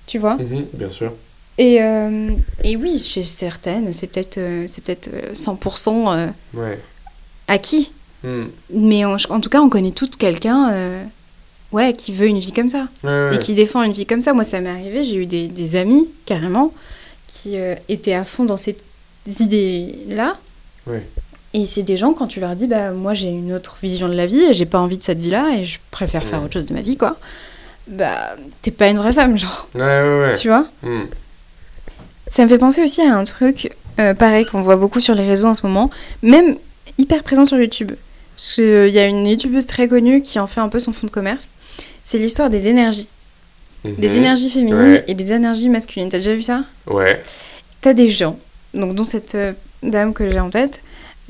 tu 0.07 0.17
vois. 0.17 0.35
Mhm, 0.35 0.65
bien 0.73 0.89
sûr. 0.89 1.13
Et, 1.59 1.81
euh, 1.83 2.31
et 2.63 2.75
oui, 2.75 2.97
chez 2.99 3.21
certaines, 3.21 3.93
c'est 3.93 4.07
peut-être 4.07 4.37
euh, 4.39 4.65
c'est 4.67 4.83
peut-être 4.83 5.09
euh, 5.13 5.33
100% 5.33 6.11
euh, 6.11 6.27
Ouais. 6.55 6.79
acquis. 7.47 7.91
Hmm. 8.23 8.45
Mais 8.73 9.05
en, 9.05 9.15
en 9.29 9.39
tout 9.41 9.49
cas, 9.49 9.61
on 9.61 9.69
connaît 9.69 9.91
toutes 9.91 10.15
quelqu'un 10.17 11.05
ouais, 11.71 11.93
qui 11.93 12.11
veut 12.13 12.25
une 12.27 12.39
vie 12.39 12.51
comme 12.51 12.69
ça. 12.69 12.87
Ouais, 13.03 13.09
ouais. 13.29 13.35
et 13.35 13.37
qui 13.39 13.53
défend 13.53 13.83
une 13.83 13.91
vie 13.93 14.05
comme 14.07 14.21
ça. 14.21 14.33
Moi, 14.33 14.43
ça 14.43 14.59
m'est 14.59 14.69
arrivé, 14.71 15.05
j'ai 15.05 15.15
eu 15.15 15.25
des, 15.25 15.47
des 15.49 15.75
amis, 15.75 16.09
carrément, 16.25 16.73
qui 17.27 17.57
euh, 17.57 17.75
étaient 17.89 18.13
à 18.15 18.23
fond 18.25 18.43
dans 18.45 18.57
ces 18.57 18.75
idées-là. 19.27 20.38
Ouais. 20.88 21.03
Et 21.53 21.65
c'est 21.65 21.82
des 21.84 21.97
gens, 21.97 22.13
quand 22.13 22.27
tu 22.27 22.39
leur 22.39 22.55
dis, 22.55 22.67
bah, 22.67 22.91
moi 22.91 23.13
j'ai 23.13 23.29
une 23.29 23.53
autre 23.53 23.77
vision 23.82 24.08
de 24.08 24.13
la 24.13 24.25
vie 24.27 24.41
et 24.43 24.53
j'ai 24.53 24.65
pas 24.65 24.79
envie 24.79 24.97
de 24.97 25.03
cette 25.03 25.19
vie-là 25.21 25.47
et 25.58 25.65
je 25.65 25.79
préfère 25.91 26.23
faire 26.23 26.39
Ouais. 26.39 26.45
autre 26.45 26.53
chose 26.53 26.65
de 26.67 26.73
ma 26.73 26.82
vie, 26.82 26.95
quoi. 26.97 27.17
Bah, 27.88 28.36
t'es 28.62 28.69
pas 28.71 28.88
une 28.88 28.97
vraie 28.97 29.13
femme, 29.13 29.36
genre. 29.38 29.67
Ouais, 29.73 29.82
ouais, 29.82 30.19
ouais. 30.27 30.34
Tu 30.34 30.47
vois? 30.47 30.65
Hmm. 30.84 31.05
Ça 32.32 32.43
me 32.43 32.47
fait 32.49 32.60
penser 32.60 32.84
aussi 32.84 33.01
à 33.01 33.15
un 33.17 33.23
truc, 33.23 33.71
euh, 33.99 34.13
pareil, 34.13 34.45
qu'on 34.45 34.62
voit 34.62 34.75
beaucoup 34.75 34.99
sur 34.99 35.15
les 35.15 35.25
réseaux 35.27 35.47
en 35.47 35.55
ce 35.55 35.65
moment, 35.65 35.89
même 36.21 36.55
hyper 36.99 37.23
présent 37.23 37.45
sur 37.45 37.58
YouTube. 37.58 37.93
Il 38.60 38.88
y 38.89 38.99
a 38.99 39.08
une 39.08 39.25
youtubeuse 39.25 39.65
très 39.65 39.88
connue 39.88 40.21
qui 40.21 40.38
en 40.39 40.45
fait 40.47 40.62
un 40.62 40.69
peu 40.69 40.79
son 40.79 40.93
fond 40.93 41.08
de 41.08 41.12
commerce. 41.12 41.49
C'est 42.03 42.19
l'histoire 42.19 42.49
des 42.51 42.67
énergies. 42.67 43.10
Des 43.84 44.10
Mhm. 44.10 44.15
énergies 44.17 44.49
féminines 44.49 45.03
et 45.08 45.13
des 45.15 45.34
énergies 45.34 45.69
masculines. 45.69 46.10
T'as 46.10 46.17
déjà 46.17 46.36
vu 46.36 46.43
ça? 46.43 46.63
Ouais. 46.86 47.21
T'as 47.82 47.93
des 47.93 48.08
gens, 48.08 48.38
donc 48.73 48.95
dont 48.95 49.05
cette 49.05 49.36
euh, 49.36 49.53
dame 49.84 50.13
que 50.13 50.29
j'ai 50.29 50.39
en 50.39 50.49
tête, 50.49 50.82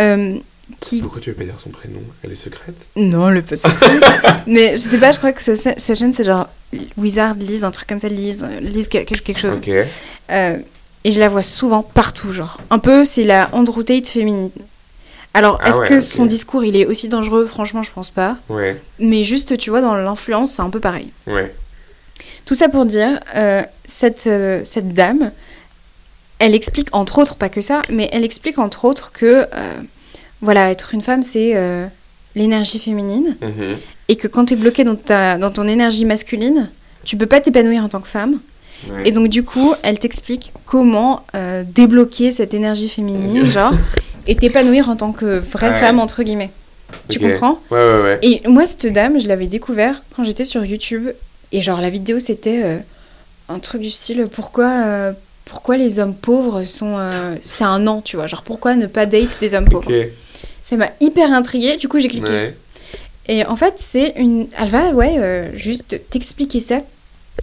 euh, 0.02 0.38
qui... 0.80 1.02
Pourquoi 1.02 1.20
tu 1.20 1.32
veux 1.32 1.36
pas 1.36 1.44
dire 1.44 1.60
son 1.60 1.70
prénom? 1.70 2.02
Elle 2.24 2.32
est 2.32 2.36
secrète? 2.36 2.76
Non, 2.96 3.30
le 3.30 3.42
peu 3.42 3.56
Mais 4.48 4.72
je 4.72 4.78
sais 4.78 5.00
pas, 5.00 5.12
je 5.12 5.18
crois 5.18 5.32
que 5.34 5.42
sa, 5.42 5.56
sa 5.56 5.96
chaîne 5.96 6.14
c'est 6.14 6.24
genre 6.24 6.48
Wizard 6.98 7.36
Lise, 7.36 7.64
un 7.64 7.72
truc 7.72 7.88
comme 7.88 8.00
ça, 8.00 8.08
Lise, 8.10 8.48
Lise 8.62 8.88
quelque, 8.88 9.16
quelque 9.16 9.40
chose. 9.40 9.58
Ok. 9.58 9.70
Euh, 9.70 10.58
et 11.04 11.12
je 11.12 11.20
la 11.20 11.30
vois 11.30 11.42
souvent 11.42 11.82
partout, 11.82 12.32
genre. 12.34 12.60
Un 12.70 12.80
peu, 12.80 13.06
c'est 13.06 13.24
la 13.24 13.50
Andrew 13.54 13.84
Tate 13.84 14.08
féminine. 14.08 14.52
Alors, 15.34 15.60
Ah 15.64 15.70
est-ce 15.70 15.78
ouais, 15.78 15.88
que 15.88 16.00
son 16.02 16.26
discours, 16.26 16.64
il 16.64 16.76
est 16.76 16.86
aussi 16.86 17.08
dangereux? 17.08 17.46
Franchement, 17.46 17.84
je 17.84 17.92
pense 17.92 18.10
pas. 18.10 18.38
Ouais. 18.50 18.80
Mais 19.00 19.24
juste, 19.24 19.58
tu 19.58 19.70
vois, 19.70 19.82
dans 19.82 19.96
l'influence, 19.96 20.52
c'est 20.52 20.62
un 20.62 20.70
peu 20.70 20.80
pareil. 20.80 21.12
Ouais. 21.28 21.54
Tout 22.46 22.56
ça 22.56 22.68
pour 22.68 22.86
dire, 22.86 23.20
euh, 23.36 23.62
cette, 23.86 24.28
euh, 24.28 24.62
cette 24.64 24.94
dame, 24.94 25.32
elle 26.40 26.56
explique 26.56 26.90
entre 26.94 27.20
autres, 27.20 27.36
pas 27.36 27.50
que 27.50 27.62
ça, 27.62 27.82
mais 27.90 28.10
elle 28.12 28.24
explique 28.24 28.58
entre 28.60 28.86
autres 28.86 29.12
que, 29.12 29.26
euh, 29.54 29.74
voilà, 30.42 30.72
être 30.72 30.94
une 30.94 31.02
femme, 31.02 31.22
c'est 31.22 31.52
euh, 31.56 31.86
l'énergie 32.36 32.80
féminine, 32.80 33.36
Mhm. 33.42 33.78
et 34.08 34.16
que 34.16 34.28
quand 34.28 34.46
tu 34.46 34.54
es 34.54 34.58
bloqué 34.58 34.84
dans, 34.84 34.96
ta, 34.96 35.38
dans 35.38 35.52
ton 35.52 35.68
énergie 35.68 36.06
masculine, 36.06 36.70
tu 37.04 37.18
peux 37.18 37.26
pas 37.26 37.42
t'épanouir 37.42 37.84
en 37.84 37.90
tant 37.90 38.00
que 38.02 38.08
femme. 38.08 38.40
Ouais. 38.90 39.04
Et 39.10 39.12
donc, 39.12 39.28
du 39.28 39.44
coup, 39.44 39.74
elle 39.84 40.00
t'explique 40.00 40.54
comment 40.66 41.24
euh, 41.36 41.64
débloquer 41.68 42.32
cette 42.32 42.54
énergie 42.54 42.88
féminine, 42.88 43.46
genre, 43.46 43.74
et 44.28 44.36
t'épanouir 44.36 44.88
en 44.90 44.96
tant 44.96 45.12
que 45.12 45.40
vraie 45.40 45.70
Ouais. 45.72 45.80
femme, 45.80 46.00
entre 46.00 46.24
guillemets. 46.24 46.52
Tu 47.10 47.18
Ok. 47.24 47.32
comprends? 47.32 47.60
Ouais, 47.72 47.78
ouais, 47.78 48.02
ouais. 48.04 48.20
et 48.22 48.42
moi, 48.48 48.66
cette 48.66 48.88
dame, 48.94 49.20
je 49.20 49.28
l'avais 49.28 49.48
découvert 49.48 50.02
quand 50.16 50.24
j'étais 50.24 50.46
sur 50.46 50.64
YouTube. 50.64 51.10
Et 51.52 51.62
genre, 51.62 51.82
la 51.82 51.90
vidéo, 51.90 52.20
c'était 52.20 52.80
un 53.50 53.60
truc 53.60 53.82
du 53.82 53.90
style 53.92 54.28
pourquoi, 54.32 55.14
pourquoi 55.50 55.78
les 55.78 56.00
hommes 56.00 56.16
pauvres 56.16 56.64
sont. 56.64 56.96
euh, 56.98 57.36
c'est 57.42 57.64
un 57.64 57.86
an, 57.88 58.02
tu 58.02 58.16
vois. 58.16 58.28
Genre, 58.28 58.44
pourquoi 58.44 58.76
ne 58.76 58.86
pas 58.88 59.06
date 59.06 59.38
des 59.42 59.54
hommes 59.56 59.68
pauvres. 59.68 59.92
Ça 60.64 60.78
m'a 60.78 60.90
hyper 61.02 61.34
intriguée. 61.34 61.78
Du 61.78 61.88
coup, 61.88 62.00
j'ai 62.00 62.08
cliqué. 62.08 62.32
Ouais. 62.32 62.58
Et 63.28 63.46
en 63.46 63.56
fait, 63.56 63.74
c'est 63.78 64.14
une. 64.18 64.48
Elle 64.58 64.70
va, 64.70 64.92
ouais, 64.92 65.16
euh, 65.18 65.56
juste 65.58 66.00
t'expliquer 66.10 66.60
ça, 66.60 66.82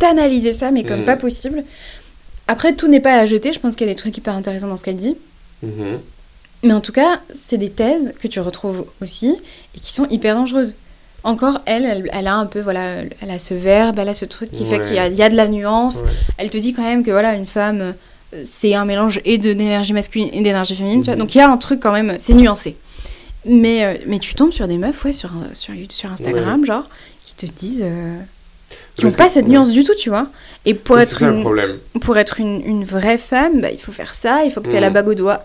t'analyser 0.01 0.53
ça, 0.53 0.71
mais 0.71 0.85
comme 0.85 1.01
Mhm. 1.01 1.05
pas 1.07 1.17
possible. 1.17 1.65
Après, 2.49 2.75
tout 2.75 2.87
n'est 2.89 3.01
pas 3.01 3.15
à 3.19 3.27
jeter. 3.27 3.53
Je 3.53 3.59
pense 3.59 3.75
qu'il 3.77 3.87
y 3.87 3.91
a 3.91 3.93
des 3.93 3.97
trucs 3.99 4.17
hyper 4.17 4.35
intéressants 4.35 4.69
dans 4.69 4.77
ce 4.77 4.85
qu'elle 4.85 4.97
dit. 4.97 5.17
Mhm. 5.63 5.99
Mais 6.63 6.73
en 6.73 6.81
tout 6.81 6.93
cas, 6.93 7.21
c'est 7.35 7.59
des 7.59 7.71
thèses 7.71 8.13
que 8.21 8.29
tu 8.29 8.41
retrouves 8.41 8.87
aussi 9.03 9.37
et 9.77 9.81
qui 9.81 9.93
sont 9.93 10.07
hyper 10.09 10.35
dangereuses. 10.35 10.75
Encore, 11.27 11.61
elle, 11.67 11.85
elle, 11.85 12.09
elle 12.13 12.27
a 12.29 12.35
un 12.37 12.47
peu, 12.47 12.61
voilà, 12.61 12.83
elle 13.21 13.31
a 13.31 13.39
ce 13.39 13.53
verbe, 13.53 13.99
elle 13.99 14.09
a 14.09 14.15
ce 14.15 14.25
truc 14.25 14.51
qui 14.51 14.65
fait 14.65 14.81
qu'il 14.81 14.95
y 14.95 14.99
a, 14.99 15.09
il 15.09 15.15
y 15.17 15.23
a 15.23 15.29
de 15.29 15.35
la 15.37 15.49
nuance. 15.49 16.03
Ouais. 16.03 16.11
Elle 16.39 16.51
te 16.51 16.57
dit 16.59 16.73
quand 16.73 16.83
même 16.85 17.03
que, 17.05 17.11
voilà, 17.11 17.35
une 17.35 17.47
femme, 17.47 17.81
euh, 17.81 18.41
c'est 18.45 18.75
un 18.75 18.85
mélange 18.85 19.21
et 19.25 19.37
de- 19.39 19.53
d'énergie 19.53 19.93
masculine 19.93 20.29
et 20.33 20.41
d'énergie 20.43 20.77
féminine, 20.77 21.01
tu 21.01 21.07
vois. 21.07 21.15
Mhm. 21.17 21.21
Donc 21.21 21.35
il 21.35 21.39
y 21.39 21.41
a 21.41 21.51
un 21.51 21.57
truc 21.57 21.81
quand 21.81 21.93
même, 21.93 22.15
c'est 22.19 22.35
nuancé. 22.35 22.77
Mais, 23.45 23.85
euh, 23.85 23.95
mais 24.07 24.19
tu 24.21 24.35
tombes 24.35 24.53
sur 24.53 24.69
des 24.69 24.79
meufs, 24.79 25.05
ouais, 25.05 25.13
sur, 25.13 25.31
sur, 25.53 25.73
sur 25.91 26.13
Instagram, 26.13 26.65
genre, 26.65 26.85
qui 27.25 27.35
te 27.35 27.47
disent... 27.53 27.83
euh, 27.85 28.17
qui 28.97 29.05
n'ont 29.05 29.13
pas 29.13 29.29
cette 29.29 29.47
nuance 29.49 29.71
du 29.73 29.85
tout, 29.85 29.95
tu 29.95 30.09
vois. 30.11 30.29
Et 30.65 30.75
pour 30.75 30.99
être 30.99 31.23
une, 31.23 31.45
pour 32.01 32.17
être 32.19 32.41
une, 32.41 32.63
une 32.65 32.85
vraie 32.85 33.19
femme, 33.19 33.61
bah, 33.61 33.69
il 33.73 33.79
faut 33.81 33.93
faire 33.93 34.15
ça, 34.15 34.45
il 34.45 34.51
faut 34.51 34.61
que 34.61 34.69
tu 34.69 34.75
aies 34.75 34.79
Mhm. 34.79 34.85
la 34.85 34.91
bague 34.91 35.09
au 35.09 35.15
doigt 35.15 35.45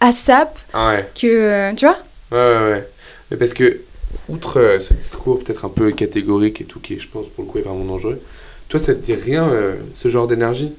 à 0.00 0.12
sap, 0.12 0.58
Ah 0.74 0.88
ouais. 0.90 1.10
que... 1.18 1.26
euh, 1.26 1.72
tu 1.74 1.86
vois 1.86 1.96
Ouais, 2.30 2.38
ouais, 2.38 2.70
ouais. 2.72 2.88
Mais 3.30 3.36
parce 3.36 3.52
que, 3.52 3.80
outre 4.28 4.60
euh, 4.60 4.80
ce 4.80 4.94
discours 4.94 5.42
peut-être 5.42 5.64
un 5.64 5.68
peu 5.68 5.90
catégorique 5.92 6.60
et 6.60 6.64
tout, 6.64 6.80
qui, 6.80 6.98
je 6.98 7.08
pense, 7.08 7.26
pour 7.28 7.44
le 7.44 7.50
coup, 7.50 7.58
est 7.58 7.62
vraiment 7.62 7.84
dangereux, 7.84 8.20
toi, 8.68 8.80
ça 8.80 8.94
te 8.94 9.00
dit 9.00 9.14
rien, 9.14 9.48
euh, 9.48 9.74
ce 10.00 10.08
genre 10.08 10.26
d'énergie? 10.26 10.72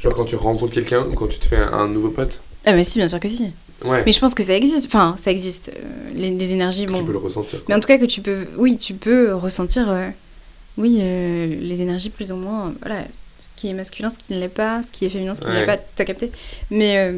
Genre 0.00 0.14
quand 0.14 0.24
tu 0.24 0.36
rencontres 0.36 0.72
quelqu'un 0.74 1.06
ou 1.06 1.14
quand 1.14 1.28
tu 1.28 1.38
te 1.38 1.46
fais 1.46 1.56
un, 1.56 1.72
un 1.72 1.88
nouveau 1.88 2.08
pote? 2.10 2.40
Ah 2.64 2.72
mais 2.74 2.84
si, 2.84 2.98
bien 2.98 3.08
sûr 3.08 3.20
que 3.20 3.28
si. 3.28 3.50
Ouais. 3.84 4.02
Mais 4.06 4.12
je 4.12 4.20
pense 4.20 4.34
que 4.34 4.42
ça 4.42 4.54
existe. 4.54 4.86
Enfin, 4.86 5.14
ça 5.18 5.30
existe. 5.30 5.72
euh, 5.74 6.10
les, 6.14 6.52
énergies, 6.52 6.86
que 6.86 6.92
bon. 6.92 7.00
Tu 7.00 7.04
peux 7.04 7.12
le 7.12 7.18
ressentir. 7.18 7.58
quoi. 7.58 7.66
Mais 7.68 7.74
en 7.74 7.80
tout 7.80 7.88
cas, 7.88 7.98
que 7.98 8.04
tu 8.04 8.20
peux... 8.20 8.46
Oui, 8.56 8.76
tu 8.76 8.94
peux 8.94 9.34
ressentir... 9.34 9.90
euh, 9.90 10.08
oui, 10.78 10.98
euh, 11.00 11.46
les 11.60 11.82
énergies 11.82 12.10
plus 12.10 12.32
ou 12.32 12.36
moins... 12.36 12.72
voilà, 12.80 13.00
ce 13.40 13.48
qui 13.56 13.68
est 13.68 13.74
masculin, 13.74 14.10
ce 14.10 14.18
qui 14.18 14.32
ne 14.32 14.38
l'est 14.38 14.48
pas, 14.48 14.82
ce 14.82 14.90
qui 14.90 15.04
est 15.04 15.08
féminin, 15.08 15.34
ce 15.34 15.40
qui 15.40 15.48
ne 15.48 15.54
l'est 15.54 15.66
pas. 15.66 15.76
T'as 15.76 16.04
capté 16.04 16.30
Mais, 16.70 17.12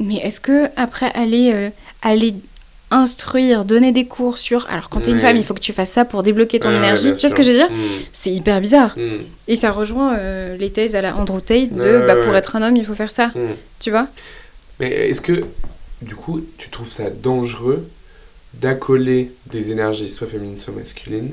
mais 0.00 0.16
est-ce 0.16 0.40
que 0.40 0.66
après 0.76 1.10
aller, 1.14 1.70
aller 2.02 2.34
instruire, 2.92 3.64
donner 3.64 3.92
des 3.92 4.06
cours 4.06 4.38
sur. 4.38 4.66
Alors, 4.70 4.88
quand 4.88 5.00
t'es 5.00 5.10
une 5.10 5.16
Ouais. 5.16 5.22
femme, 5.22 5.36
il 5.36 5.44
faut 5.44 5.54
que 5.54 5.60
tu 5.60 5.72
fasses 5.72 5.90
ça 5.90 6.04
pour 6.04 6.22
débloquer 6.22 6.60
ton 6.60 6.70
énergie. 6.74 7.12
Tu 7.14 7.20
vois 7.20 7.28
ce 7.30 7.34
que 7.34 7.42
je 7.42 7.48
veux 7.50 7.56
dire 7.56 7.70
Mm, 7.70 7.76
C'est 8.12 8.30
hyper 8.30 8.60
bizarre. 8.60 8.96
mm, 8.98 9.22
Et 9.48 9.56
ça 9.56 9.70
rejoint 9.70 10.14
euh, 10.16 10.56
les 10.56 10.70
thèses 10.70 10.94
à 10.96 11.02
la 11.02 11.16
Andrew 11.16 11.40
Tate 11.40 11.70
de 11.72 12.04
bah, 12.06 12.16
pour 12.16 12.34
être 12.36 12.56
un 12.56 12.62
homme, 12.62 12.76
il 12.76 12.84
faut 12.84 12.94
faire 12.94 13.10
ça. 13.10 13.28
mm. 13.28 13.54
Tu 13.80 13.90
vois 13.90 14.06
Mais 14.80 14.90
est-ce 15.10 15.20
que, 15.20 15.44
du 16.02 16.14
coup, 16.14 16.40
tu 16.58 16.68
trouves 16.70 16.90
ça 16.90 17.10
dangereux 17.10 17.88
d'accoler 18.54 19.32
des 19.46 19.70
énergies, 19.72 20.10
soit 20.10 20.26
féminines, 20.26 20.58
soit 20.58 20.74
masculines, 20.74 21.32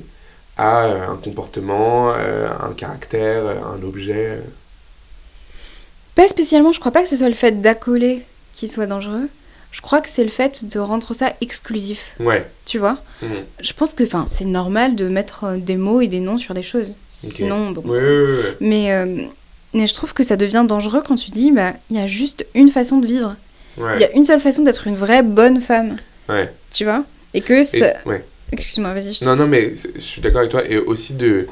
à 0.58 0.86
euh, 0.86 1.08
un 1.10 1.16
comportement, 1.18 2.14
euh, 2.16 2.48
un 2.62 2.74
caractère, 2.74 3.44
un 3.46 3.82
objet 3.86 4.40
Pas 6.16 6.28
spécialement, 6.28 6.72
je 6.74 6.80
crois 6.80 6.92
pas 6.92 7.02
que 7.04 7.10
ce 7.10 7.16
soit 7.16 7.28
le 7.30 7.34
fait 7.36 7.62
d'accoler 7.62 8.22
qui 8.56 8.68
soit 8.68 8.88
dangereux. 8.88 9.28
Je 9.72 9.82
crois 9.82 10.02
que 10.02 10.10
c'est 10.10 10.24
le 10.24 10.30
fait 10.32 10.66
de 10.66 10.80
rendre 10.80 11.14
ça 11.14 11.34
exclusif. 11.42 12.16
Ouais. 12.20 12.46
Tu 12.66 12.78
vois 12.80 12.98
Mm. 13.22 13.26
Je 13.60 13.74
pense 13.74 13.94
que 13.94 14.04
c'est 14.28 14.46
normal 14.46 14.96
de 14.96 15.10
mettre 15.10 15.44
euh, 15.44 15.58
des 15.58 15.76
mots 15.76 16.00
et 16.00 16.08
des 16.08 16.22
noms 16.22 16.38
sur 16.38 16.54
des 16.54 16.64
choses. 16.64 16.96
Sinon, 17.10 17.72
bon. 17.72 17.82
Ouais, 17.82 18.00
ouais, 18.00 18.26
ouais, 18.26 18.58
Mais, 18.62 18.94
euh, 18.94 19.24
mais 19.74 19.88
je 19.88 19.94
trouve 19.94 20.14
que 20.14 20.24
ça 20.24 20.38
devient 20.38 20.64
dangereux 20.66 21.04
quand 21.06 21.16
tu 21.18 21.30
dis, 21.30 21.52
bah, 21.52 21.74
il 21.90 21.98
y 21.98 22.00
a 22.00 22.08
juste 22.08 22.46
une 22.56 22.70
façon 22.70 22.98
de 23.00 23.06
vivre. 23.06 23.36
ouais. 23.78 23.96
Il 23.96 24.02
y 24.02 24.06
a 24.06 24.12
une 24.16 24.24
seule 24.26 24.40
façon 24.40 24.64
d'être 24.64 24.88
une 24.88 24.96
vraie 24.96 25.22
bonne 25.22 25.60
femme. 25.60 25.98
Ouais. 26.30 26.50
Tu 26.74 26.86
vois 26.86 27.04
Et 27.34 27.42
que 27.42 27.62
ça... 27.62 27.94
ouais. 28.06 28.24
Excuse-moi, 28.54 28.94
vas-y. 28.94 29.12
je- 29.12 29.26
Non, 29.26 29.36
non, 29.36 29.48
mais 29.48 29.74
je 29.96 30.00
suis 30.00 30.22
d'accord 30.22 30.40
avec 30.40 30.52
toi. 30.52 30.66
Et 30.66 30.78
aussi 30.78 31.14
de, 31.14 31.46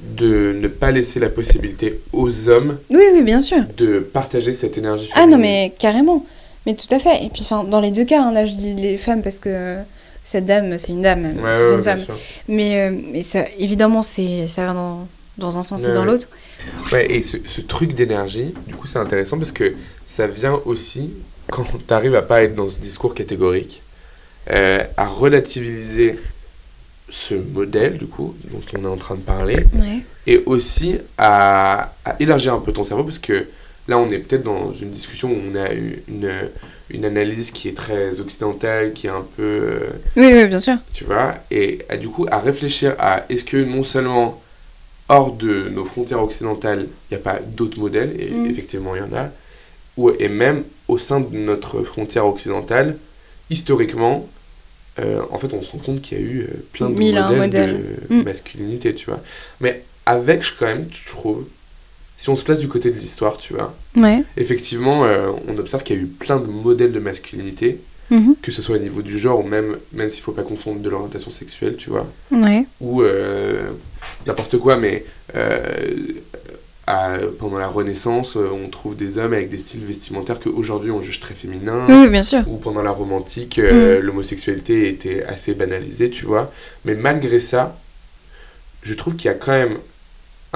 de 0.00 0.52
ne 0.60 0.68
pas 0.68 0.90
laisser 0.90 1.18
la 1.20 1.30
possibilité 1.30 2.00
aux 2.12 2.48
hommes 2.48 2.78
Oui, 2.90 3.02
oui, 3.14 3.22
bien 3.22 3.40
sûr. 3.40 3.62
de 3.76 4.00
partager 4.00 4.52
cette 4.52 4.76
énergie 4.78 5.08
Ah 5.14 5.26
non, 5.26 5.38
mais 5.38 5.72
carrément. 5.78 6.24
Mais 6.66 6.74
tout 6.74 6.92
à 6.92 6.98
fait. 6.98 7.24
Et 7.24 7.30
puis, 7.30 7.42
enfin, 7.42 7.64
dans 7.64 7.80
les 7.80 7.90
deux 7.92 8.04
cas, 8.04 8.22
hein, 8.22 8.32
là, 8.32 8.44
je 8.44 8.52
dis 8.52 8.74
les 8.74 8.98
femmes 8.98 9.22
parce 9.22 9.38
que 9.38 9.48
euh, 9.48 9.82
cette 10.24 10.46
dame, 10.46 10.78
c'est 10.78 10.92
une 10.92 11.02
dame, 11.02 11.24
Ouais, 11.24 11.54
c'est 11.62 11.70
ouais, 11.70 11.76
une 11.76 11.82
femme. 11.82 12.04
Mais, 12.48 12.88
euh, 12.88 12.96
mais 13.12 13.22
ça, 13.22 13.44
évidemment, 13.58 14.02
c'est, 14.02 14.48
ça 14.48 14.66
va 14.66 14.72
dans, 14.74 15.06
dans 15.38 15.58
un 15.58 15.62
sens 15.62 15.84
et 15.84 15.92
dans 15.92 16.04
l'autre. 16.04 16.28
Ouais, 16.92 17.10
et 17.10 17.22
ce, 17.22 17.36
ce 17.46 17.60
truc 17.60 17.94
d'énergie, 17.94 18.52
du 18.66 18.74
coup, 18.74 18.86
c'est 18.88 18.98
intéressant 18.98 19.38
parce 19.38 19.52
que 19.52 19.74
ça 20.06 20.26
vient 20.26 20.60
aussi, 20.64 21.10
quand 21.50 21.64
tu 21.86 21.94
arrives 21.94 22.16
à 22.16 22.22
pas 22.22 22.42
être 22.42 22.54
dans 22.56 22.68
ce 22.68 22.78
discours 22.80 23.14
catégorique, 23.14 23.82
euh, 24.50 24.82
à 24.96 25.06
relativiser 25.06 26.18
ce 27.08 27.34
modèle, 27.34 27.98
du 27.98 28.06
coup, 28.06 28.34
dont 28.50 28.60
on 28.76 28.84
est 28.84 28.88
en 28.88 28.96
train 28.96 29.14
de 29.14 29.20
parler, 29.20 29.54
et 30.26 30.42
aussi 30.46 30.96
à, 31.16 31.92
à 32.04 32.16
élargir 32.18 32.54
un 32.54 32.58
peu 32.58 32.72
ton 32.72 32.82
cerveau 32.82 33.04
parce 33.04 33.20
que 33.20 33.46
là, 33.88 33.98
on 33.98 34.10
est 34.10 34.18
peut-être 34.18 34.42
dans 34.42 34.72
une 34.72 34.90
discussion 34.90 35.30
où 35.30 35.36
on 35.52 35.54
a 35.56 35.72
eu 35.74 36.02
une, 36.08 36.30
une 36.90 37.04
analyse 37.04 37.50
qui 37.50 37.68
est 37.68 37.76
très 37.76 38.20
occidentale, 38.20 38.92
qui 38.92 39.06
est 39.06 39.10
un 39.10 39.24
peu. 39.36 39.42
euh, 39.42 39.80
Oui, 40.16 40.30
oui, 40.32 40.46
bien 40.46 40.58
sûr. 40.58 40.76
tu 40.92 41.04
vois, 41.04 41.34
et 41.50 41.80
à, 41.88 41.96
du 41.96 42.08
coup 42.08 42.26
à 42.30 42.38
réfléchir 42.38 42.94
à 42.98 43.24
est-ce 43.28 43.44
que 43.44 43.56
non 43.58 43.82
seulement 43.84 44.40
hors 45.08 45.32
de 45.32 45.68
nos 45.68 45.84
frontières 45.84 46.22
occidentales, 46.22 46.86
il 47.10 47.16
n'y 47.16 47.20
a 47.20 47.24
pas 47.24 47.38
d'autres 47.40 47.78
modèles, 47.78 48.14
et 48.20 48.30
Mm. 48.30 48.46
effectivement 48.50 48.96
il 48.96 49.00
y 49.00 49.04
en 49.04 49.16
a, 49.16 49.30
ou, 49.96 50.10
et 50.10 50.28
même 50.28 50.64
au 50.88 50.98
sein 50.98 51.20
de 51.20 51.36
notre 51.36 51.82
frontière 51.82 52.26
occidentale, 52.26 52.96
historiquement, 53.50 54.28
euh, 54.98 55.20
en 55.30 55.38
fait 55.38 55.52
on 55.54 55.62
se 55.62 55.70
rend 55.72 55.78
compte 55.78 56.02
qu'il 56.02 56.18
y 56.18 56.20
a 56.20 56.24
eu 56.24 56.40
euh, 56.42 56.46
plein 56.72 56.88
de 56.90 56.94
Mille 56.98 57.20
modèles, 57.36 57.80
de 58.08 58.14
Mm. 58.14 58.22
masculinité, 58.22 58.94
tu 58.94 59.06
vois. 59.06 59.20
Mais 59.60 59.82
avec, 60.06 60.42
je- 60.42 60.52
quand 60.58 60.66
même, 60.66 60.86
je 60.92 61.08
trouve, 61.08 61.44
si 62.16 62.28
on 62.30 62.36
se 62.36 62.44
place 62.44 62.58
du 62.60 62.68
côté 62.68 62.90
de 62.90 62.98
l'histoire, 62.98 63.36
tu 63.38 63.52
vois, 63.54 63.74
Ouais. 63.96 64.22
effectivement, 64.36 65.04
euh, 65.04 65.30
on 65.48 65.58
observe 65.58 65.82
qu'il 65.82 65.96
y 65.96 65.98
a 65.98 66.02
eu 66.02 66.06
plein 66.06 66.38
de 66.38 66.46
modèles 66.46 66.92
de 66.92 67.00
masculinité, 67.00 67.78
Mhm. 68.10 68.36
que 68.40 68.50
ce 68.52 68.62
soit 68.62 68.76
au 68.76 68.78
niveau 68.78 69.02
du 69.02 69.18
genre 69.18 69.40
ou 69.40 69.48
même, 69.48 69.76
même 69.92 70.10
s'il 70.10 70.22
faut 70.22 70.32
pas 70.32 70.42
confondre 70.44 70.80
de 70.80 70.88
l'orientation 70.88 71.30
sexuelle, 71.30 71.76
tu 71.76 71.90
vois, 71.90 72.06
Ouais. 72.30 72.64
ou 72.80 73.02
euh, 73.02 73.68
n'importe 74.26 74.56
quoi, 74.58 74.76
mais 74.76 75.04
euh, 75.34 75.68
à- 76.86 77.18
pendant 77.40 77.58
la 77.58 77.66
Renaissance, 77.66 78.36
on 78.36 78.68
trouve 78.70 78.94
des 78.96 79.18
hommes 79.18 79.32
avec 79.32 79.48
des 79.50 79.58
styles 79.58 79.84
vestimentaires 79.84 80.38
qu'aujourd'hui 80.38 80.92
on 80.92 81.02
juge 81.02 81.18
très 81.18 81.34
féminins, 81.34 81.84
Oui, 81.88 81.94
oui, 82.04 82.08
bien 82.10 82.22
sûr. 82.22 82.44
ou 82.48 82.58
pendant 82.58 82.82
la 82.82 82.92
romantique, 82.92 83.58
Mm. 83.58 83.98
l'homosexualité 84.00 84.88
était 84.88 85.24
assez 85.24 85.54
banalisée, 85.54 86.10
tu 86.10 86.26
vois, 86.26 86.52
mais 86.84 86.94
malgré 86.94 87.40
ça, 87.40 87.76
je 88.84 88.94
trouve 88.94 89.16
qu'il 89.16 89.26
y 89.26 89.34
a 89.34 89.34
quand 89.34 89.50
même 89.52 89.78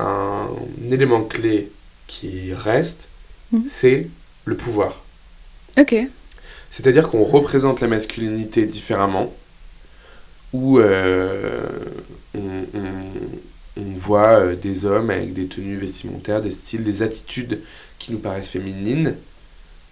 un 0.00 0.48
élément 0.90 1.22
clé 1.22 1.70
qui 2.06 2.52
reste, 2.54 3.08
Mm. 3.52 3.60
c'est 3.68 4.08
le 4.44 4.56
pouvoir. 4.56 5.02
Ok. 5.78 5.94
C'est-à-dire 6.70 7.08
qu'on 7.08 7.24
représente 7.24 7.80
la 7.80 7.88
masculinité 7.88 8.64
différemment, 8.64 9.32
où 10.52 10.78
euh, 10.78 11.68
on, 12.34 12.64
on- 12.74 13.80
on 13.80 13.98
voit 13.98 14.38
euh, 14.40 14.54
des 14.56 14.84
hommes 14.84 15.10
avec 15.10 15.32
des 15.32 15.46
tenues 15.46 15.76
vestimentaires, 15.76 16.42
des 16.42 16.50
styles, 16.52 16.84
des 16.84 17.02
attitudes 17.02 17.60
qui 17.98 18.12
nous 18.12 18.18
paraissent 18.18 18.48
féminines, 18.50 19.14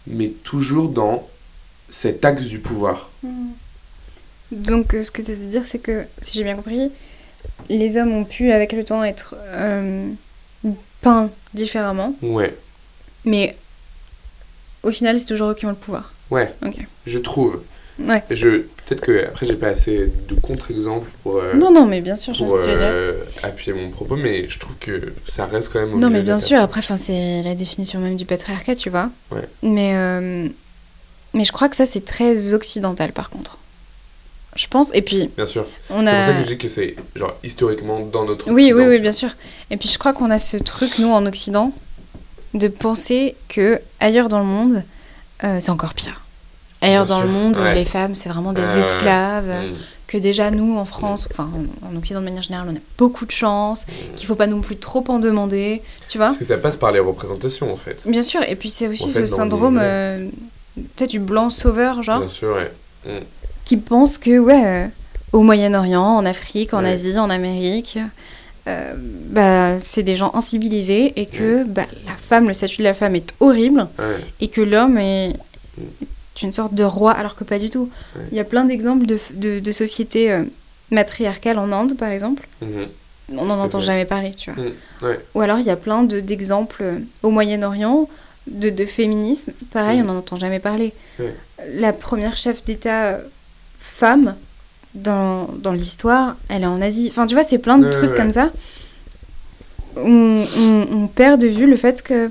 mais 0.06 0.28
toujours 0.28 0.88
dans 0.88 1.26
cet 1.90 2.24
axe 2.24 2.44
du 2.44 2.58
pouvoir. 2.60 3.10
Donc, 4.52 4.94
euh, 4.94 5.02
ce 5.02 5.10
que 5.10 5.22
tu 5.22 5.32
veux 5.32 5.46
dire, 5.46 5.64
c'est 5.66 5.78
que, 5.78 6.04
si 6.22 6.34
j'ai 6.38 6.44
bien 6.44 6.56
compris, 6.56 6.90
les 7.68 7.96
hommes 7.96 8.12
ont 8.12 8.24
pu, 8.24 8.50
avec 8.52 8.72
le 8.72 8.84
temps, 8.84 9.02
être 9.04 9.34
euh, 9.48 10.08
peints 11.02 11.30
différemment, 11.54 12.14
Ouais, 12.22 12.54
mais 13.24 13.56
au 14.82 14.90
final, 14.90 15.18
c'est 15.18 15.26
toujours 15.26 15.50
eux 15.50 15.54
qui 15.54 15.66
ont 15.66 15.70
le 15.70 15.74
pouvoir. 15.74 16.12
ouais, 16.30 16.52
Ok. 16.64 16.78
je 17.06 17.18
trouve. 17.18 17.62
Ouais. 17.98 18.22
Je, 18.30 18.48
peut-être 18.86 19.00
que 19.00 19.24
après 19.26 19.44
j'ai 19.44 19.56
pas 19.56 19.66
assez 19.66 20.08
de 20.28 20.34
contre-exemples 20.40 21.10
pour, 21.24 21.38
euh, 21.38 21.54
non, 21.54 21.72
non, 21.72 21.84
mais 21.84 22.00
bien 22.00 22.14
sûr, 22.14 22.32
je 22.32 22.44
pour 22.44 22.46
vois 22.46 22.56
ce 22.58 22.62
que 22.62 22.66
tu 22.66 22.72
veux 22.72 22.78
dire. 22.80 22.88
euh, 22.92 23.24
appuyer 23.42 23.72
mon 23.72 23.90
propos, 23.90 24.14
mais 24.14 24.48
je 24.48 24.56
trouve 24.60 24.76
que 24.78 25.12
ça 25.26 25.46
reste 25.46 25.70
quand 25.72 25.80
même. 25.80 25.94
au 25.94 25.98
Non, 25.98 26.08
mais 26.08 26.22
bien 26.22 26.38
sûr, 26.38 26.60
après, 26.60 26.80
'fin, 26.80 26.96
c'est 26.96 27.42
la 27.42 27.56
définition 27.56 27.98
même 27.98 28.14
du 28.14 28.24
patriarcat, 28.24 28.76
tu 28.76 28.88
vois. 28.88 29.10
Ouais. 29.32 29.42
Mais, 29.64 29.96
euh, 29.96 30.48
mais 31.34 31.44
je 31.44 31.50
crois 31.50 31.68
que 31.68 31.74
ça, 31.74 31.86
c'est 31.86 32.04
très 32.04 32.54
occidental, 32.54 33.12
par 33.12 33.30
contre. 33.30 33.58
Je 34.58 34.66
pense, 34.66 34.90
et 34.92 35.02
puis, 35.02 35.30
Bien 35.36 35.46
sûr. 35.46 35.64
on 35.88 36.04
C'est 36.04 36.12
pour 36.12 36.12
ça 36.12 36.26
a... 36.26 36.32
que 36.34 36.48
je 36.48 36.54
dis 36.54 36.58
que 36.58 36.68
c'est 36.68 36.96
genre 37.14 37.36
historiquement 37.44 38.00
dans 38.00 38.24
notre 38.24 38.46
Oui, 38.50 38.54
oui, 38.54 38.72
Occident, 38.72 38.88
oui, 38.88 39.00
bien 39.00 39.12
sûr. 39.12 39.30
Et 39.70 39.76
puis, 39.76 39.88
je 39.88 39.98
crois 39.98 40.12
qu'on 40.12 40.30
a 40.32 40.38
ce 40.40 40.56
truc, 40.56 40.98
nous, 40.98 41.12
en 41.12 41.24
Occident, 41.26 41.72
de 42.54 42.66
penser 42.66 43.36
que 43.48 43.80
ailleurs 44.00 44.28
dans 44.28 44.40
le 44.40 44.46
monde, 44.46 44.82
euh, 45.44 45.58
c'est 45.60 45.70
encore 45.70 45.94
pire. 45.94 46.22
Ailleurs 46.80 47.06
Bien 47.06 47.16
dans 47.16 47.22
le 47.22 47.28
monde, 47.28 47.56
ouais. 47.58 47.74
les 47.76 47.84
femmes, 47.84 48.16
c'est 48.16 48.28
vraiment 48.28 48.52
des 48.52 48.78
esclaves. 48.78 49.46
Mm. 49.48 49.74
Que 50.08 50.16
déjà, 50.18 50.50
nous, 50.50 50.76
en 50.76 50.84
France, 50.86 51.28
enfin, 51.30 51.48
en, 51.84 51.92
en 51.92 51.96
Occident 51.96 52.20
de 52.20 52.24
manière 52.24 52.42
générale, 52.42 52.66
on 52.72 52.74
a 52.74 52.80
beaucoup 52.96 53.26
de 53.26 53.30
chance, 53.30 53.84
qu'il 54.16 54.26
faut 54.26 54.34
pas 54.36 54.46
non 54.48 54.60
plus 54.62 54.76
trop 54.76 55.04
en 55.08 55.18
demander, 55.20 55.82
tu 56.08 56.16
vois 56.18 56.28
Parce 56.28 56.38
que 56.38 56.44
ça 56.46 56.56
passe 56.56 56.78
par 56.78 56.90
les 56.92 56.98
représentations 56.98 57.70
en 57.72 57.76
fait. 57.76 58.02
Bien 58.06 58.22
sûr, 58.22 58.40
et 58.48 58.56
puis 58.56 58.70
c'est 58.70 58.88
aussi 58.88 59.04
En 59.04 59.08
fait, 59.08 59.20
ce 59.20 59.26
syndrome, 59.26 59.76
les- 59.76 59.84
euh, 59.84 60.28
peut-être 60.96 61.10
du 61.10 61.20
blanc 61.20 61.50
sauveur, 61.50 62.02
genre, 62.02 62.20
Bien 62.20 62.28
sûr, 62.30 62.56
ouais. 62.56 63.22
Qui 63.68 63.76
pense 63.76 64.16
que, 64.16 64.38
ouais, 64.38 64.62
euh, 64.64 64.86
au 65.32 65.42
Moyen-Orient, 65.42 66.02
en 66.02 66.24
Afrique, 66.24 66.72
en 66.72 66.82
Ouais. 66.84 66.92
Asie, 66.92 67.18
en 67.18 67.28
Amérique, 67.28 67.98
euh, 68.66 68.94
bah, 68.96 69.78
c'est 69.78 70.02
des 70.02 70.16
gens 70.16 70.30
incivilisés 70.34 71.12
et 71.20 71.26
que 71.26 71.64
bah, 71.64 71.84
la 72.06 72.16
femme, 72.16 72.46
le 72.48 72.54
statut 72.54 72.78
de 72.78 72.84
la 72.84 72.94
femme 72.94 73.14
est 73.14 73.34
horrible 73.40 73.86
Ouais. 73.98 74.16
et 74.40 74.48
que 74.48 74.62
l'homme 74.62 74.96
est, 74.96 75.34
est 75.78 76.42
une 76.42 76.52
sorte 76.54 76.72
de 76.74 76.82
roi, 76.84 77.12
alors 77.12 77.34
que 77.34 77.44
pas 77.44 77.58
du 77.58 77.68
tout. 77.68 77.90
Il 78.32 78.36
y 78.38 78.40
a 78.40 78.44
plein 78.44 78.64
d'exemples 78.64 79.04
de, 79.04 79.18
de, 79.34 79.60
de 79.60 79.72
sociétés 79.72 80.32
euh, 80.32 80.44
matriarcales 80.90 81.58
en 81.58 81.70
Inde, 81.72 81.94
par 81.96 82.08
exemple. 82.08 82.48
Mhm. 82.62 82.86
On 83.36 83.44
n'en 83.44 83.58
entend 83.60 83.80
jamais 83.80 84.06
parler, 84.06 84.30
tu 84.30 84.50
vois. 84.50 84.64
Mm. 84.64 85.16
Ou 85.34 85.40
alors 85.42 85.58
il 85.58 85.66
y 85.66 85.70
a 85.70 85.76
plein 85.76 86.02
de- 86.04 86.20
d'exemples 86.20 86.82
au 87.22 87.30
Moyen-Orient 87.30 88.08
de, 88.46 88.70
de 88.70 88.86
féminisme. 88.86 89.52
Pareil, 89.70 89.98
Mm. 90.00 90.04
on 90.04 90.12
n'en 90.14 90.18
entend 90.20 90.36
jamais 90.36 90.60
parler. 90.60 90.94
La 91.74 91.92
première 91.92 92.38
chef 92.38 92.64
d'État 92.64 93.20
femme 93.98 94.36
dans, 94.94 95.48
dans 95.58 95.72
l'histoire, 95.72 96.36
elle 96.48 96.62
est 96.62 96.66
en 96.66 96.80
Asie. 96.80 97.08
Enfin, 97.10 97.26
tu 97.26 97.34
vois, 97.34 97.42
c'est 97.44 97.58
plein 97.58 97.78
de 97.78 97.84
Ouais, 97.86 97.90
trucs 97.90 98.10
ouais. 98.10 98.16
comme 98.16 98.30
ça. 98.30 98.50
On, 99.96 100.44
on- 100.56 100.86
on 100.92 101.06
perd 101.08 101.40
de 101.40 101.48
vue 101.48 101.66
le 101.66 101.76
fait 101.76 102.02
que 102.02 102.30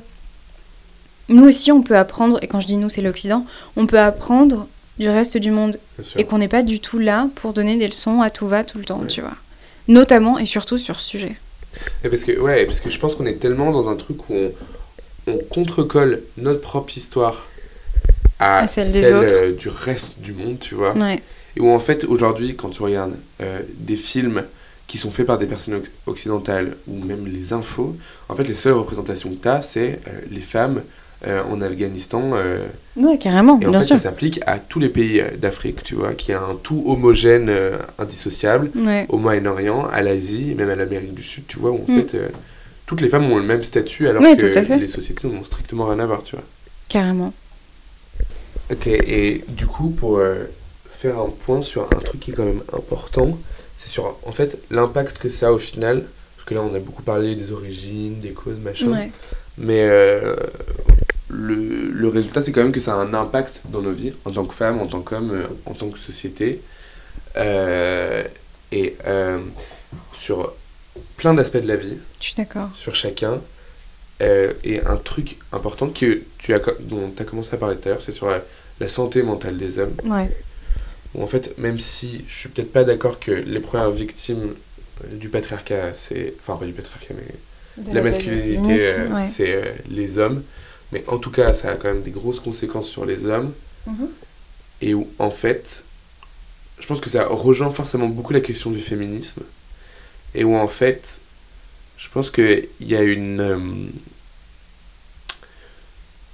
nous 1.29 1.45
aussi, 1.45 1.71
on 1.73 1.81
peut 1.83 1.97
apprendre, 1.97 2.39
et 2.41 2.47
quand 2.47 2.61
je 2.61 2.67
dis 2.67 2.77
nous, 2.77 2.87
c'est 2.89 3.01
l'Occident, 3.01 3.45
on 3.75 3.85
peut 3.85 3.99
apprendre 3.99 4.67
du 4.97 5.09
reste 5.09 5.37
du 5.37 5.51
monde 5.51 5.77
et 6.15 6.23
qu'on 6.23 6.37
n'est 6.37 6.47
pas 6.47 6.63
du 6.63 6.79
tout 6.79 6.97
là 6.99 7.27
pour 7.35 7.53
donner 7.53 7.75
des 7.77 7.87
leçons 7.87 8.21
à 8.21 8.29
tout 8.29 8.47
va 8.47 8.63
tout 8.63 8.77
le 8.77 8.85
temps, 8.85 8.99
Ouais. 9.01 9.07
tu 9.07 9.21
vois. 9.21 9.35
Notamment 9.89 10.39
et 10.39 10.45
surtout 10.45 10.77
sur 10.77 11.01
ce 11.01 11.07
sujet. 11.09 11.35
Et 12.03 12.09
parce 12.09 12.23
que, 12.23 12.39
ouais, 12.39 12.65
parce 12.65 12.79
que 12.79 12.89
je 12.89 12.97
pense 12.99 13.15
qu'on 13.15 13.25
est 13.25 13.35
tellement 13.39 13.71
dans 13.71 13.89
un 13.89 13.95
truc 13.95 14.29
où 14.29 14.33
on, 14.33 14.51
on 15.27 15.37
contrecolle 15.49 16.23
notre 16.37 16.61
propre 16.61 16.95
histoire 16.97 17.47
à, 18.39 18.59
À 18.59 18.67
celle 18.67 18.91
des 18.91 19.11
autres. 19.11 19.33
euh, 19.35 19.51
du 19.53 19.67
reste 19.69 20.19
du 20.21 20.31
monde, 20.31 20.57
tu 20.59 20.73
vois. 20.75 20.93
Ouais. 20.93 21.21
Et 21.57 21.59
où 21.59 21.69
en 21.71 21.79
fait, 21.79 22.05
aujourd'hui, 22.05 22.55
quand 22.55 22.69
tu 22.69 22.83
regardes 22.83 23.15
euh, 23.41 23.61
des 23.79 23.95
films 23.95 24.43
qui 24.85 24.97
sont 24.99 25.09
faits 25.11 25.25
par 25.25 25.39
des 25.39 25.47
personnes 25.47 25.73
oc- 25.75 25.89
occidentales 26.05 26.77
ou 26.87 27.03
même 27.03 27.25
les 27.27 27.51
infos, 27.51 27.95
en 28.29 28.35
fait, 28.35 28.43
les 28.43 28.53
seules 28.53 28.73
représentations 28.73 29.29
que 29.31 29.41
tu 29.41 29.47
as, 29.49 29.61
c'est 29.63 29.99
euh, 30.07 30.21
les 30.29 30.39
femmes 30.39 30.83
euh, 31.25 31.41
en 31.51 31.59
Afghanistan. 31.61 32.31
Ouais, 32.95 33.17
carrément, 33.17 33.59
et 33.59 33.65
en 33.65 33.71
bien 33.71 33.79
fait, 33.79 33.85
sûr. 33.87 33.95
ça 33.97 34.03
s'applique 34.03 34.39
à 34.45 34.59
tous 34.59 34.79
les 34.79 34.89
pays 34.89 35.23
d'Afrique, 35.39 35.81
tu 35.83 35.95
vois, 35.95 36.13
qui 36.13 36.31
a 36.31 36.41
un 36.43 36.53
tout 36.61 36.83
homogène, 36.85 37.51
indissociable, 37.97 38.69
Ouais. 38.75 39.07
au 39.09 39.17
Moyen-Orient, 39.17 39.87
à 39.91 40.03
l'Asie, 40.03 40.53
même 40.55 40.69
à 40.69 40.75
l'Amérique 40.75 41.15
du 41.15 41.23
Sud, 41.23 41.45
tu 41.47 41.57
vois, 41.57 41.71
où 41.71 41.83
en 41.89 41.91
Mm. 41.91 42.03
fait, 42.03 42.17
toutes 42.85 43.01
les 43.01 43.09
femmes 43.09 43.31
ont 43.31 43.37
le 43.37 43.43
même 43.43 43.63
statut, 43.63 44.07
alors 44.07 44.21
Ouais, 44.21 44.37
que 44.37 44.75
les 44.75 44.87
sociétés 44.87 45.27
n'ont 45.27 45.43
strictement 45.43 45.87
rien 45.87 45.99
à 45.99 46.05
voir, 46.05 46.21
tu 46.23 46.35
vois. 46.35 46.45
Carrément. 46.87 47.33
Ok, 48.71 48.85
et 48.87 49.43
du 49.47 49.65
coup, 49.65 49.89
pour 49.89 50.21
faire 50.99 51.19
un 51.19 51.29
point 51.29 51.61
sur 51.61 51.83
un 51.83 51.99
truc 51.99 52.19
qui 52.21 52.31
est 52.31 52.33
quand 52.33 52.45
même 52.45 52.63
important, 52.73 53.37
c'est 53.77 53.89
sur, 53.89 54.17
en 54.25 54.31
fait, 54.31 54.57
l'impact 54.71 55.17
que 55.19 55.29
ça 55.29 55.47
a 55.49 55.51
au 55.51 55.59
final, 55.59 56.03
parce 56.35 56.47
que 56.47 56.53
là, 56.55 56.61
on 56.61 56.73
a 56.73 56.79
beaucoup 56.79 57.03
parlé 57.03 57.35
des 57.35 57.51
origines, 57.51 58.19
des 58.19 58.31
causes, 58.31 58.57
machin, 58.57 58.91
Ouais. 58.91 59.11
mais 59.57 59.81
euh, 59.87 60.35
le, 61.29 61.55
le 61.91 62.07
résultat, 62.07 62.41
c'est 62.41 62.51
quand 62.51 62.63
même 62.63 62.71
que 62.71 62.79
ça 62.79 62.93
a 62.93 62.97
un 62.97 63.13
impact 63.13 63.61
dans 63.69 63.81
nos 63.81 63.91
vies, 63.91 64.13
en 64.25 64.31
tant 64.31 64.45
que 64.45 64.53
femme, 64.55 64.79
en 64.79 64.87
tant 64.87 65.01
qu'homme, 65.01 65.31
euh, 65.31 65.43
en 65.65 65.73
tant 65.73 65.89
que 65.89 65.99
société, 65.99 66.61
euh, 67.35 68.23
et 68.71 68.95
euh, 69.05 69.39
sur 70.17 70.53
plein 71.17 71.33
d'aspects 71.33 71.57
de 71.57 71.67
la 71.67 71.75
vie, 71.75 71.97
Je 72.19 72.25
suis 72.25 72.35
d'accord. 72.35 72.69
sur 72.75 72.95
chacun. 72.95 73.39
Euh, 74.19 74.53
et 74.63 74.81
un 74.81 74.97
truc 74.97 75.37
important 75.53 75.89
que 75.89 76.21
tu 76.39 76.51
as, 76.55 76.59
dont 76.79 77.11
tu 77.15 77.21
as 77.21 77.25
commencé 77.25 77.53
à 77.53 77.57
parler 77.57 77.75
tout 77.77 77.87
à 77.87 77.91
l'heure, 77.91 78.01
c'est 78.01 78.11
sur 78.11 78.27
la, 78.27 78.41
la 78.79 78.87
santé 78.87 79.21
mentale 79.21 79.57
des 79.59 79.77
hommes. 79.77 79.93
Ouais. 80.05 80.35
Où 81.17 81.23
en 81.23 81.27
fait, 81.27 81.57
même 81.57 81.79
si 81.79 82.23
je 82.27 82.35
suis 82.35 82.49
peut-être 82.49 82.71
pas 82.71 82.83
d'accord 82.83 83.19
que 83.19 83.31
les 83.31 83.59
premières 83.59 83.89
victimes 83.89 84.53
du 85.11 85.29
patriarcat, 85.29 85.93
c'est. 85.93 86.33
Enfin, 86.39 86.55
pas 86.55 86.65
du 86.65 86.73
patriarcat, 86.73 87.15
mais 87.15 87.83
De 87.83 87.93
la 87.93 88.01
masculinité, 88.01 88.85
euh, 88.95 89.15
ouais. 89.15 89.27
c'est 89.27 89.55
euh, 89.55 89.71
les 89.89 90.17
hommes. 90.19 90.43
Mais 90.91 91.03
en 91.07 91.17
tout 91.17 91.31
cas, 91.31 91.53
ça 91.53 91.71
a 91.71 91.75
quand 91.75 91.89
même 91.89 92.03
des 92.03 92.11
grosses 92.11 92.39
conséquences 92.39 92.87
sur 92.87 93.05
les 93.05 93.25
hommes. 93.25 93.51
Mhm. 93.87 94.09
Et 94.81 94.93
où, 94.93 95.09
en 95.19 95.31
fait, 95.31 95.83
je 96.79 96.85
pense 96.85 97.01
que 97.01 97.09
ça 97.09 97.25
rejoint 97.25 97.71
forcément 97.71 98.07
beaucoup 98.07 98.33
la 98.33 98.41
question 98.41 98.69
du 98.69 98.79
féminisme. 98.79 99.41
Et 100.35 100.43
où, 100.43 100.55
en 100.55 100.67
fait, 100.67 101.21
je 101.97 102.09
pense 102.09 102.29
qu'il 102.29 102.67
y 102.79 102.95
a 102.95 103.01
une, 103.01 103.41
euh, 103.41 103.57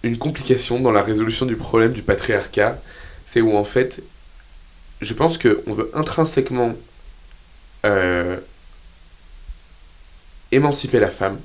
une 0.04 0.18
complication 0.18 0.80
dans 0.82 0.92
la 0.92 1.02
résolution 1.02 1.46
du 1.46 1.56
problème 1.56 1.94
du 1.94 2.02
patriarcat. 2.02 2.82
C'est 3.26 3.40
où, 3.40 3.56
en 3.56 3.64
fait, 3.64 4.02
je 5.04 5.14
pense 5.14 5.38
qu'on 5.38 5.74
veut 5.74 5.90
intrinsèquement 5.94 6.74
euh, 7.86 8.38
émanciper 10.52 11.00
la 11.00 11.10
femme, 11.10 11.40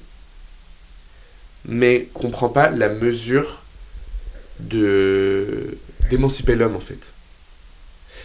mais 1.65 2.09
qu'on 2.15 2.31
prend 2.31 2.49
pas 2.49 2.71
la 2.71 2.89
mesure 2.89 3.63
de 4.61 5.77
d'émanciper 6.11 6.55
l'homme 6.55 6.77
en 6.77 6.81
fait. 6.81 7.13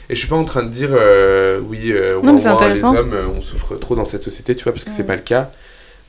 Et 0.10 0.16
je 0.16 0.20
suis 0.20 0.28
pas 0.28 0.36
en 0.36 0.46
train 0.46 0.64
de 0.64 0.70
dire 0.70 0.90
euh, 0.92 1.60
oui, 1.62 1.92
euh, 1.92 2.22
Non, 2.22 2.38
c'est 2.38 2.50
les 2.70 2.84
hommes 2.84 3.16
on 3.38 3.42
souffre 3.42 3.76
trop 3.76 3.96
dans 3.96 4.06
cette 4.06 4.24
société, 4.24 4.56
tu 4.56 4.64
vois, 4.64 4.74
parce 4.74 4.84
que 4.84 4.92
c'est 4.92 5.00
Ouais. 5.02 5.08
pas 5.08 5.16
le 5.16 5.22
cas. 5.22 5.52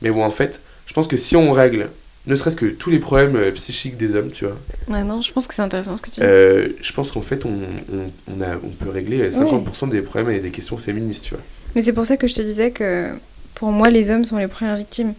Mais 0.01 0.09
où 0.09 0.21
en 0.21 0.31
fait, 0.31 0.59
je 0.85 0.93
pense 0.93 1.07
que 1.07 1.17
si 1.17 1.35
on 1.35 1.51
règle, 1.51 1.89
ne 2.27 2.35
serait-ce 2.35 2.55
que 2.55 2.65
tous 2.65 2.89
les 2.89 2.99
problèmes 2.99 3.35
euh, 3.35 3.51
psychiques 3.51 3.97
des 3.97 4.15
hommes, 4.15 4.31
tu 4.31 4.45
vois, 4.45 4.57
Ouais, 4.87 5.03
non, 5.03 5.21
je 5.21 5.31
pense 5.31 5.47
que 5.47 5.53
c'est 5.53 5.61
intéressant 5.61 5.95
ce 5.95 6.01
que 6.01 6.09
tu 6.09 6.19
dis. 6.21 6.25
euh, 6.25 6.69
je 6.81 6.91
pense 6.93 7.11
qu'en 7.11 7.21
fait 7.21 7.45
on, 7.45 7.49
on, 7.93 8.11
on 8.35 8.41
a, 8.41 8.55
on 8.63 8.69
peut 8.69 8.89
régler 8.89 9.21
euh, 9.21 9.29
50% 9.29 9.89
des 9.89 10.01
problèmes 10.01 10.35
et 10.35 10.39
des 10.39 10.51
questions 10.51 10.77
féministes, 10.77 11.23
tu 11.25 11.35
vois. 11.35 11.43
Mais 11.75 11.81
c'est 11.81 11.93
pour 11.93 12.05
ça 12.05 12.17
que 12.17 12.27
je 12.27 12.33
te 12.35 12.41
disais 12.41 12.71
que 12.71 13.09
pour 13.53 13.71
moi, 13.71 13.89
les 13.89 14.09
hommes 14.09 14.25
sont 14.25 14.37
les 14.37 14.47
premières 14.47 14.75
victimes. 14.77 15.13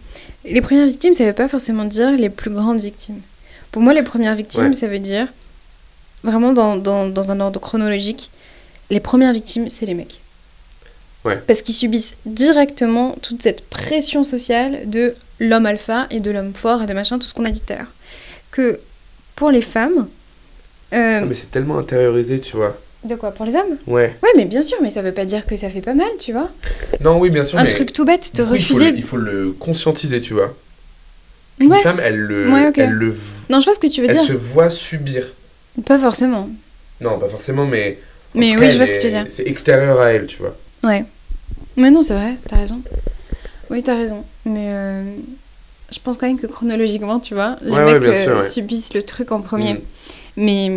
Les 0.45 0.61
premières 0.61 0.85
victimes, 0.85 1.13
ça 1.15 1.25
veut 1.25 1.33
pas 1.33 1.47
forcément 1.47 1.85
dire 1.85 2.11
les 2.11 2.29
plus 2.29 2.51
grandes 2.51 2.79
victimes. 2.81 3.19
Pour 3.71 3.81
moi, 3.81 3.93
les 3.93 4.03
premières 4.03 4.35
victimes, 4.35 4.67
Ouais. 4.67 4.73
ça 4.73 4.87
veut 4.87 4.99
dire, 4.99 5.27
vraiment 6.23 6.53
dans, 6.53 6.75
dans, 6.77 7.07
dans 7.07 7.31
un 7.31 7.39
ordre 7.39 7.59
chronologique, 7.59 8.29
les 8.91 8.99
premières 8.99 9.33
victimes, 9.33 9.69
c'est 9.69 9.85
les 9.87 9.93
mecs. 9.95 10.19
Ouais. 11.25 11.41
Parce 11.47 11.61
qu'ils 11.61 11.73
subissent 11.75 12.15
directement 12.25 13.15
toute 13.21 13.41
cette 13.41 13.67
pression 13.69 14.23
sociale 14.23 14.87
de 14.89 15.15
l'homme 15.39 15.65
alpha 15.65 16.07
et 16.09 16.19
de 16.19 16.31
l'homme 16.31 16.53
fort 16.53 16.81
et 16.83 16.87
de 16.87 16.93
machin, 16.93 17.19
tout 17.19 17.27
ce 17.27 17.33
qu'on 17.33 17.45
a 17.45 17.51
dit 17.51 17.61
tout 17.61 17.73
à 17.73 17.77
l'heure. 17.77 17.91
Que 18.51 18.79
pour 19.35 19.51
les 19.51 19.61
femmes. 19.61 20.07
euh, 20.93 21.19
Ah, 21.21 21.25
mais 21.25 21.33
c'est 21.35 21.51
tellement 21.51 21.77
intériorisé, 21.77 22.39
tu 22.39 22.55
vois. 22.55 22.77
De 23.03 23.15
quoi 23.15 23.31
Pour 23.31 23.45
les 23.45 23.55
hommes? 23.55 23.77
Ouais. 23.85 24.15
Ouais, 24.23 24.29
mais 24.35 24.45
bien 24.45 24.61
sûr, 24.63 24.77
mais 24.81 24.89
ça 24.89 25.01
veut 25.01 25.11
pas 25.13 25.25
dire 25.25 25.45
que 25.45 25.55
ça 25.55 25.69
fait 25.69 25.81
pas 25.81 25.93
mal, 25.93 26.07
tu 26.19 26.31
vois. 26.33 26.49
Non, 27.01 27.19
oui, 27.19 27.29
bien 27.29 27.43
sûr, 27.43 27.59
Un 27.59 27.63
mais 27.63 27.69
truc 27.69 27.93
tout 27.93 28.05
bête, 28.05 28.31
te 28.33 28.41
il 28.41 28.45
faut 28.47 28.51
refuser. 28.53 28.91
le- 28.91 28.97
il 28.97 29.03
faut 29.03 29.17
le 29.17 29.51
conscientiser, 29.51 30.19
tu 30.21 30.33
vois. 30.33 30.55
Une 31.59 31.71
Ouais. 31.71 31.81
femme, 31.81 31.99
elle 32.03 32.17
le, 32.17 32.51
Ouais, 32.51 32.71
elle 32.75 32.89
le, 32.91 33.15
Non, 33.49 33.59
je 33.59 33.65
vois 33.65 33.73
ce 33.73 33.79
que 33.79 33.87
tu 33.87 34.01
veux 34.01 34.07
elle 34.09 34.15
dire. 34.15 34.23
se 34.23 34.33
voit 34.33 34.69
subir. 34.69 35.25
Pas 35.85 35.99
forcément. 35.99 36.49
Non, 37.01 37.19
pas 37.19 37.27
forcément, 37.27 37.65
mais. 37.65 37.99
en 38.35 38.39
Mais 38.39 38.55
oui, 38.55 38.61
cas, 38.61 38.69
je 38.69 38.75
vois 38.77 38.85
elle 38.85 38.87
ce 38.87 38.91
que 38.93 39.01
tu 39.01 39.07
veux 39.07 39.13
dire. 39.13 39.25
C'est 39.27 39.47
extérieur 39.47 39.99
à 40.01 40.11
elle, 40.11 40.25
tu 40.27 40.37
vois. 40.37 40.55
Ouais. 40.83 41.05
Mais 41.75 41.91
non, 41.91 42.01
c'est 42.01 42.13
vrai, 42.15 42.35
t'as 42.47 42.57
raison. 42.57 42.81
Oui, 43.69 43.83
t'as 43.83 43.95
raison. 43.95 44.23
Mais 44.45 44.67
euh, 44.69 45.03
je 45.91 45.99
pense 45.99 46.17
quand 46.17 46.27
même 46.27 46.39
que 46.39 46.47
chronologiquement, 46.47 47.19
tu 47.19 47.33
vois, 47.33 47.57
les 47.61 47.71
Ouais, 47.71 47.83
ouais, 47.83 47.99
mecs 47.99 48.03
euh, 48.27 48.35
ouais. 48.39 48.41
subissent 48.47 48.93
le 48.93 49.03
truc 49.03 49.31
en 49.31 49.41
premier. 49.41 49.73
Mm. 49.75 49.79
Mais, 50.37 50.71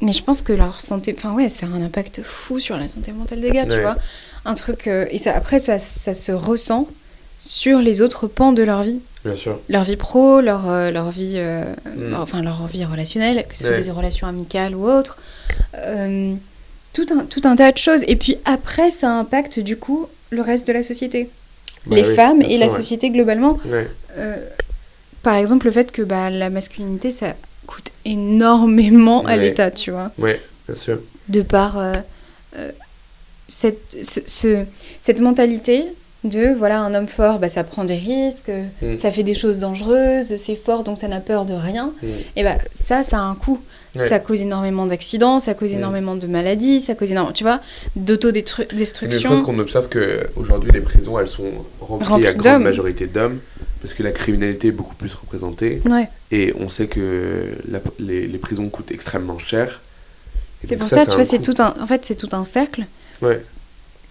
mais 0.00 0.12
je 0.12 0.22
pense 0.22 0.42
que 0.42 0.52
leur 0.52 0.80
santé. 0.80 1.14
Enfin, 1.16 1.32
ouais, 1.32 1.48
ça 1.48 1.66
a 1.66 1.68
un 1.70 1.82
impact 1.82 2.22
fou 2.22 2.58
sur 2.58 2.76
la 2.76 2.88
santé 2.88 3.12
mentale 3.12 3.40
des 3.40 3.50
gars, 3.50 3.66
tu 3.66 3.80
vois. 3.80 3.96
Un 4.44 4.54
truc. 4.54 4.86
euh, 4.86 5.06
et 5.10 5.18
ça, 5.18 5.34
après, 5.36 5.60
ça, 5.60 5.78
ça 5.78 6.14
se 6.14 6.32
ressent 6.32 6.88
sur 7.36 7.78
les 7.80 8.02
autres 8.02 8.26
pans 8.26 8.52
de 8.52 8.62
leur 8.62 8.82
vie. 8.82 9.00
Bien 9.24 9.36
sûr. 9.36 9.58
Leur 9.68 9.84
vie 9.84 9.96
pro, 9.96 10.40
leur, 10.40 10.66
leur 10.90 11.10
vie. 11.10 11.36
Mm. 11.36 12.10
leur- 12.10 12.20
enfin, 12.20 12.42
leur 12.42 12.66
vie 12.66 12.84
relationnelle, 12.84 13.44
que 13.48 13.56
ce 13.56 13.64
soit 13.64 13.78
des 13.78 13.90
relations 13.90 14.26
amicales 14.26 14.74
ou 14.74 14.88
autres. 14.88 15.18
Tout, 16.92 17.06
un, 17.10 17.24
tout 17.24 17.40
un 17.44 17.56
tas 17.56 17.72
de 17.72 17.78
choses. 17.78 18.02
Et 18.06 18.16
puis 18.16 18.36
après, 18.44 18.90
ça 18.90 19.10
impacte 19.10 19.58
du 19.58 19.76
coup 19.78 20.06
le 20.30 20.42
reste 20.42 20.66
de 20.66 20.72
la 20.74 20.82
société. 20.82 21.30
Bah 21.86 21.96
les 21.96 22.06
oui, 22.08 22.14
femmes 22.14 22.42
et 22.42 22.58
la 22.58 22.66
ouais. 22.66 22.72
société 22.72 23.10
globalement. 23.10 23.58
Ouais. 23.66 23.88
Euh, 24.16 24.36
par 25.22 25.34
exemple, 25.34 25.66
le 25.66 25.72
fait 25.72 25.90
que 25.92 26.02
bah, 26.02 26.30
la 26.30 26.50
masculinité, 26.50 27.10
ça 27.10 27.34
coûte 27.66 27.90
énormément 28.04 29.24
à 29.26 29.36
l'État, 29.36 29.70
tu 29.70 29.90
vois. 29.90 30.10
Ouais, 30.18 30.40
bien 30.68 30.76
sûr. 30.76 30.98
De 31.28 31.42
par 31.42 31.78
euh, 31.78 31.92
euh, 32.58 32.70
cette, 33.48 33.96
ce- 34.02 34.20
ce- 34.26 34.64
cette 35.00 35.20
mentalité 35.20 35.84
de, 36.24 36.54
voilà, 36.56 36.80
un 36.80 36.94
homme 36.94 37.08
fort, 37.08 37.38
bah, 37.38 37.48
ça 37.48 37.64
prend 37.64 37.84
des 37.84 37.96
risques, 37.96 38.50
Mm. 38.80 38.96
ça 38.96 39.10
fait 39.10 39.22
des 39.24 39.34
choses 39.34 39.58
dangereuses, 39.58 40.36
c'est 40.36 40.54
fort, 40.56 40.84
donc 40.84 40.98
ça 40.98 41.08
n'a 41.08 41.20
peur 41.20 41.44
de 41.46 41.54
rien. 41.54 41.92
Mm. 42.02 42.06
Et 42.36 42.42
bah, 42.44 42.56
ça, 42.74 43.02
ça 43.02 43.18
a 43.18 43.22
un 43.22 43.34
coût. 43.34 43.60
Ouais. 43.94 44.08
Ça 44.08 44.18
cause 44.20 44.40
énormément 44.40 44.86
d'accidents, 44.86 45.38
ça 45.38 45.52
cause 45.52 45.72
Mm. 45.72 45.76
énormément 45.78 46.14
de 46.16 46.26
maladies, 46.26 46.80
ça 46.80 46.94
cause 46.94 47.10
énormément, 47.12 47.34
tu 47.34 47.44
vois, 47.44 47.60
d'autodestruction. 47.94 49.30
serait-ce 49.30 49.42
qu'on 49.42 49.58
observe 49.58 49.88
qu'aujourd'hui, 49.88 50.70
les 50.72 50.80
prisons, 50.80 51.18
elles 51.18 51.28
sont 51.28 51.50
remplies, 51.80 52.26
à 52.26 52.32
grande 52.34 52.62
majorité 52.62 53.06
d'hommes, 53.06 53.38
parce 53.80 53.94
que 53.94 54.02
la 54.02 54.12
criminalité 54.12 54.68
est 54.68 54.72
beaucoup 54.72 54.94
plus 54.94 55.12
représentée. 55.14 55.82
Ouais. 55.86 56.08
Et 56.30 56.54
on 56.58 56.68
sait 56.68 56.86
que 56.86 57.54
la- 57.70 57.80
les, 57.98 58.26
les 58.26 58.38
prisons 58.38 58.68
coûtent 58.68 58.90
extrêmement 58.92 59.38
cher. 59.38 59.80
C'est 60.66 60.76
pour 60.76 60.88
ça, 60.88 61.04
tu 61.06 61.16
vois, 61.16 61.24
c'est 61.24 61.40
tout 61.40 61.54
un, 61.60 61.74
en 61.80 61.86
fait, 61.86 62.04
c'est 62.06 62.14
tout 62.14 62.28
un 62.32 62.44
cercle 62.44 62.86
Ouais. 63.20 63.44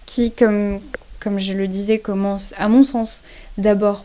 qui, 0.06 0.30
comme, 0.32 0.78
comme 1.20 1.38
je 1.40 1.54
le 1.54 1.66
disais, 1.66 1.98
commence, 1.98 2.52
à 2.58 2.68
mon 2.68 2.82
sens, 2.82 3.24
d'abord 3.58 4.04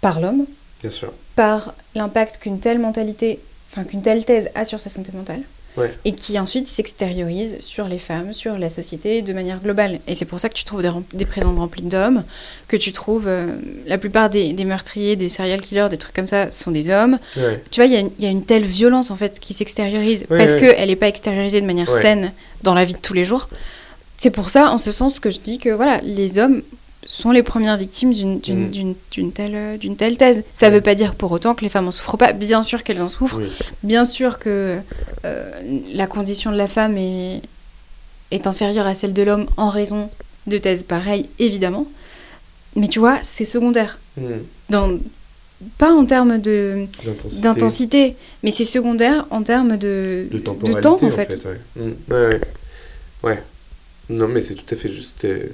par 0.00 0.20
l'homme, 0.20 0.46
Bien 0.80 0.90
sûr. 0.90 1.12
par 1.36 1.74
l'impact 1.94 2.38
qu'une 2.38 2.58
telle 2.60 2.78
mentalité, 2.78 3.38
enfin 3.72 3.84
qu'une 3.84 4.02
telle 4.02 4.24
thèse 4.24 4.48
a 4.54 4.64
sur 4.64 4.80
sa 4.80 4.88
santé 4.90 5.10
mentale, 5.14 5.40
Ouais. 5.78 5.90
et 6.04 6.12
qui 6.12 6.38
ensuite 6.38 6.68
s'extériorise 6.68 7.56
sur 7.60 7.88
les 7.88 7.98
femmes, 7.98 8.34
sur 8.34 8.58
la 8.58 8.68
société 8.68 9.22
de 9.22 9.32
manière 9.32 9.58
globale. 9.58 10.00
Et 10.06 10.14
c'est 10.14 10.26
pour 10.26 10.38
ça 10.38 10.50
que 10.50 10.54
tu 10.54 10.64
trouves 10.64 10.82
des, 10.82 10.90
des 11.14 11.24
prisons 11.24 11.54
remplies 11.56 11.84
d'hommes, 11.84 12.24
que 12.68 12.76
tu 12.76 12.92
trouves 12.92 13.26
euh, 13.26 13.46
la 13.86 13.96
plupart 13.96 14.28
des, 14.28 14.52
des 14.52 14.66
meurtriers, 14.66 15.16
des 15.16 15.30
serial 15.30 15.62
killers, 15.62 15.88
des 15.88 15.96
trucs 15.96 16.14
comme 16.14 16.26
ça 16.26 16.50
sont 16.50 16.72
des 16.72 16.90
hommes. 16.90 17.18
Ouais. 17.38 17.62
Tu 17.70 17.80
vois, 17.80 17.86
il 17.86 17.92
y, 17.92 17.96
a 17.96 18.00
une- 18.00 18.10
il 18.18 18.24
y 18.24 18.28
a 18.28 18.30
une 18.30 18.44
telle 18.44 18.64
violence 18.64 19.10
en 19.10 19.16
fait 19.16 19.40
qui 19.40 19.54
s'extériorise 19.54 20.26
Ouais, 20.28 20.36
parce 20.36 20.56
qu'elle 20.56 20.88
n'est 20.90 20.96
pas 20.96 21.08
extériorisée 21.08 21.62
de 21.62 21.66
manière 21.66 21.90
saine 21.90 22.32
dans 22.62 22.74
la 22.74 22.84
vie 22.84 22.92
de 22.92 22.98
tous 22.98 23.14
les 23.14 23.24
jours. 23.24 23.48
C'est 24.18 24.28
pour 24.30 24.50
ça, 24.50 24.70
en 24.70 24.76
ce 24.78 24.92
sens, 24.92 25.20
que 25.20 25.30
je 25.30 25.40
dis 25.40 25.56
que 25.56 25.70
voilà, 25.70 26.00
les 26.04 26.38
hommes 26.38 26.60
sont 27.06 27.30
les 27.32 27.42
premières 27.42 27.76
victimes 27.76 28.12
d'une 28.12 28.36
Mm. 28.36 28.94
d'une 29.10 29.32
telle, 29.32 29.78
telle 29.96 30.16
thèse. 30.16 30.44
Ça 30.54 30.70
ne 30.70 30.74
veut 30.74 30.80
pas 30.80 30.94
dire 30.94 31.14
pour 31.14 31.32
autant 31.32 31.54
que 31.54 31.62
les 31.62 31.68
femmes 31.68 31.88
en 31.88 31.90
souffrent 31.90 32.16
pas. 32.16 32.32
Bien 32.32 32.62
sûr 32.62 32.82
qu'elles 32.84 33.02
en 33.02 33.08
souffrent. 33.08 33.38
Oui. 33.38 33.48
Bien 33.82 34.04
sûr 34.04 34.38
que 34.38 34.78
euh, 35.24 35.50
la 35.92 36.06
condition 36.06 36.52
de 36.52 36.56
la 36.56 36.68
femme 36.68 36.96
est, 36.96 37.42
est 38.30 38.46
inférieure 38.46 38.86
à 38.86 38.94
celle 38.94 39.12
de 39.12 39.22
l'homme 39.22 39.46
en 39.56 39.68
raison 39.68 40.10
de 40.46 40.58
thèses 40.58 40.82
pareilles, 40.84 41.28
évidemment. 41.38 41.86
Mais 42.76 42.88
tu 42.88 42.98
vois, 43.00 43.18
c'est 43.22 43.44
secondaire. 43.44 43.98
Mm. 44.16 44.22
Dans, 44.70 44.98
pas 45.78 45.92
en 45.92 46.04
termes 46.06 46.38
de 46.38 46.86
D'intensité. 47.40 48.16
mais 48.42 48.50
c'est 48.50 48.64
secondaire 48.64 49.26
en 49.30 49.42
termes 49.42 49.76
de, 49.76 50.26
De 50.30 50.38
temps, 50.80 50.98
en 51.02 51.10
fait. 51.10 51.44
ouais. 51.44 51.60
Mm. 51.84 51.90
Ouais, 52.12 52.26
ouais. 52.28 52.40
Ouais. 53.22 53.42
Non, 54.08 54.28
mais 54.28 54.40
c'est 54.42 54.54
tout 54.54 54.74
à 54.74 54.76
fait 54.76 54.88
juste 54.92 55.24
euh, 55.24 55.46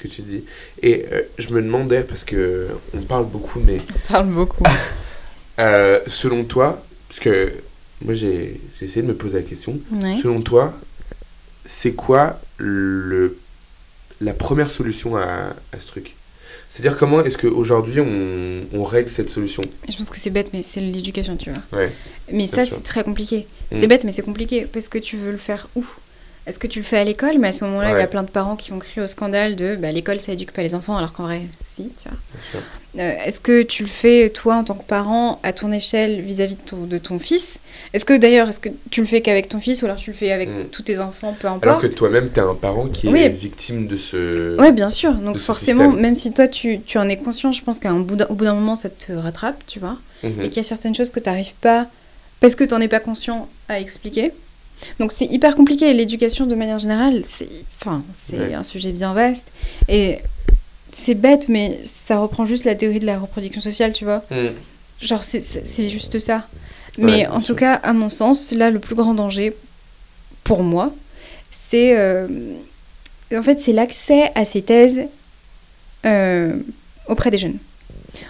que 0.00 0.08
tu 0.08 0.22
dis. 0.22 0.44
Et 0.82 1.06
euh, 1.12 1.22
je 1.38 1.50
me 1.50 1.62
demandais, 1.62 2.02
parce 2.02 2.24
que 2.24 2.68
on 2.94 3.02
parle 3.02 3.26
beaucoup, 3.26 3.60
mais 3.60 3.80
On 3.94 4.12
parle 4.12 4.28
beaucoup. 4.28 4.64
euh, 5.58 6.00
selon 6.06 6.44
toi, 6.44 6.82
parce 7.08 7.20
que 7.20 7.52
moi 8.02 8.14
j'ai 8.14 8.60
essayé 8.80 9.02
de 9.02 9.08
me 9.08 9.14
poser 9.14 9.38
la 9.38 9.44
question. 9.44 9.78
Ouais. 9.92 10.18
Selon 10.22 10.40
toi, 10.40 10.74
c'est 11.66 11.92
quoi 11.92 12.40
le, 12.56 13.38
la 14.20 14.32
première 14.32 14.70
solution 14.70 15.16
à, 15.16 15.54
à 15.72 15.78
ce 15.78 15.86
truc? 15.86 16.14
C'est-à-dire 16.68 16.96
comment 16.96 17.22
est-ce 17.24 17.36
qu'aujourd'hui 17.36 18.00
on, 18.00 18.60
on 18.72 18.84
règle 18.84 19.10
cette 19.10 19.28
solution? 19.28 19.62
Je 19.88 19.96
pense 19.96 20.08
que 20.08 20.18
c'est 20.18 20.30
bête, 20.30 20.50
mais 20.52 20.62
c'est 20.62 20.80
l'éducation, 20.80 21.36
tu 21.36 21.50
vois. 21.50 21.78
Ouais. 21.78 21.90
Mais 22.32 22.46
ça, 22.46 22.64
c'est 22.64 22.82
très 22.82 23.02
compliqué. 23.02 23.46
Mm. 23.72 23.76
C'est 23.80 23.86
bête, 23.88 24.04
mais 24.04 24.12
c'est 24.12 24.22
compliqué. 24.22 24.66
Parce 24.72 24.88
que 24.88 24.98
tu 24.98 25.16
veux 25.16 25.32
le 25.32 25.36
faire 25.38 25.68
où? 25.74 25.84
Est-ce 26.46 26.58
que 26.58 26.66
tu 26.66 26.80
le 26.80 26.84
fais 26.84 26.96
à 26.98 27.04
l'école? 27.04 27.38
Mais 27.38 27.48
à 27.48 27.52
ce 27.52 27.64
moment-là, 27.64 27.90
il 27.92 27.98
y 27.98 28.02
a 28.02 28.06
plein 28.06 28.22
de 28.22 28.30
parents 28.30 28.56
qui 28.56 28.70
vont 28.70 28.78
crier 28.78 29.02
au 29.02 29.06
scandale 29.06 29.56
de 29.56 29.76
bah, 29.76 29.92
l'école, 29.92 30.18
ça 30.20 30.32
éduque 30.32 30.52
pas 30.52 30.62
les 30.62 30.74
enfants, 30.74 30.96
alors 30.96 31.12
qu'en 31.12 31.24
vrai, 31.24 31.42
si, 31.60 31.92
tu 32.02 32.08
vois. 32.08 32.60
Euh, 32.98 33.12
Est-ce 33.24 33.40
que 33.40 33.62
tu 33.62 33.82
le 33.84 33.88
fais, 33.88 34.30
toi, 34.30 34.56
en 34.56 34.64
tant 34.64 34.74
que 34.74 34.82
parent, 34.84 35.38
à 35.44 35.52
ton 35.52 35.70
échelle 35.70 36.20
vis-à-vis 36.22 36.56
de 36.56 36.60
ton, 36.60 36.76
de 36.86 36.98
ton 36.98 37.18
fils? 37.20 37.60
Est-ce 37.92 38.04
que 38.04 38.16
d'ailleurs, 38.16 38.48
est-ce 38.48 38.58
que 38.58 38.70
tu 38.90 39.00
le 39.02 39.06
fais 39.06 39.20
qu'avec 39.20 39.48
ton 39.48 39.60
fils 39.60 39.82
ou 39.82 39.84
alors 39.84 39.96
tu 39.98 40.10
le 40.10 40.16
fais 40.16 40.32
avec 40.32 40.48
Mm. 40.48 40.64
tous 40.72 40.82
tes 40.82 40.98
enfants, 40.98 41.36
peu 41.38 41.46
Alors 41.46 41.58
importe? 41.58 41.82
que 41.82 41.86
toi-même, 41.94 42.30
t'es 42.30 42.40
un 42.40 42.54
parent 42.54 42.88
qui 42.88 43.06
Oui. 43.08 43.20
est 43.20 43.28
victime 43.28 43.86
de 43.86 43.96
ce. 43.96 44.58
Ouais, 44.58 44.72
bien 44.72 44.90
sûr. 44.90 45.12
Donc 45.12 45.38
forcément, 45.38 45.90
même 45.92 46.16
si 46.16 46.32
toi, 46.32 46.48
tu, 46.48 46.80
tu 46.80 46.98
en 46.98 47.08
es 47.08 47.16
conscient, 47.18 47.52
je 47.52 47.62
pense 47.62 47.78
qu'à 47.78 47.90
un 47.90 48.00
bout 48.00 48.16
d'un- 48.16 48.26
au 48.28 48.34
bout 48.34 48.44
d'un 48.44 48.54
moment, 48.54 48.74
ça 48.74 48.88
te 48.88 49.12
rattrape, 49.12 49.62
tu 49.66 49.78
vois. 49.78 49.98
Mhm. 50.24 50.42
et 50.42 50.48
qu'il 50.48 50.56
y 50.56 50.60
a 50.60 50.68
certaines 50.68 50.94
choses 50.94 51.10
que 51.10 51.20
tu 51.20 51.28
n'arrives 51.30 51.54
pas, 51.60 51.86
parce 52.40 52.54
que 52.54 52.64
tu 52.64 52.74
n'en 52.74 52.80
es 52.80 52.88
pas 52.88 53.00
conscient, 53.00 53.48
à 53.68 53.78
expliquer. 53.80 54.32
Donc 54.98 55.12
c'est 55.12 55.26
hyper 55.26 55.54
compliqué. 55.56 55.92
L'éducation, 55.94 56.46
de 56.46 56.54
manière 56.54 56.78
générale, 56.78 57.22
c'est 57.24 57.48
enfin, 57.80 58.02
Ouais. 58.32 58.54
un 58.54 58.62
sujet 58.62 58.92
bien 58.92 59.12
vaste. 59.12 59.48
Et 59.88 60.18
c'est 60.92 61.14
bête, 61.14 61.48
mais 61.48 61.78
ça 61.84 62.18
reprend 62.18 62.44
juste 62.44 62.64
la 62.64 62.74
théorie 62.74 63.00
de 63.00 63.06
la 63.06 63.18
reproduction 63.18 63.60
sociale, 63.60 63.92
tu 63.92 64.04
vois. 64.04 64.22
Mhm. 64.30 64.52
Genre, 65.00 65.22
c'est- 65.24 65.88
juste 65.88 66.18
ça. 66.18 66.46
Mais 66.98 67.26
en 67.28 67.38
tout 67.40 67.46
sûr. 67.46 67.56
cas, 67.56 67.74
à 67.74 67.92
mon 67.92 68.08
sens, 68.08 68.52
là, 68.52 68.70
le 68.70 68.78
plus 68.80 68.94
grand 68.94 69.14
danger, 69.14 69.54
pour 70.44 70.62
moi, 70.62 70.92
c'est... 71.50 71.96
euh, 71.98 72.26
en 73.34 73.42
fait, 73.42 73.60
c'est 73.60 73.72
l'accès 73.72 74.30
à 74.34 74.44
ces 74.44 74.62
thèses 74.62 75.02
euh, 76.06 76.56
auprès 77.06 77.30
des 77.30 77.38
jeunes. 77.38 77.58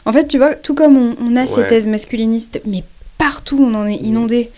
En 0.04 0.12
fait, 0.12 0.26
tu 0.28 0.36
vois, 0.36 0.54
tout 0.54 0.74
comme 0.74 0.96
on, 0.96 1.16
on 1.20 1.36
a 1.36 1.46
ces 1.46 1.66
thèses 1.66 1.86
masculinistes, 1.86 2.60
mais 2.66 2.84
partout, 3.18 3.58
on 3.60 3.74
en 3.74 3.86
est 3.86 3.94
inondé. 3.96 4.50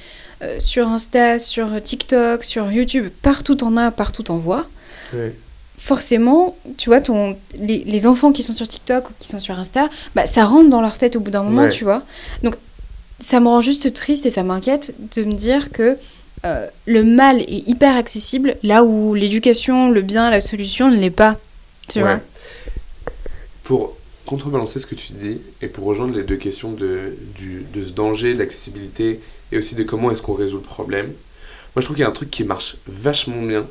Euh, 0.42 0.58
sur 0.58 0.88
Insta, 0.88 1.38
sur 1.38 1.80
TikTok, 1.82 2.42
sur 2.44 2.70
YouTube, 2.72 3.08
partout 3.22 3.54
t'en 3.54 3.76
as, 3.76 3.90
partout 3.92 4.22
t'en 4.24 4.38
vois 4.38 4.66
Ouais. 5.14 5.32
forcément, 5.78 6.56
tu 6.78 6.88
vois, 6.88 7.00
ton, 7.00 7.36
les, 7.58 7.84
les 7.84 8.06
enfants 8.06 8.32
qui 8.32 8.42
sont 8.42 8.52
sur 8.52 8.66
TikTok 8.66 9.10
ou 9.10 9.12
qui 9.18 9.28
sont 9.28 9.38
sur 9.38 9.58
Insta, 9.58 9.88
bah, 10.14 10.26
ça 10.26 10.44
rentre 10.44 10.68
dans 10.70 10.80
leur 10.80 10.98
tête 10.98 11.14
au 11.16 11.20
bout 11.20 11.30
d'un 11.30 11.42
moment, 11.44 11.62
Ouais. 11.62 11.68
tu 11.68 11.84
vois. 11.84 12.02
Donc, 12.42 12.56
ça 13.20 13.38
me 13.40 13.46
rend 13.46 13.60
juste 13.60 13.92
triste 13.92 14.26
et 14.26 14.30
ça 14.30 14.42
m'inquiète 14.42 14.94
de 15.14 15.22
me 15.24 15.32
dire 15.32 15.70
que 15.70 15.96
euh, 16.44 16.66
le 16.86 17.04
mal 17.04 17.40
est 17.42 17.68
hyper 17.68 17.94
accessible 17.96 18.56
là 18.64 18.82
où 18.82 19.14
l'éducation, 19.14 19.90
le 19.90 20.02
bien, 20.02 20.28
la 20.30 20.40
solution 20.40 20.90
ne 20.90 20.96
l'est 20.96 21.10
pas. 21.10 21.38
Tu 21.88 21.98
Ouais. 21.98 22.04
vois 22.04 22.20
Pour 23.64 23.96
contrebalancer 24.26 24.78
ce 24.80 24.86
que 24.86 24.94
tu 24.96 25.12
dis 25.12 25.40
et 25.60 25.68
pour 25.68 25.84
rejoindre 25.84 26.16
les 26.16 26.24
deux 26.24 26.36
questions 26.36 26.72
de, 26.72 27.16
du, 27.36 27.64
de 27.72 27.84
ce 27.84 27.90
danger, 27.90 28.34
de 28.34 28.38
l'accessibilité 28.38 29.20
et 29.52 29.58
aussi 29.58 29.74
de 29.74 29.82
comment 29.84 30.10
est-ce 30.10 30.22
qu'on 30.22 30.34
résout 30.34 30.56
le 30.56 30.62
problème, 30.62 31.06
moi 31.06 31.80
je 31.80 31.82
trouve 31.82 31.96
qu'il 31.96 32.02
y 32.02 32.06
a 32.06 32.08
un 32.08 32.12
truc 32.12 32.30
qui 32.30 32.44
marche 32.44 32.76
vachement 32.86 33.42
bien, 33.42 33.66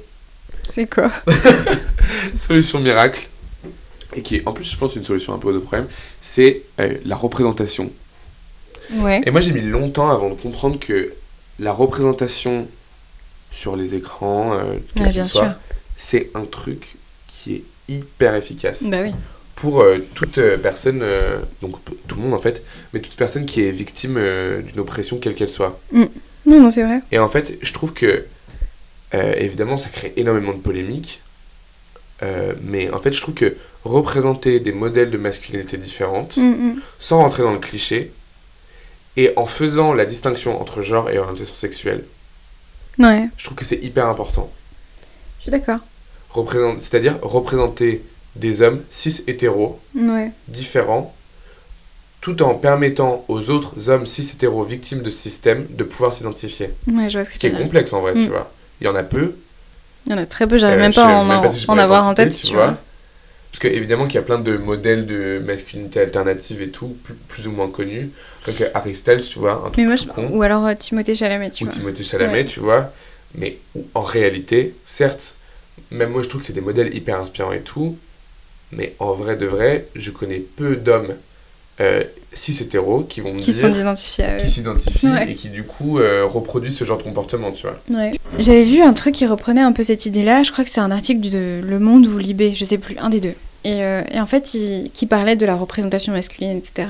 C'est 0.70 0.88
quoi? 0.88 1.10
Solution 2.36 2.80
miracle, 2.80 3.28
et 4.16 4.22
qui 4.22 4.38
est 4.38 4.48
en 4.48 4.54
plus 4.54 4.66
je 4.66 4.78
pense 4.78 4.96
une 4.96 5.04
solution 5.06 5.34
un 5.34 5.38
peu 5.40 5.54
de 5.54 5.60
problème, 5.60 5.88
c'est 6.22 6.64
euh, 6.80 6.96
la 7.06 7.16
représentation. 7.16 7.92
Ouais. 8.94 9.22
Et 9.26 9.32
moi 9.32 9.42
j'ai 9.42 9.52
mis 9.54 9.62
longtemps 9.62 10.10
avant 10.10 10.30
de 10.30 10.36
comprendre 10.36 10.80
que 10.80 11.14
la 11.60 11.72
représentation 11.72 12.68
sur 13.52 13.76
les 13.76 13.96
écrans, 13.96 14.54
euh, 14.54 14.64
quel 14.96 15.04
Ouais, 15.04 15.10
qu'il 15.10 15.22
bien 15.22 15.28
soit, 15.28 15.42
sûr. 15.46 15.54
c'est 15.96 16.30
un 16.36 16.46
truc 16.46 16.96
qui 17.28 17.56
est 17.56 17.64
hyper 17.88 18.36
efficace. 18.36 18.84
Bah 18.84 19.00
oui. 19.02 19.12
pour 19.56 19.82
euh, 19.82 20.00
toute 20.16 20.38
euh, 20.40 20.58
personne, 20.58 21.04
donc 21.62 21.76
le 22.22 22.28
monde 22.30 22.34
en 22.38 22.42
fait, 22.42 22.64
mais 22.94 23.00
toute 23.02 23.16
personne 23.16 23.46
qui 23.46 23.62
est 23.64 23.72
victime 23.72 24.16
euh, 24.18 24.62
d'une 24.62 24.80
oppression 24.80 25.18
quelle 25.18 25.36
qu'elle 25.36 25.50
soit. 25.50 25.80
Non, 25.94 26.10
non, 26.46 26.70
c'est 26.70 26.84
vrai. 26.84 27.02
Et 27.12 27.20
en 27.20 27.30
fait, 27.30 27.58
je 27.62 27.74
trouve 27.74 27.94
que, 27.94 28.26
euh, 29.14 29.34
évidemment, 29.38 29.78
ça 29.78 29.90
crée 29.90 30.14
énormément 30.18 30.54
de 30.54 30.58
polémiques, 30.60 31.22
euh, 32.24 32.54
mais 32.62 32.90
en 32.92 33.00
fait, 33.00 33.12
je 33.14 33.22
trouve 33.22 33.34
que 33.36 33.56
représenter 33.84 34.60
des 34.60 34.72
modèles 34.72 35.10
de 35.12 35.18
masculinité 35.18 35.78
différentes, 35.78 36.38
Mm, 36.38 36.50
mm. 36.50 36.82
sans 37.00 37.18
rentrer 37.20 37.44
dans 37.44 37.52
le 37.54 37.60
cliché, 37.60 38.12
et 39.18 39.34
en 39.36 39.46
faisant 39.46 39.94
la 39.94 40.06
distinction 40.06 40.60
entre 40.62 40.82
genre 40.82 41.10
et 41.10 41.18
orientation 41.20 41.56
sexuelle, 41.56 42.04
Ouais, 43.00 43.28
je 43.38 43.46
trouve 43.46 43.58
que 43.58 43.66
c'est 43.66 43.82
hyper 43.82 44.08
important. 44.08 44.52
je 45.40 45.44
suis 45.44 45.52
d'accord. 45.52 45.80
C'est-à-dire 46.80 47.18
représenter 47.22 48.04
des 48.36 48.62
hommes 48.62 48.82
cis 48.92 49.24
hétéros 49.28 49.80
Ouais. 49.96 50.32
différents, 50.48 51.14
tout 52.22 52.42
en 52.44 52.54
permettant 52.54 53.26
aux 53.28 53.50
autres 53.50 53.90
hommes 53.90 54.06
cis 54.06 54.22
hétéros 54.34 54.64
victimes 54.64 55.02
de 55.02 55.10
ce 55.10 55.18
système 55.18 55.66
de 55.70 55.84
pouvoir 55.84 56.14
s'identifier. 56.14 56.70
Ouais, 56.88 57.10
je 57.10 57.18
vois 57.18 57.26
ce 57.26 57.30
que 57.30 57.36
Ce 57.36 57.40
qui 57.40 57.48
est 57.48 57.52
complexe 57.52 57.92
en 57.94 58.02
vrai, 58.02 58.14
Mm. 58.14 58.24
tu 58.24 58.30
vois. 58.30 58.52
Il 58.80 58.86
y 58.86 58.88
en 58.88 58.96
a 58.96 59.04
peu. 59.04 59.34
Il 60.06 60.12
y 60.12 60.16
en 60.16 60.18
a 60.20 60.26
très 60.26 60.48
peu, 60.48 60.58
j'arrive 60.58 60.78
Euh, 60.80 60.82
même 60.82 60.94
pas 60.94 61.06
à 61.06 61.20
en, 61.22 61.52
si 61.52 61.66
avoir 61.70 62.06
en 62.08 62.14
tête, 62.14 62.32
citer, 62.32 62.48
tu 62.50 62.54
vois. 62.56 62.78
Parce 63.52 63.60
que 63.60 63.68
évidemment 63.68 64.06
qu'il 64.06 64.16
y 64.16 64.18
a 64.20 64.22
plein 64.22 64.40
de 64.40 64.56
modèles 64.58 65.06
de 65.06 65.42
masculinité 65.46 66.00
alternative 66.00 66.62
et 66.62 66.70
tout, 66.70 66.96
plus, 67.04 67.14
plus 67.28 67.48
ou 67.48 67.52
moins 67.52 67.70
connus. 67.70 68.10
Comme 68.46 68.54
Harry 68.74 68.96
Styles, 68.96 69.24
tu 69.30 69.40
vois, 69.40 69.54
un 69.54 69.70
truc 69.70 69.78
Mais 69.78 69.86
moi, 69.86 69.98
tout 69.98 70.06
je... 70.08 70.12
con. 70.14 70.30
Ou 70.32 70.42
alors 70.42 70.66
euh, 70.66 70.74
Timothée 70.74 71.16
Chalamet, 71.16 71.50
tu 71.52 71.64
ou 71.64 71.68
vois. 71.68 71.74
Timothée 71.76 72.04
Chalamet, 72.04 72.34
Ouais. 72.34 72.46
tu 72.46 72.60
vois. 72.62 72.94
Mais 73.36 73.58
en 73.94 74.04
réalité, 74.04 74.74
certes, 74.86 75.36
même 75.90 76.12
moi 76.12 76.22
je 76.22 76.30
trouve 76.30 76.42
que 76.42 76.48
c'est 76.48 76.54
des 76.54 76.62
modèles 76.62 76.96
hyper 76.96 77.20
inspirants 77.20 77.52
et 77.52 77.62
tout. 77.62 77.98
Mais 78.72 78.96
en 79.00 79.12
vrai 79.14 79.36
de 79.36 79.46
vrai, 79.46 79.88
je 79.96 80.12
connais 80.12 80.40
peu 80.40 80.76
d'hommes 80.78 81.16
euh, 81.80 82.04
cis 82.34 82.58
hétéros 82.62 83.02
qui 83.04 83.22
vont 83.22 83.34
me 83.34 83.40
Qui 83.40 83.54
sont 83.54 83.70
dire 83.70 83.82
identifiés 83.82 84.24
à 84.26 84.38
eux. 84.38 84.42
qui 84.42 84.48
s'identifient 84.50 85.08
Ouais. 85.08 85.32
et 85.32 85.36
qui 85.36 85.50
du 85.50 85.64
coup 85.64 86.00
euh, 86.00 86.26
reproduisent 86.26 86.76
ce 86.78 86.84
genre 86.84 86.98
de 86.98 87.04
comportement, 87.04 87.52
tu 87.52 87.66
vois. 87.68 87.80
Ouais. 87.90 88.12
J'avais 88.38 88.64
vu 88.64 88.82
un 88.82 88.94
truc 88.94 89.16
qui 89.16 89.26
reprenait 89.26 89.62
un 89.62 89.72
peu 89.72 89.84
cette 89.84 90.06
idée-là. 90.06 90.44
Je 90.44 90.52
crois 90.52 90.64
que 90.64 90.70
c'est 90.70 90.82
un 90.82 90.92
article 90.92 91.22
de 91.30 91.62
Le 91.64 91.80
Monde 91.80 92.08
ou 92.08 92.18
Libé, 92.18 92.54
je 92.54 92.64
sais 92.66 92.78
plus, 92.78 92.98
un 93.00 93.10
des 93.10 93.20
deux. 93.20 93.36
Et, 93.64 93.84
euh, 93.84 94.02
et 94.12 94.20
en 94.20 94.26
fait, 94.26 94.54
il, 94.54 94.90
qui 94.92 95.06
parlait 95.06 95.36
de 95.36 95.46
la 95.46 95.56
représentation 95.56 96.14
masculine, 96.14 96.58
etc. 96.58 96.88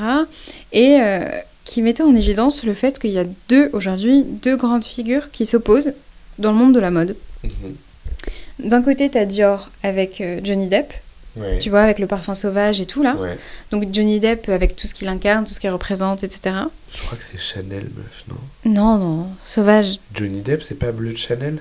Et 0.73 0.99
euh, 1.01 1.19
qui 1.65 1.82
mettait 1.82 2.03
en 2.03 2.15
évidence 2.15 2.63
le 2.63 2.73
fait 2.73 2.97
qu'il 2.99 3.11
y 3.11 3.19
a 3.19 3.25
deux, 3.49 3.69
aujourd'hui, 3.73 4.23
deux 4.23 4.57
grandes 4.57 4.84
figures 4.86 5.32
qui 5.32 5.45
s'opposent 5.45 5.93
dans 6.39 6.51
le 6.51 6.57
monde 6.57 6.73
de 6.73 6.79
la 6.79 6.91
mode. 6.91 7.15
Mhm. 7.43 8.69
D'un 8.69 8.82
côté, 8.82 9.09
t'as 9.09 9.25
Dior 9.25 9.69
avec 9.84 10.23
Johnny 10.43 10.67
Depp, 10.67 10.93
Ouais. 11.38 11.57
tu 11.59 11.69
vois, 11.69 11.82
avec 11.84 11.99
le 11.99 12.07
parfum 12.07 12.34
sauvage 12.34 12.82
et 12.82 12.86
tout 12.86 13.01
là. 13.03 13.15
Ouais. 13.15 13.38
Donc 13.71 13.86
Johnny 13.93 14.19
Depp 14.19 14.49
avec 14.49 14.75
tout 14.75 14.86
ce 14.86 14.93
qu'il 14.93 15.07
incarne, 15.07 15.45
tout 15.45 15.53
ce 15.53 15.59
qu'il 15.61 15.69
représente, 15.69 16.23
etc. 16.25 16.55
Je 16.93 17.01
crois 17.05 17.17
que 17.17 17.23
c'est 17.23 17.39
Chanel, 17.39 17.88
meuf, 17.95 18.23
non? 18.27 18.36
Non, 18.65 18.97
non, 18.97 19.27
sauvage. 19.43 19.99
Johnny 20.13 20.41
Depp, 20.41 20.61
c'est 20.61 20.75
pas 20.75 20.91
Bleu 20.91 21.13
de 21.13 21.17
Chanel? 21.17 21.59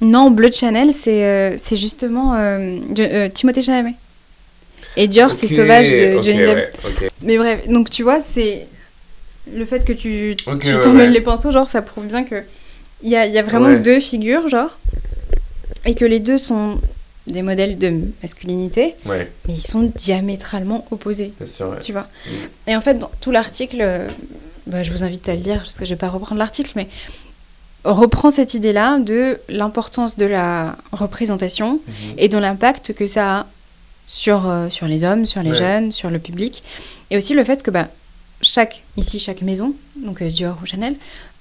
Non, 0.00 0.30
Bleu 0.30 0.48
de 0.48 0.54
Chanel, 0.54 0.94
c'est 0.94 1.24
euh, 1.26 1.54
c'est 1.58 1.76
justement 1.76 2.34
euh, 2.34 2.78
euh, 2.98 3.28
Timothée 3.28 3.60
Chalamet. 3.60 3.94
Et 4.96 5.06
Dior, 5.06 5.30
c'est 5.30 5.46
Sauvage 5.48 5.90
de 5.92 6.22
Johnny 6.22 6.38
Depp. 6.38 6.74
ouais. 7.02 7.10
Mais 7.20 7.36
bref, 7.36 7.68
donc 7.68 7.90
tu 7.90 8.02
vois, 8.02 8.20
c'est 8.20 8.66
le 9.54 9.64
fait 9.66 9.84
que 9.84 9.92
tu 9.92 10.34
tu 10.36 10.48
ouais. 10.48 11.06
les 11.08 11.20
pinceaux, 11.20 11.50
genre 11.52 11.68
ça 11.68 11.82
prouve 11.82 12.06
bien 12.06 12.24
que 12.24 12.42
il 13.02 13.10
y 13.10 13.16
a, 13.16 13.26
il 13.26 13.32
y 13.34 13.38
a 13.38 13.42
vraiment 13.42 13.66
Ouais. 13.66 13.78
deux 13.78 14.00
figures, 14.00 14.48
genre, 14.48 14.78
et 15.84 15.94
que 15.94 16.04
les 16.06 16.20
deux 16.20 16.38
sont 16.38 16.78
des 17.26 17.42
modèles 17.42 17.78
de 17.78 18.00
masculinité, 18.22 18.94
Ouais, 19.06 19.30
mais 19.46 19.54
ils 19.54 19.60
sont 19.62 19.92
diamétralement 19.94 20.86
opposés. 20.90 21.32
sûr, 21.46 21.68
ouais. 21.70 21.78
tu 21.80 21.92
vois. 21.92 22.08
Mm. 22.26 22.30
Et 22.70 22.76
en 22.76 22.80
fait, 22.80 22.94
dans 22.98 23.10
tout 23.20 23.30
l'article, 23.30 23.78
euh, 23.80 24.08
bah, 24.66 24.82
je 24.82 24.90
vous 24.92 25.04
invite 25.04 25.28
à 25.28 25.34
le 25.34 25.42
lire 25.42 25.58
parce 25.58 25.76
que 25.76 25.84
je 25.84 25.90
vais 25.90 25.96
pas 25.98 26.08
reprendre 26.08 26.38
l'article, 26.38 26.72
mais 26.76 26.88
reprend 27.84 28.30
cette 28.30 28.54
idée-là 28.54 28.98
de 28.98 29.38
l'importance 29.48 30.16
de 30.18 30.26
la 30.26 30.76
représentation 30.92 31.80
Mhm. 31.86 32.14
et 32.18 32.28
de 32.28 32.36
l'impact 32.38 32.92
que 32.94 33.06
ça 33.06 33.40
a 33.40 33.46
sur, 34.04 34.46
euh, 34.48 34.68
sur 34.70 34.86
les 34.86 35.04
hommes, 35.04 35.24
sur 35.26 35.42
les 35.42 35.50
Ouais. 35.50 35.56
jeunes, 35.56 35.92
sur 35.92 36.10
le 36.10 36.18
public. 36.18 36.62
Et 37.10 37.16
aussi 37.16 37.32
le 37.34 37.44
fait 37.44 37.62
que 37.62 37.70
bah, 37.70 37.88
chaque, 38.42 38.82
ici, 38.96 39.18
chaque 39.18 39.42
maison, 39.42 39.74
donc 39.96 40.20
euh, 40.22 40.28
Dior 40.28 40.58
ou 40.62 40.66
Chanel, 40.66 40.96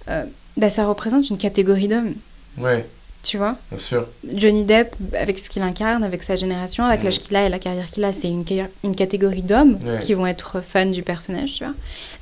euh, 0.10 0.24
bah, 0.58 0.70
ça 0.70 0.86
représente 0.86 1.30
une 1.30 1.38
catégorie 1.38 1.88
d'hommes, 1.88 2.14
Ouais, 2.58 2.86
tu 3.24 3.38
vois. 3.38 3.58
bien 3.70 3.78
sûr. 3.80 4.08
Johnny 4.34 4.64
Depp, 4.64 4.96
avec 5.14 5.38
ce 5.40 5.50
qu'il 5.50 5.62
incarne, 5.62 6.04
avec 6.04 6.24
sa 6.24 6.36
génération, 6.36 6.84
avec 6.86 7.00
Mhm. 7.00 7.06
l'âge 7.06 7.20
qu'il 7.20 7.36
a 7.36 7.46
et 7.46 7.50
la 7.50 7.60
carrière 7.60 7.90
qu'il 7.90 8.04
a, 8.04 8.14
c'est 8.14 8.30
une, 8.30 8.46
une 8.84 8.96
catégorie 8.96 9.42
d'hommes 9.42 9.78
Ouais. 9.86 10.00
qui 10.00 10.14
vont 10.14 10.26
être 10.26 10.62
fans 10.62 10.86
du 10.86 11.04
personnage, 11.04 11.54
tu 11.54 11.64
vois. 11.66 11.74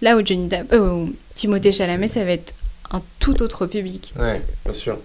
Là 0.02 0.18
où 0.18 0.26
Johnny 0.26 0.46
Depp, 0.48 0.74
euh, 0.74 0.80
où 1.06 1.14
Timothée 1.36 1.72
Chalamet, 1.72 2.08
ça 2.08 2.24
va 2.24 2.32
être 2.32 2.54
un 2.92 3.02
tout 3.20 3.42
autre 3.44 3.66
public. 3.68 4.14
Ouais, 4.18 4.42
bien 4.66 4.74
sûr. 4.74 4.98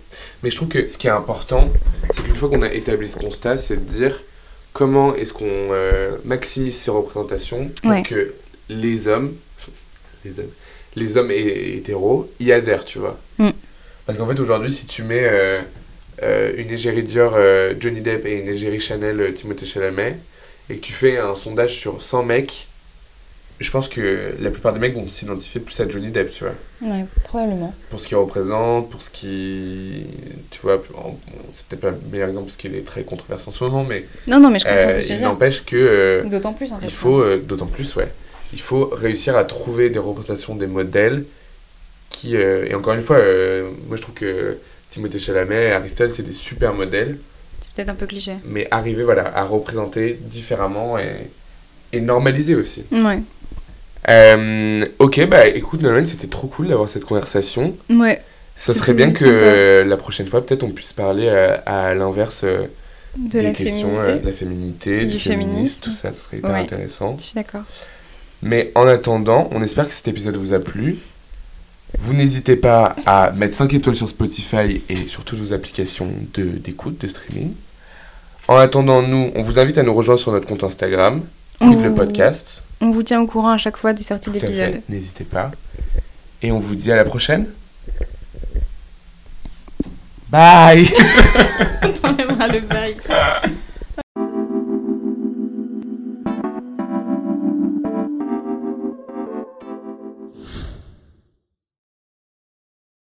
Mais 0.43 0.51
je 0.51 0.57
trouve 0.57 0.69
que 0.69 0.89
ce 0.89 0.97
qui 0.97 1.09
est 1.09 1.11
important, 1.11 1.69
c'est 2.15 2.23
qu'une 2.23 2.37
fois 2.37 2.49
qu'on 2.49 2.63
a 2.63 2.73
établi 2.73 3.09
ce 3.09 3.17
constat, 3.17 3.59
c'est 3.59 3.75
de 3.77 3.93
dire 3.93 4.21
comment 4.73 5.15
est-ce 5.15 5.33
qu'on 5.33 5.45
euh, 5.49 6.17
maximise 6.25 6.77
ces 6.79 6.91
représentations 6.91 7.71
pour 7.83 7.91
Ouais. 7.91 8.03
que 8.03 8.33
les 8.69 9.09
hommes, 9.09 9.35
les 10.25 10.39
hommes, 10.39 10.51
les 10.95 11.17
hommes 11.17 11.31
hé- 11.31 11.77
hétéros 11.77 12.31
y 12.41 12.53
adhèrent, 12.53 12.85
tu 12.85 12.99
vois. 12.99 13.19
Mm. 13.39 13.51
Parce 14.07 14.17
qu'en 14.19 14.27
fait, 14.27 14.39
aujourd'hui, 14.41 14.73
si 14.73 14.87
tu 14.87 15.03
mets 15.03 15.25
euh, 15.25 15.61
une 16.57 16.71
égérie 16.71 17.03
Dior 17.03 17.33
euh, 17.37 17.75
Johnny 17.79 18.01
Depp 18.01 18.27
et 18.27 18.39
une 18.41 18.49
égérie 18.49 18.81
Chanel 18.81 19.21
euh, 19.21 19.33
Timothée 19.33 19.67
Chalamet, 19.67 20.17
et 20.71 20.77
que 20.77 20.81
tu 20.81 20.93
fais 20.93 21.19
un 21.19 21.35
sondage 21.35 21.75
sur 21.77 22.01
100 22.03 22.23
mecs, 22.25 22.69
je 23.61 23.71
pense 23.71 23.89
que 23.89 24.35
la 24.41 24.51
plupart 24.51 24.73
des 24.73 24.81
mecs 24.81 24.95
vont 24.95 25.07
s'identifier 25.07 25.61
plus 25.61 25.79
à 25.81 25.89
Johnny 25.89 26.09
Depp, 26.11 26.33
tu 26.33 26.45
vois. 26.45 26.55
Ouais, 26.83 27.05
probablement. 27.25 27.73
Pour 27.91 28.01
ce 28.01 28.09
qu'il 28.09 28.17
représente, 28.17 28.91
pour 28.91 29.03
ce 29.03 29.11
qui. 29.11 30.05
Tu 30.51 30.59
vois, 30.63 30.83
c'est 31.55 31.65
peut-être 31.67 31.81
pas 31.81 31.91
le 31.91 31.99
meilleur 32.11 32.29
exemple 32.29 32.47
parce 32.47 32.57
qu'il 32.57 32.75
est 32.75 32.85
très 32.85 33.03
controversé 33.05 33.49
en 33.49 33.53
ce 33.53 33.63
moment, 33.63 33.85
mais 33.85 34.05
Non, 34.27 34.41
non, 34.41 34.51
mais 34.51 34.59
je 34.59 34.65
comprends 34.65 34.81
euh, 34.81 34.89
ce 34.89 34.97
que 34.97 35.03
tu 35.03 35.13
veux 35.13 35.19
il 35.19 35.23
n'empêche 35.23 35.65
que. 35.65 35.77
euh, 35.77 36.25
D'autant 36.25 36.53
plus, 36.55 36.73
en 36.73 36.79
fait. 36.81 36.87
il 36.87 36.93
faut, 36.93 37.21
euh, 37.21 37.39
d'autant 37.39 37.67
plus, 37.67 37.95
ouais, 37.97 38.09
il 38.53 38.61
faut 38.61 38.87
réussir 38.87 39.37
à 39.37 39.45
trouver 39.45 39.91
des 39.91 39.99
représentations 40.01 40.57
des 40.57 40.67
modèles 40.67 41.25
qui. 42.11 42.37
euh, 42.37 42.67
et 42.69 42.75
encore 42.75 42.95
une 42.95 43.03
fois, 43.03 43.17
euh, 43.19 43.71
moi 43.87 43.97
je 43.97 44.03
trouve 44.03 44.15
que 44.17 44.57
Timothée 44.93 45.19
Chalamet 45.19 45.65
et 45.69 45.73
Aristotle, 45.73 46.13
c'est 46.13 46.23
des 46.23 46.33
super 46.33 46.75
modèles, 46.75 47.19
C'est 47.61 47.73
peut-être 47.73 47.89
un 47.89 47.95
peu 47.95 48.07
cliché. 48.07 48.33
mais 48.45 48.69
arriver 48.71 49.03
voilà, 49.05 49.33
à 49.37 49.45
représenter 49.45 50.19
différemment 50.21 50.99
et, 50.99 51.31
et 51.93 52.01
normaliser 52.01 52.55
aussi. 52.55 52.85
Ouais. 52.93 53.21
Euh, 54.09 54.85
ok, 54.99 55.27
bah 55.27 55.47
écoute, 55.47 55.81
Nolan, 55.83 56.05
c'était 56.05 56.27
trop 56.27 56.47
cool 56.49 56.69
d'avoir 56.69 56.89
cette 56.89 57.05
conversation. 57.05 57.77
Ouais. 57.89 58.21
Ça 58.57 58.75
serait 58.75 58.95
bien 58.95 59.11
que 59.13 59.25
euh, 59.25 59.85
la 59.85 59.97
prochaine 59.97 60.27
fois, 60.27 60.45
peut-être, 60.45 60.63
on 60.63 60.71
puisse 60.71 60.93
parler 60.93 61.27
euh, 61.29 61.57
à 61.67 61.95
l'inverse 61.95 62.43
euh, 62.45 62.67
De 63.17 63.31
des 63.39 63.43
la 63.43 63.51
questions 63.53 63.89
féminité. 63.89 64.21
de 64.21 64.27
la 64.27 64.33
féminité, 64.33 65.01
Du 65.01 65.07
du, 65.13 65.19
féminisme, 65.19 65.85
tout 65.85 65.93
ça, 65.93 66.13
serait 66.13 66.39
hyper 66.39 66.51
Ouais. 66.51 66.59
intéressant. 66.61 67.17
Je 67.19 67.23
suis 67.25 67.35
d'accord. 67.35 67.63
Mais 68.43 68.73
en 68.75 68.87
attendant, 68.87 69.49
on 69.53 69.63
espère 69.63 69.89
que 69.89 69.95
cet 69.95 70.09
épisode 70.09 70.37
vous 70.37 70.53
a 70.53 70.59
plu. 70.59 70.99
Vous 71.99 72.15
n'hésitez 72.15 72.57
pas 72.57 72.97
à 73.07 73.31
mettre 73.33 73.55
5 73.55 73.73
étoiles 73.75 73.95
sur 73.97 74.09
Spotify 74.09 74.83
et 74.89 74.97
sur 75.07 75.25
toutes 75.25 75.39
vos 75.39 75.53
applications 75.53 76.09
d'écoute, 76.35 77.01
de, 77.01 77.07
streaming. 77.09 77.53
En 78.49 78.57
attendant, 78.57 79.03
nous, 79.03 79.31
on 79.35 79.43
vous 79.43 79.59
invite 79.59 79.79
à 79.79 79.83
nous 79.83 79.95
rejoindre 79.95 80.21
sur 80.21 80.33
notre 80.33 80.47
compte 80.47 80.65
Instagram, 80.65 81.23
On 81.61 81.71
Quiz 81.71 81.83
le 81.83 81.89
vous- 81.91 81.95
podcast. 81.95 82.63
On 82.81 82.91
vous 82.91 83.03
tient 83.05 83.21
au 83.21 83.27
courant 83.27 83.51
à 83.51 83.59
chaque 83.59 83.77
fois 83.77 83.93
des 83.93 84.03
sorties 84.03 84.31
d'épisodes. 84.31 84.81
N'hésitez 84.89 85.25
pas. 85.25 85.53
Et 86.43 86.51
on 86.51 86.59
vous 86.59 86.75
dit 86.75 86.91
à 86.91 86.97
la 86.97 87.05
prochaine. 87.05 87.47
Bye 90.29 90.89
T'enlèveras 92.03 92.49
le 92.49 92.61
bail. 92.61 92.97